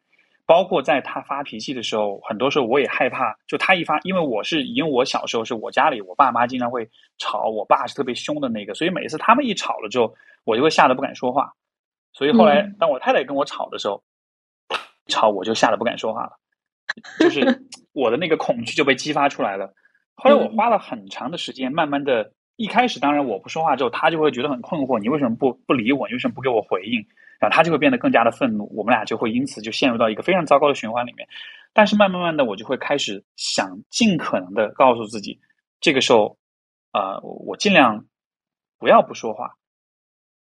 [0.48, 6.90] 包括在她发脾气的时候，很多时候我也害怕，就她一发，因为我是因为我小时候是我家里我爸妈经常会
[7.20, 10.12] 吵，我爸是特别凶的那个，所以每次他们一吵了之后，
[10.44, 11.54] 我就会吓得不敢说话。
[12.14, 14.02] 所以后来，当我太太跟我吵的时候，
[15.06, 16.32] 吵我就吓得不敢说话了，
[17.20, 17.62] 就是
[17.94, 19.72] 我的那个恐惧就被激发出来了。
[20.16, 26.08] 后来我花了很长的时间，慢慢的，一开始当然我不说话之后，他就会觉得很困惑，你为什么不不理我？
[26.08, 27.00] 你为什么不给我回应？
[27.40, 31.28] 然后他就会变得更加的愤怒，我们俩就会因此就陷入到一个非常糟糕的循环里面。
[31.72, 35.40] 但是慢慢慢的，我就会开始想尽可能的告诉自己，
[35.80, 36.36] 这个时候，
[36.94, 38.06] 呃，我尽量
[38.80, 39.54] 不要不说话。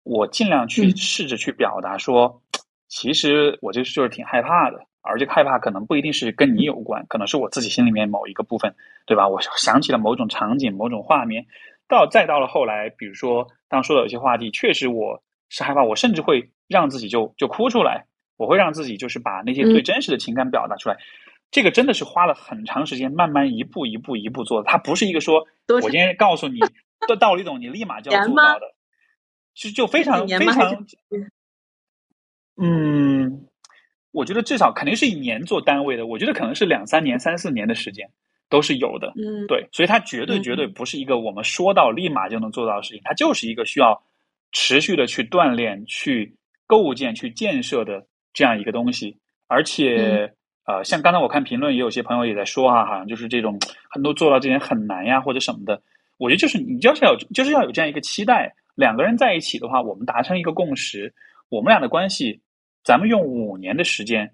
[0.05, 2.41] 我尽量去试着去表达说，
[2.87, 8.73] 其实我就是就是挺害怕的，而这个害怕可能不一定是跟你有关，可能是我自己心里面某一个部分，
[9.07, 9.27] 对吧？
[9.27, 11.45] 我想起了某种场景、某种画面，
[11.89, 18.07] 到再到了后来，比如说刚说的有些话题，确实我是害怕，我甚至会让自己就就哭出来，
[18.37, 20.97] 我会让自己就是把那些最真实的情感表达出来。
[21.51, 26.59] 这个真的是花了很长时间，慢慢一步一步一步做的，它不是一个说我今天告诉你
[27.07, 28.75] 的道理懂，你立马就要做到的。
[29.55, 30.85] 就就非常非常，
[32.61, 33.47] 嗯，
[34.11, 38.11] 我觉得至少肯定是以年做单位的，我觉得可能是两三年、三四年的时间
[38.49, 39.13] 都是有的。
[39.17, 44.03] 嗯，对，所以它绝对绝对不是一个我们说到立马就能做到的事情，它就是一个需要
[44.53, 46.37] 持续的去锻炼、去
[46.67, 49.17] 构建、去建设的这样一个东西。
[49.49, 50.33] 而且，
[50.67, 53.59] 呃，像刚才我看评论，也有些朋友也在说哈，好像就是这种
[53.91, 55.81] 很多做到这点很难呀，或者什么的。
[56.19, 58.55] 我觉得就是你就是要有，就是要有这样一个期待。
[58.75, 61.15] 两个人在一起的话，我们达成一个共识，
[61.49, 62.41] 我们俩的关系，
[62.85, 64.31] 咱们用五年的时间，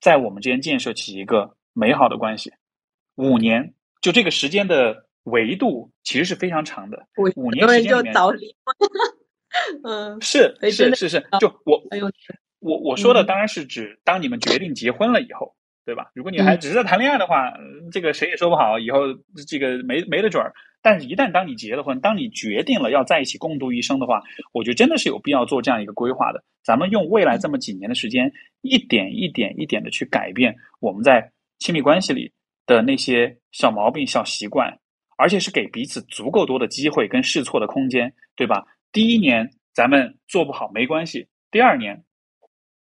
[0.00, 2.52] 在我们之间建设起一个美好的关系。
[3.16, 7.06] 五年，就这个时间的维度其实是非常长的。
[7.36, 8.14] 五年时间里面，
[9.84, 11.82] 嗯，是是是是，就我
[12.60, 15.54] 我我说的当然是指当你们决定结婚了以后。
[15.86, 16.10] 对吧？
[16.14, 17.54] 如果你还只是在谈恋爱的话，
[17.92, 19.02] 这个谁也说不好，以后
[19.46, 20.52] 这个没没得准儿。
[20.82, 24.20] 但是，一旦当你结了婚，当你决定了要在一起共度一生的话，
[24.50, 26.42] 我觉得真的是有必要做这样一个规划的。
[26.64, 28.32] 咱们用未来这么几年的时间，
[28.62, 31.30] 一点一点一点的去改变我们在
[31.60, 32.32] 亲密关系里
[32.66, 34.78] 的那些小毛病、小习惯，
[35.16, 38.66] 而且是给彼此足够多的机会跟试错的空间，对吧？
[38.92, 42.02] 第一年咱们做不好没关系，第二年。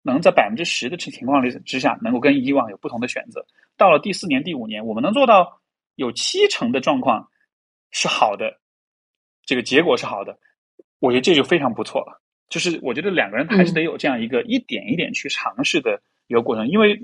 [0.06, 3.46] 能在百分之十的情况之下，能够跟以往有不同的选择。
[3.74, 5.62] 到了第四年、第五年，我们能做到
[5.94, 7.30] 有七成的状况
[7.90, 8.60] 是好的，
[9.46, 10.38] 这个结果是好的，
[10.98, 12.20] 我觉得这就非常不错了。
[12.51, 16.66] 就是我觉得两个人还是得有这样一个一点一点去尝试的一个过程。
[16.68, 17.01] 因为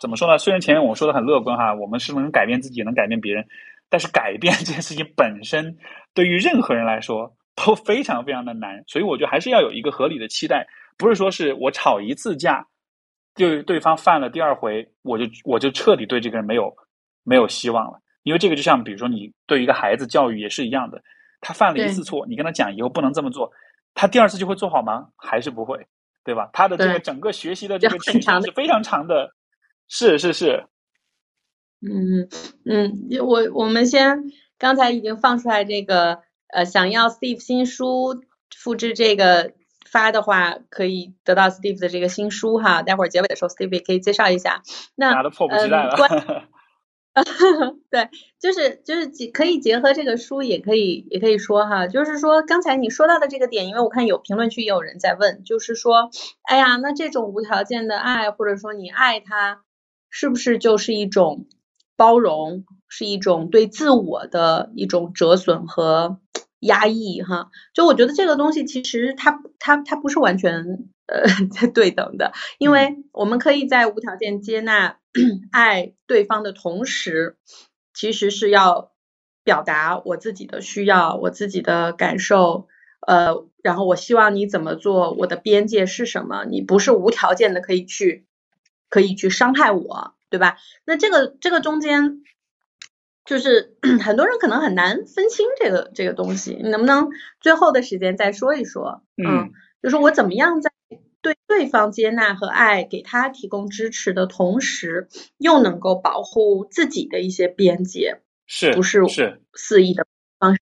[0.00, 0.38] 怎么说呢？
[0.38, 3.46] 虽然前面我说的很乐观哈，我们是能改变自己，能改变别人，
[3.88, 5.76] 但是改变这件事情本身
[6.14, 8.82] 对于任何人来说都非常非常的难。
[8.86, 10.66] 所以我觉得还是要有一个合理的期待。
[10.96, 12.66] 不是说是我吵一次架，
[13.34, 16.74] 对对方犯了第二回，我就我就彻底对这个人没有
[17.24, 17.98] 没有希望了。
[18.22, 21.02] 因为这个就像比如说你对一个孩子教育也是一样的，
[21.40, 23.50] 他犯了一次错，你跟他讲以后不能这么做，
[23.94, 25.08] 他第二次就会做好吗？
[25.16, 25.86] 还是不会，
[26.30, 26.48] 对吧？
[26.52, 29.34] 他的这个整个学习的这个曲线是非常长的。
[29.88, 30.66] 是是是。
[31.80, 32.28] 嗯
[32.64, 38.22] 嗯，我我们先刚才已经放出来这个呃，想要 Steve 新书
[38.56, 39.52] 复制这个。
[39.90, 44.62] 发的话可以得到 Steve 的这个新书哈，待会儿结尾的时候 Steve 也可以介绍一下。
[44.94, 45.96] 那大家都迫不及待了。
[47.16, 48.08] 啊 哈对，
[48.38, 56.10] 就是就是结可以结合这个书，也可以也可以说哈，就是说刚才你说到的这个点，因为我看有评论区也有人在问，就是说，
[56.42, 59.62] 哎呀，那这种无条件的爱，或者说你爱他，
[60.08, 61.46] 是不是就是一种
[61.96, 66.18] 包容，是一种对自我的一种折损和？
[66.60, 74.98] 压抑哈，就我觉得这个东西其实它它它不是完全呃对等的，因为我们可以在无条件接纳
[75.50, 77.36] 爱对方的同时，
[77.92, 78.92] 其实是要
[79.42, 82.68] 表达我自己的需要，我自己的感受，
[83.06, 86.44] 呃，然后我希望你怎么做，我的边界是什么？
[86.44, 88.26] 你不是无条件的可以去
[88.88, 90.58] 可以去伤害我，对吧？
[90.84, 92.22] 那这个这个中间。
[93.26, 99.04] 就是 很多人可能很难分清这个这个东西，你能不能最后的时间再说一说？
[99.22, 100.69] 嗯，就是我怎么样在
[101.50, 105.08] 对对方接纳和爱，给他提供支持的同时，
[105.38, 110.06] 又能够保护自己的一些边界，是不是是肆意的
[110.38, 110.60] 方式？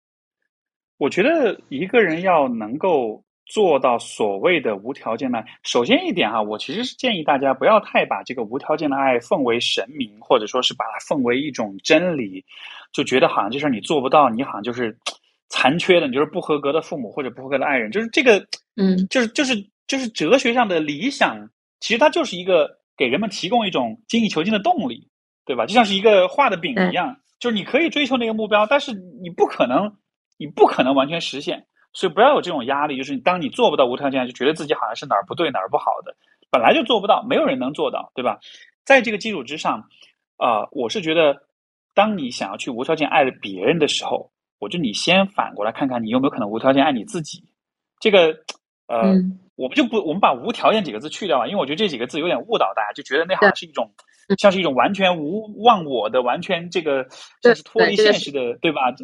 [0.97, 3.23] 我觉得一个人要能够。
[3.51, 12.44] 做到所谓的无条件的爱，首先一点哈，我其实是建议大家不要太把这个无条件的爱奉为神明，或者说是把它奉为一种真理，
[12.93, 14.94] 就觉得好像这事你做不到，你好像就是
[15.48, 18.47] 残缺的，你就是不合格的父母或者不合格的爱人，就是这个，
[18.77, 19.55] 嗯，就是就是
[19.89, 21.51] 就是哲学上的理想，
[21.81, 25.09] 其实它就是一个给人们提供一种精益求精的动力，
[25.44, 25.66] 对吧？
[25.66, 29.97] 就像是一个画的饼一样，就是你可以追求那个目标，但是你不可能，
[30.36, 31.66] 你不可能完全实现。
[31.94, 36.15] 所以不要有这种压力，就是当你做不到无条件，就觉得自己好像是哪儿不对哪儿不好的，
[36.51, 38.39] 本来就做不到，没有人能做到，对吧？
[38.85, 39.89] 在这个基础之上，
[40.36, 41.35] 啊，我是觉得，
[41.94, 47.43] 当你想要去无条件爱别人的时候，我就你先反过来看看，你有没有可能无条件爱你自己。
[47.98, 48.36] 这个，
[48.89, 49.15] 呃，
[49.55, 53.93] 我们就不，我们把无条件几个字去掉了，因为我觉得这几个字有点误导大家，就觉得那好像是一种，
[54.39, 57.06] 像是一种完全无忘我的，完全这个
[57.43, 58.94] 像是脱离现实的，对吧？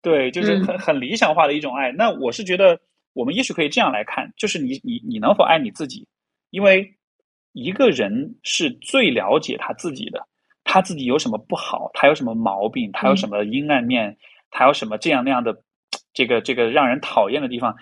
[0.00, 1.90] 对，就是很很理想化的一种爱。
[1.92, 2.78] 那我是觉得，
[3.12, 6.06] 我们也许可以这样来看，就是你你你能否爱你自己？
[6.50, 6.94] 因为
[7.52, 10.28] 一个人是最了解他自己的，
[10.62, 14.16] 他自己有什么不好，他有什么毛病，他有什么阴暗面，
[14.50, 15.56] 他有什么这样那样的
[16.12, 17.74] 这个这个让人讨厌的地方，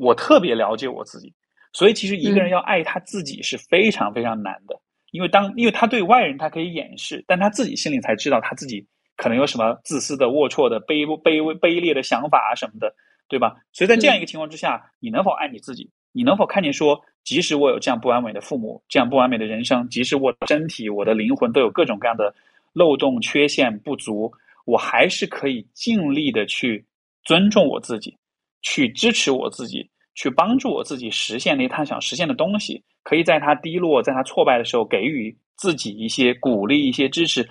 [0.00, 1.32] 我特别了解我自己。
[1.72, 4.80] 所以，其实一个人要爱他自己是非常非常难的，
[5.12, 8.84] 因为当因为他对外人他可以掩饰，但他自己心里才知道他自己。
[9.16, 12.90] 可能有什么自私的、龌龊的、卑卑微、卑劣的想法啊什么的，
[13.28, 13.54] 对吧？
[13.70, 15.90] 所以在这样一个情况之下，你能否爱你自己？
[16.12, 22.34] 你能否看见说，即使我有这样不完美的父母，这样不完美的人生，即使我的身体、我的灵魂都有各种各样的
[22.72, 24.32] 漏洞、缺陷、不足，
[24.64, 26.82] 我还是可以尽力的去
[27.22, 28.16] 尊重我自己，
[28.62, 32.82] 去支持我自己，去帮助我自己实现那他想实现的东西。
[33.02, 37.48] 可以在他低落、在他挫败的时候，给予自己一些鼓励、一些支持。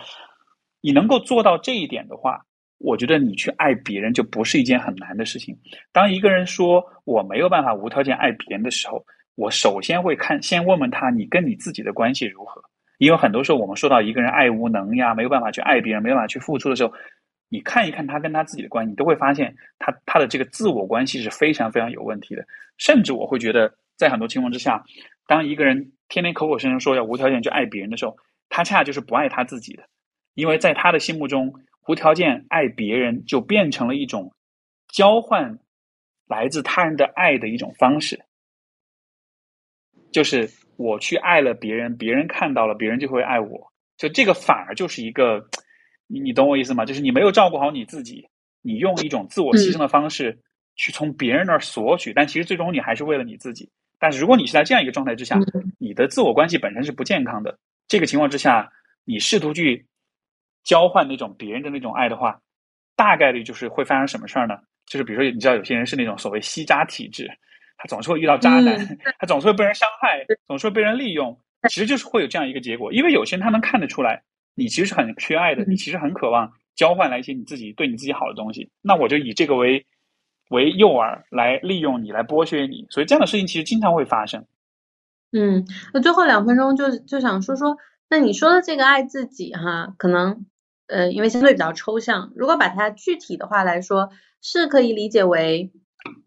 [0.80, 2.40] 你能够做到这一点的话，
[2.78, 5.58] 我觉得你去爱别人就不是一件很难的事情。
[5.92, 9.04] 当一个人说我没有办法无条件爱别人的时候，
[9.36, 12.62] 我首先会看，先问问他你跟你自己的关系如何。
[13.00, 16.94] 因为很多时候我们说到一个人爱无能呀，没有办法去爱别人，没办法去付出的时候，
[17.50, 22.46] 你看一看他跟他自己的关系，你都会发现他他的这个自我关系是非常非常有问题的。
[22.78, 24.84] 甚至我会觉得，在很多情况之下，
[25.28, 28.16] 当一个人天天口口声声说要无条件去爱别人的时候，
[28.48, 29.84] 他恰恰就是不爱他自己的。
[30.36, 31.54] 因为在他的心目中，
[31.88, 34.32] 无条件爱别人就变成了一种
[34.88, 35.60] 交换
[36.28, 38.24] 来自他人的爱的一种方式，
[40.12, 43.72] 就是我去爱了别人，别人看到了，别人就会爱我。
[43.98, 45.50] 就这个反而就是一个，
[46.10, 46.84] 你你懂我意思吗？
[46.84, 48.28] 就是你没有照顾好你自己，
[48.62, 50.38] 你用一种自我牺牲的方式
[50.76, 53.70] 去从别人那儿索取，但其实最终你还是为了你自己。
[54.00, 55.40] 但是如果你是在这样一个状态之下，
[55.78, 57.58] 你的自我关系本身是不健康的。
[57.88, 58.70] 这个情况之下，
[59.06, 59.86] 你试图去。
[60.66, 62.38] 交换那种别人的那种爱的话，
[62.96, 64.56] 大概率就是会发生什么事儿呢？
[64.86, 67.32] 就是比如说，你知道有些人是那种所谓吸渣体质，
[67.78, 68.78] 他总是会遇到渣男，
[69.18, 71.36] 他总是会被人伤害，总是会被人利用，
[71.70, 72.92] 其实就是会有这样一个结果。
[72.92, 74.22] 因为有些人他能看得出来，
[74.60, 78.70] 你其实是很缺爱的，你其实很渴望交换来一些你自己对你自己好的东西。
[78.84, 79.88] 那我就以这个为
[80.50, 82.86] 为诱饵来利用你，来剥削你。
[82.92, 84.46] 所以这样的事情其实经常会发生。
[85.32, 87.78] 嗯，那最后两分钟就就想说说，
[88.10, 90.46] 那你说的这个爱自己哈，可能。
[90.92, 94.10] 呃，因为相对比较抽象，如果把它具体的话来说，
[94.42, 95.72] 是可以理解为，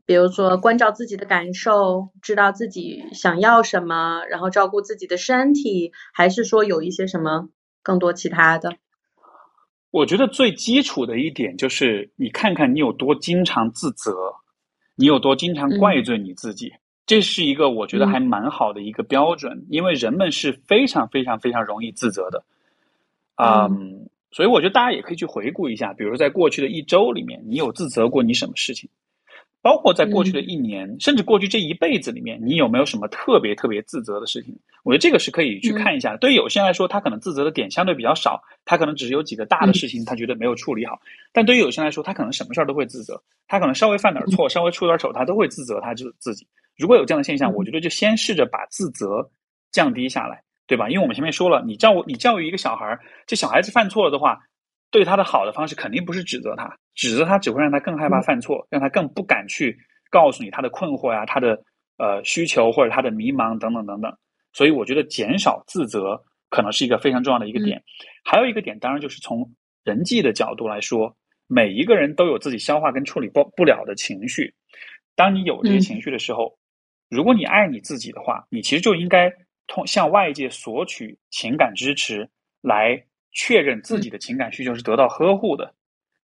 [0.07, 7.49] 比如说关照自己的感受，知道自己想要什么，然后照顾自己的身体，还是说有一些什么
[7.83, 8.75] 更多其他的？
[9.91, 14.35] 我觉得最基础的一点就是，你看看你有多经常自责，
[14.95, 16.73] 你有多经常怪罪你自己，
[17.07, 22.45] 这是一个我觉得还蛮好的一个标准，因为人们是非常非常非常容易自责的，
[23.37, 24.09] 嗯。
[24.35, 28.89] 所以我觉得大家也可以去回顾一下，比如说在过去的一周里面，你有自责过你什么事情？
[29.63, 34.55] 包括在过去的一年，甚至过去这一辈子里面，你有没有什么特别特别自责的事情？
[34.83, 36.17] 我觉得这个是可以去看一下。
[36.17, 41.01] 对于有些人来说，他可能自责的点相对比较少，他可能只是有几个大的事情他觉得没有处理好。
[41.33, 46.47] 但对于有些人来说，他可能什么事儿都会自责，他可能稍微犯点错，稍微出点丑，他都会自责他就自己。
[46.77, 49.31] 如果有这样的现象，我觉得就先试着把自责
[49.71, 50.43] 降低下来。
[50.65, 50.89] 对吧？
[50.89, 54.41] 因为我们前面说了，你教你教育一个小孩儿，这小孩子犯错了的话，
[54.93, 59.77] 对他的好的方式肯定不是指责他，指责他只会让他更害怕犯错，让他更不敢去
[60.11, 61.61] 告诉你他的困惑呀、他的
[61.97, 64.15] 呃需求或者他的迷茫等等等等。
[64.53, 67.83] 所以我觉得减少自责可能是一个非常重要的一个点。
[68.23, 69.51] 还有一个点，当然就是从
[69.83, 71.17] 人际的角度来说，
[71.47, 74.55] 每一个人都有自己消化跟处理不不了的情绪。
[75.17, 76.59] 当你有这些情绪的时候，
[77.09, 79.33] 如果你爱你自己的话，你其实就应该
[79.67, 82.29] 通向外界索取情感支持
[82.61, 83.03] 来。
[83.33, 85.75] 确认自己的情感需求是得到呵护的，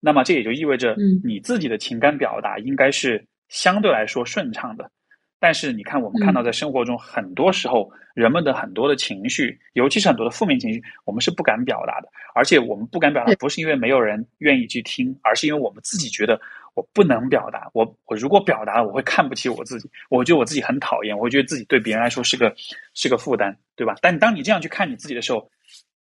[0.01, 4.91] 那么这也就意味着你自己的情感表达应该是相对来说顺畅的。
[5.39, 12.09] 但是你看，我们看到在生活中很多时候，人们的很多的情绪，尤其是很多的负面情绪，我们是不敢表达的。
[12.35, 16.41] 而且我们不敢表达，不是因为没有人愿意去听，而是因为我们自己觉得
[16.75, 17.71] 我不能表达。
[17.75, 22.53] 我我如果表达，我会看不起我自己，我觉得我自己很讨厌，我觉得自己对别人来说是个
[22.95, 23.95] 是个负担，对吧？
[24.01, 25.51] 但当你这样去看你自己的时候，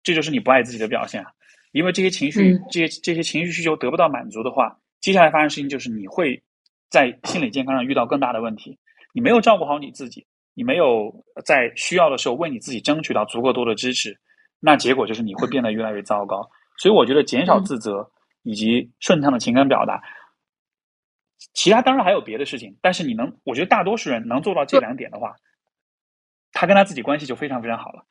[0.06, 1.32] 这就是你不爱自己的表现啊！
[1.72, 6.40] 因为这些情绪、这些这些情绪需求得不到满足的话，接下来发生事情就是你会
[6.88, 8.78] 在心理健康上遇到更大的问题。
[9.12, 10.24] 你没有照顾好你自己，
[10.54, 11.12] 你没有
[11.44, 14.16] 在需要的时候为你自己争取到足够多的支持，
[14.60, 16.48] 那结果就是你会变得越来越糟糕。
[16.78, 18.08] 所以我觉得减少自责
[18.44, 20.00] 以及顺畅的情感表达，
[21.52, 25.34] 其他当然还有别的事情，但是你能，我觉得大多数人能做到这两点的话，
[26.52, 28.06] 他跟他自己关系就非常非常好了。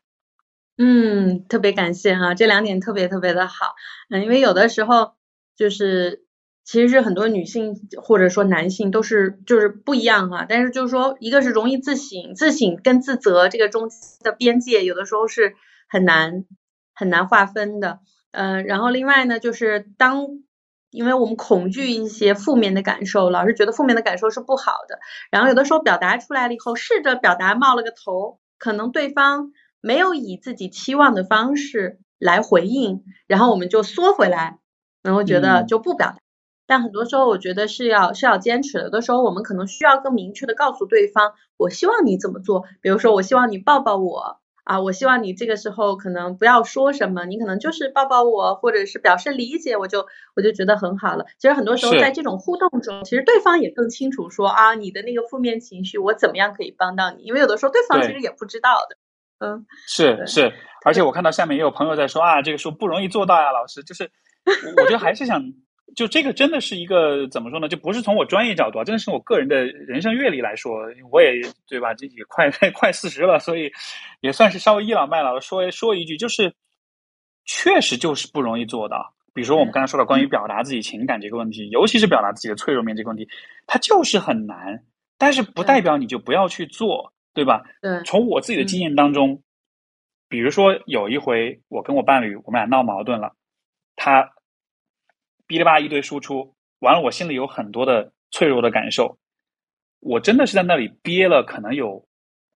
[0.77, 3.76] 嗯，特别感谢哈，这两点特别特别的好。
[4.10, 5.14] 嗯，因为有的时候
[5.56, 6.26] 就是
[6.65, 13.89] 其实是很多女性或者说男性都是就是不一样哈，但是就是说一个是容易自省，自省跟自责这个中
[14.22, 15.56] 的边界有的时候是
[15.88, 16.43] 很难
[16.93, 17.99] 很难划分的。
[18.31, 20.27] 嗯，然后另外呢，就是当
[20.91, 24.99] 因为我们恐惧一些负面的感受，老是觉得负面的感受是不好的，
[25.31, 29.53] 然后有的时候表达出来了以后，试着表达冒了个头，可能对方。
[29.86, 34.57] 没有以自己期望的方式来回应，然后我们就缩回来，
[35.03, 36.18] 然后觉得就不表达。
[36.66, 38.86] 但很多时候，我觉得是要是要坚持的。
[38.86, 42.64] 有的时候，我们可能需要更明确的告诉对方，我希望你怎么做。
[42.82, 51.26] 比如说，我希望你抱抱我啊，我希望你这个时候可能不要说什么，你可能就是抱抱我，或者是表示理解，我就我就觉得很好了。
[51.38, 57.22] 其实很多时候，在这种互动中，其实对方也更清楚说啊，你的那个负面情绪，我怎么样可以帮到你？
[57.22, 58.98] 因为有的时候对方其实也不知道的。
[59.40, 60.53] 嗯，是是，
[60.86, 64.10] 而且我看到下面也有朋友在说啊，这个书不容易做到呀，老师，就是
[64.78, 65.44] 我觉得还是想，
[65.95, 67.68] 就这个真的是一个怎么说呢？
[67.68, 70.74] 就不是从我专业角度啊，真的是我个人的人生阅历来说，
[71.12, 71.94] 我也对吧？
[71.94, 73.70] 这也快 快四十了，所以
[74.22, 76.53] 也算是稍微倚老卖老的说说一句，就是
[77.44, 79.14] 确实就是不容易做到。
[79.34, 83.28] 比如说我们刚才说的关于表达自己情感这个问题，尤其是表达自己的脆弱面这个问题，
[83.68, 84.86] 它就是很难，
[85.18, 87.12] 但是不代表你就不要去做。
[87.36, 87.64] 对吧？
[87.82, 89.44] 对，从我自己的经验当中，
[90.30, 93.36] 比如说有一回我跟我伴侣，我们俩闹矛盾了，
[93.98, 94.24] 他
[95.45, 99.20] 哔哩吧一堆输出，完了我心里有很多的脆弱的感受，
[99.99, 102.07] 我真的是在那里憋了可能有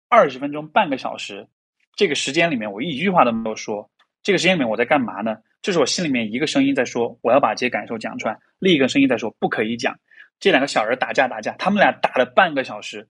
[0.08, 1.48] 二十分钟半个小时，
[1.96, 3.90] 这个时间里面我一句话都没有说，
[4.22, 5.36] 这个时间里面我在干嘛呢？
[5.60, 9.98] 就是我心里面一个声音在说我要把这些感受讲出来，另一个声音在说不可以讲，
[10.38, 13.08] 这两个小人打架打架，他们俩打了半个小时。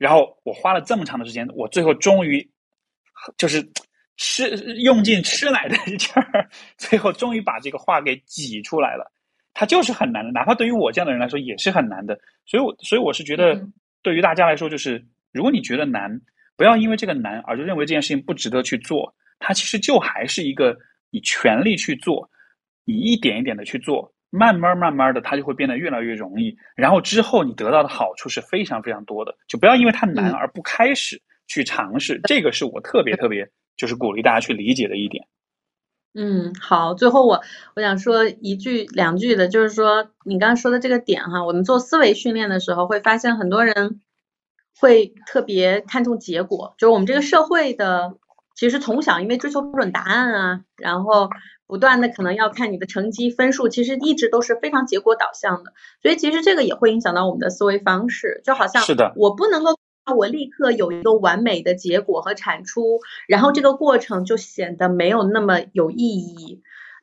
[0.00, 2.50] 然后我花了这么长的时间，我最后终于
[3.36, 3.62] 就是
[4.16, 4.48] 吃
[4.80, 6.48] 用尽吃奶的劲儿，
[6.78, 9.12] 最后终于把这个话给挤出来了。
[9.52, 12.18] 它就是很难的，哪怕对于我这样的人来说也是很难的。
[12.46, 13.62] 所以，我所以我是觉得，
[14.00, 16.18] 对于大家来说，就是如果你觉得难，
[16.56, 19.14] 不要因为这个难而就认为这件事情不值得去做。
[19.38, 20.74] 它其实就还是一个
[21.10, 22.30] 你全力去做，
[22.86, 24.10] 你一点一点的去做。
[24.30, 26.56] 慢慢慢慢的，它就会变得越来越容易。
[26.76, 29.36] 然后之后你得到的好处是非常非常多的。
[29.48, 32.20] 就不要因为它难而不开始去尝试。
[32.24, 35.26] 这个是我特别特别就是鼓励大家去理解的一点。
[36.14, 36.94] 嗯，好。
[36.94, 37.42] 最后我
[37.74, 44.00] 我想说一句两句的，就是说你刚刚说的这个点哈，我们做思维训练的时候会发现很多人
[44.78, 48.16] 会特别看重结果，就是我们这个社会的
[48.54, 51.28] 其实从小因为追求标准答案啊，然后。
[51.70, 55.72] 不断的可能要看你的成绩分数，其实一直都是非常结果导向的，
[56.02, 59.78] 所以其实这个也会影响到我们的思维方式，就好像是的，我不能够
[60.16, 62.98] 我立刻有一个完美的结果和产出，
[63.28, 66.60] 然后这个过程就显得没有那么有意义。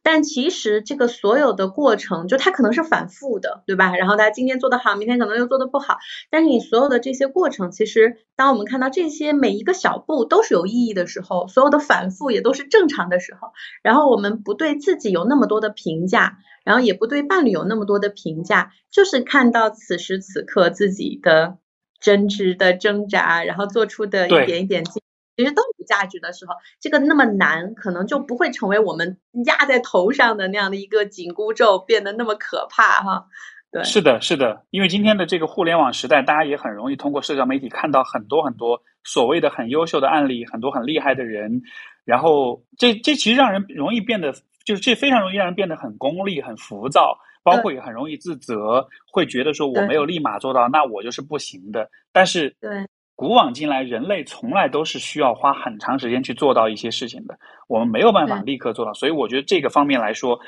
[0.09, 3.93] 但其实这个所有的过程，就它可能是反复的，对吧？
[3.97, 5.97] 然后他今天做的好，明天可能又做的不好。
[6.29, 13.49] 但是你所有的这些过程，其实当我们看到这些每一个小步都是有意义的时候，所有的反复也都是正常的时候，
[13.83, 21.57] 然后我们不对自己有那么多的评价，然后也不对伴侣有那么多的评价，就是看到此时此刻自己的
[21.99, 25.03] 真挚的挣扎，然后做出的一点一点进
[25.37, 33.27] 其实都有价值的时候，这个那么难，可能就不会成为我们压在头上的那样的一个紧箍咒，变得那么可怕哈。
[33.69, 41.61] 对，是的，是的，因为今天的这个互联网时代，大家也很容易通过社交媒体看到很多很多所谓的很优秀的案例，很多很厉害的人，
[42.03, 44.33] 然后这这其实让人容易变得，
[44.65, 51.89] 就是这非常容易让人变得很功利、很浮躁，包括也很容易自责，会觉得说我没有立马做到，那我就是不行的。
[52.13, 57.37] 但是，对，古往今来，人类从来都是需要花很长时间去做到一些事情的，
[57.67, 60.39] 我们没有办法立刻做到，所以我觉得这个方面来说。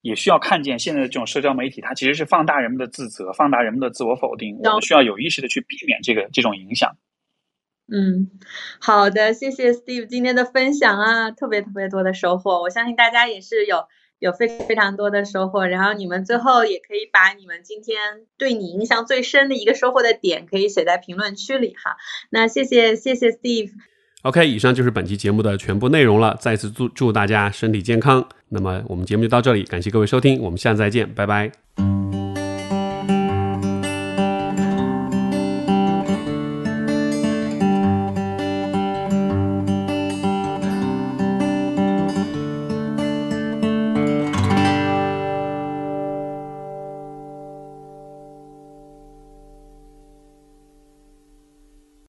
[0.00, 4.56] 也需要看见现在的这种社交媒体，它其实是放大人们的自责，放大人们的自我否定。
[4.62, 6.96] 我们需要有意识的去避免这个这种影响。
[7.92, 8.30] 嗯，
[8.80, 12.62] 好的，谢谢 Steve 今天的分享啊，特别特别多的收获。
[12.62, 13.88] 我相信大家也是有
[14.18, 15.66] 有非非常多的收获。
[15.66, 17.98] 然后你们最后也可以把你们今天
[18.36, 21.96] 对你印象最深的一个收获的点，可以写在评论区里哈。
[22.30, 23.70] 那谢谢谢谢 Steve。
[24.22, 26.36] OK，以上就是本期节目的全部内容了。
[26.40, 28.28] 再次祝祝大家身体健康。
[28.48, 32.07] 那么我们节目就到这里，感谢各位收听，我们下次再见，拜拜。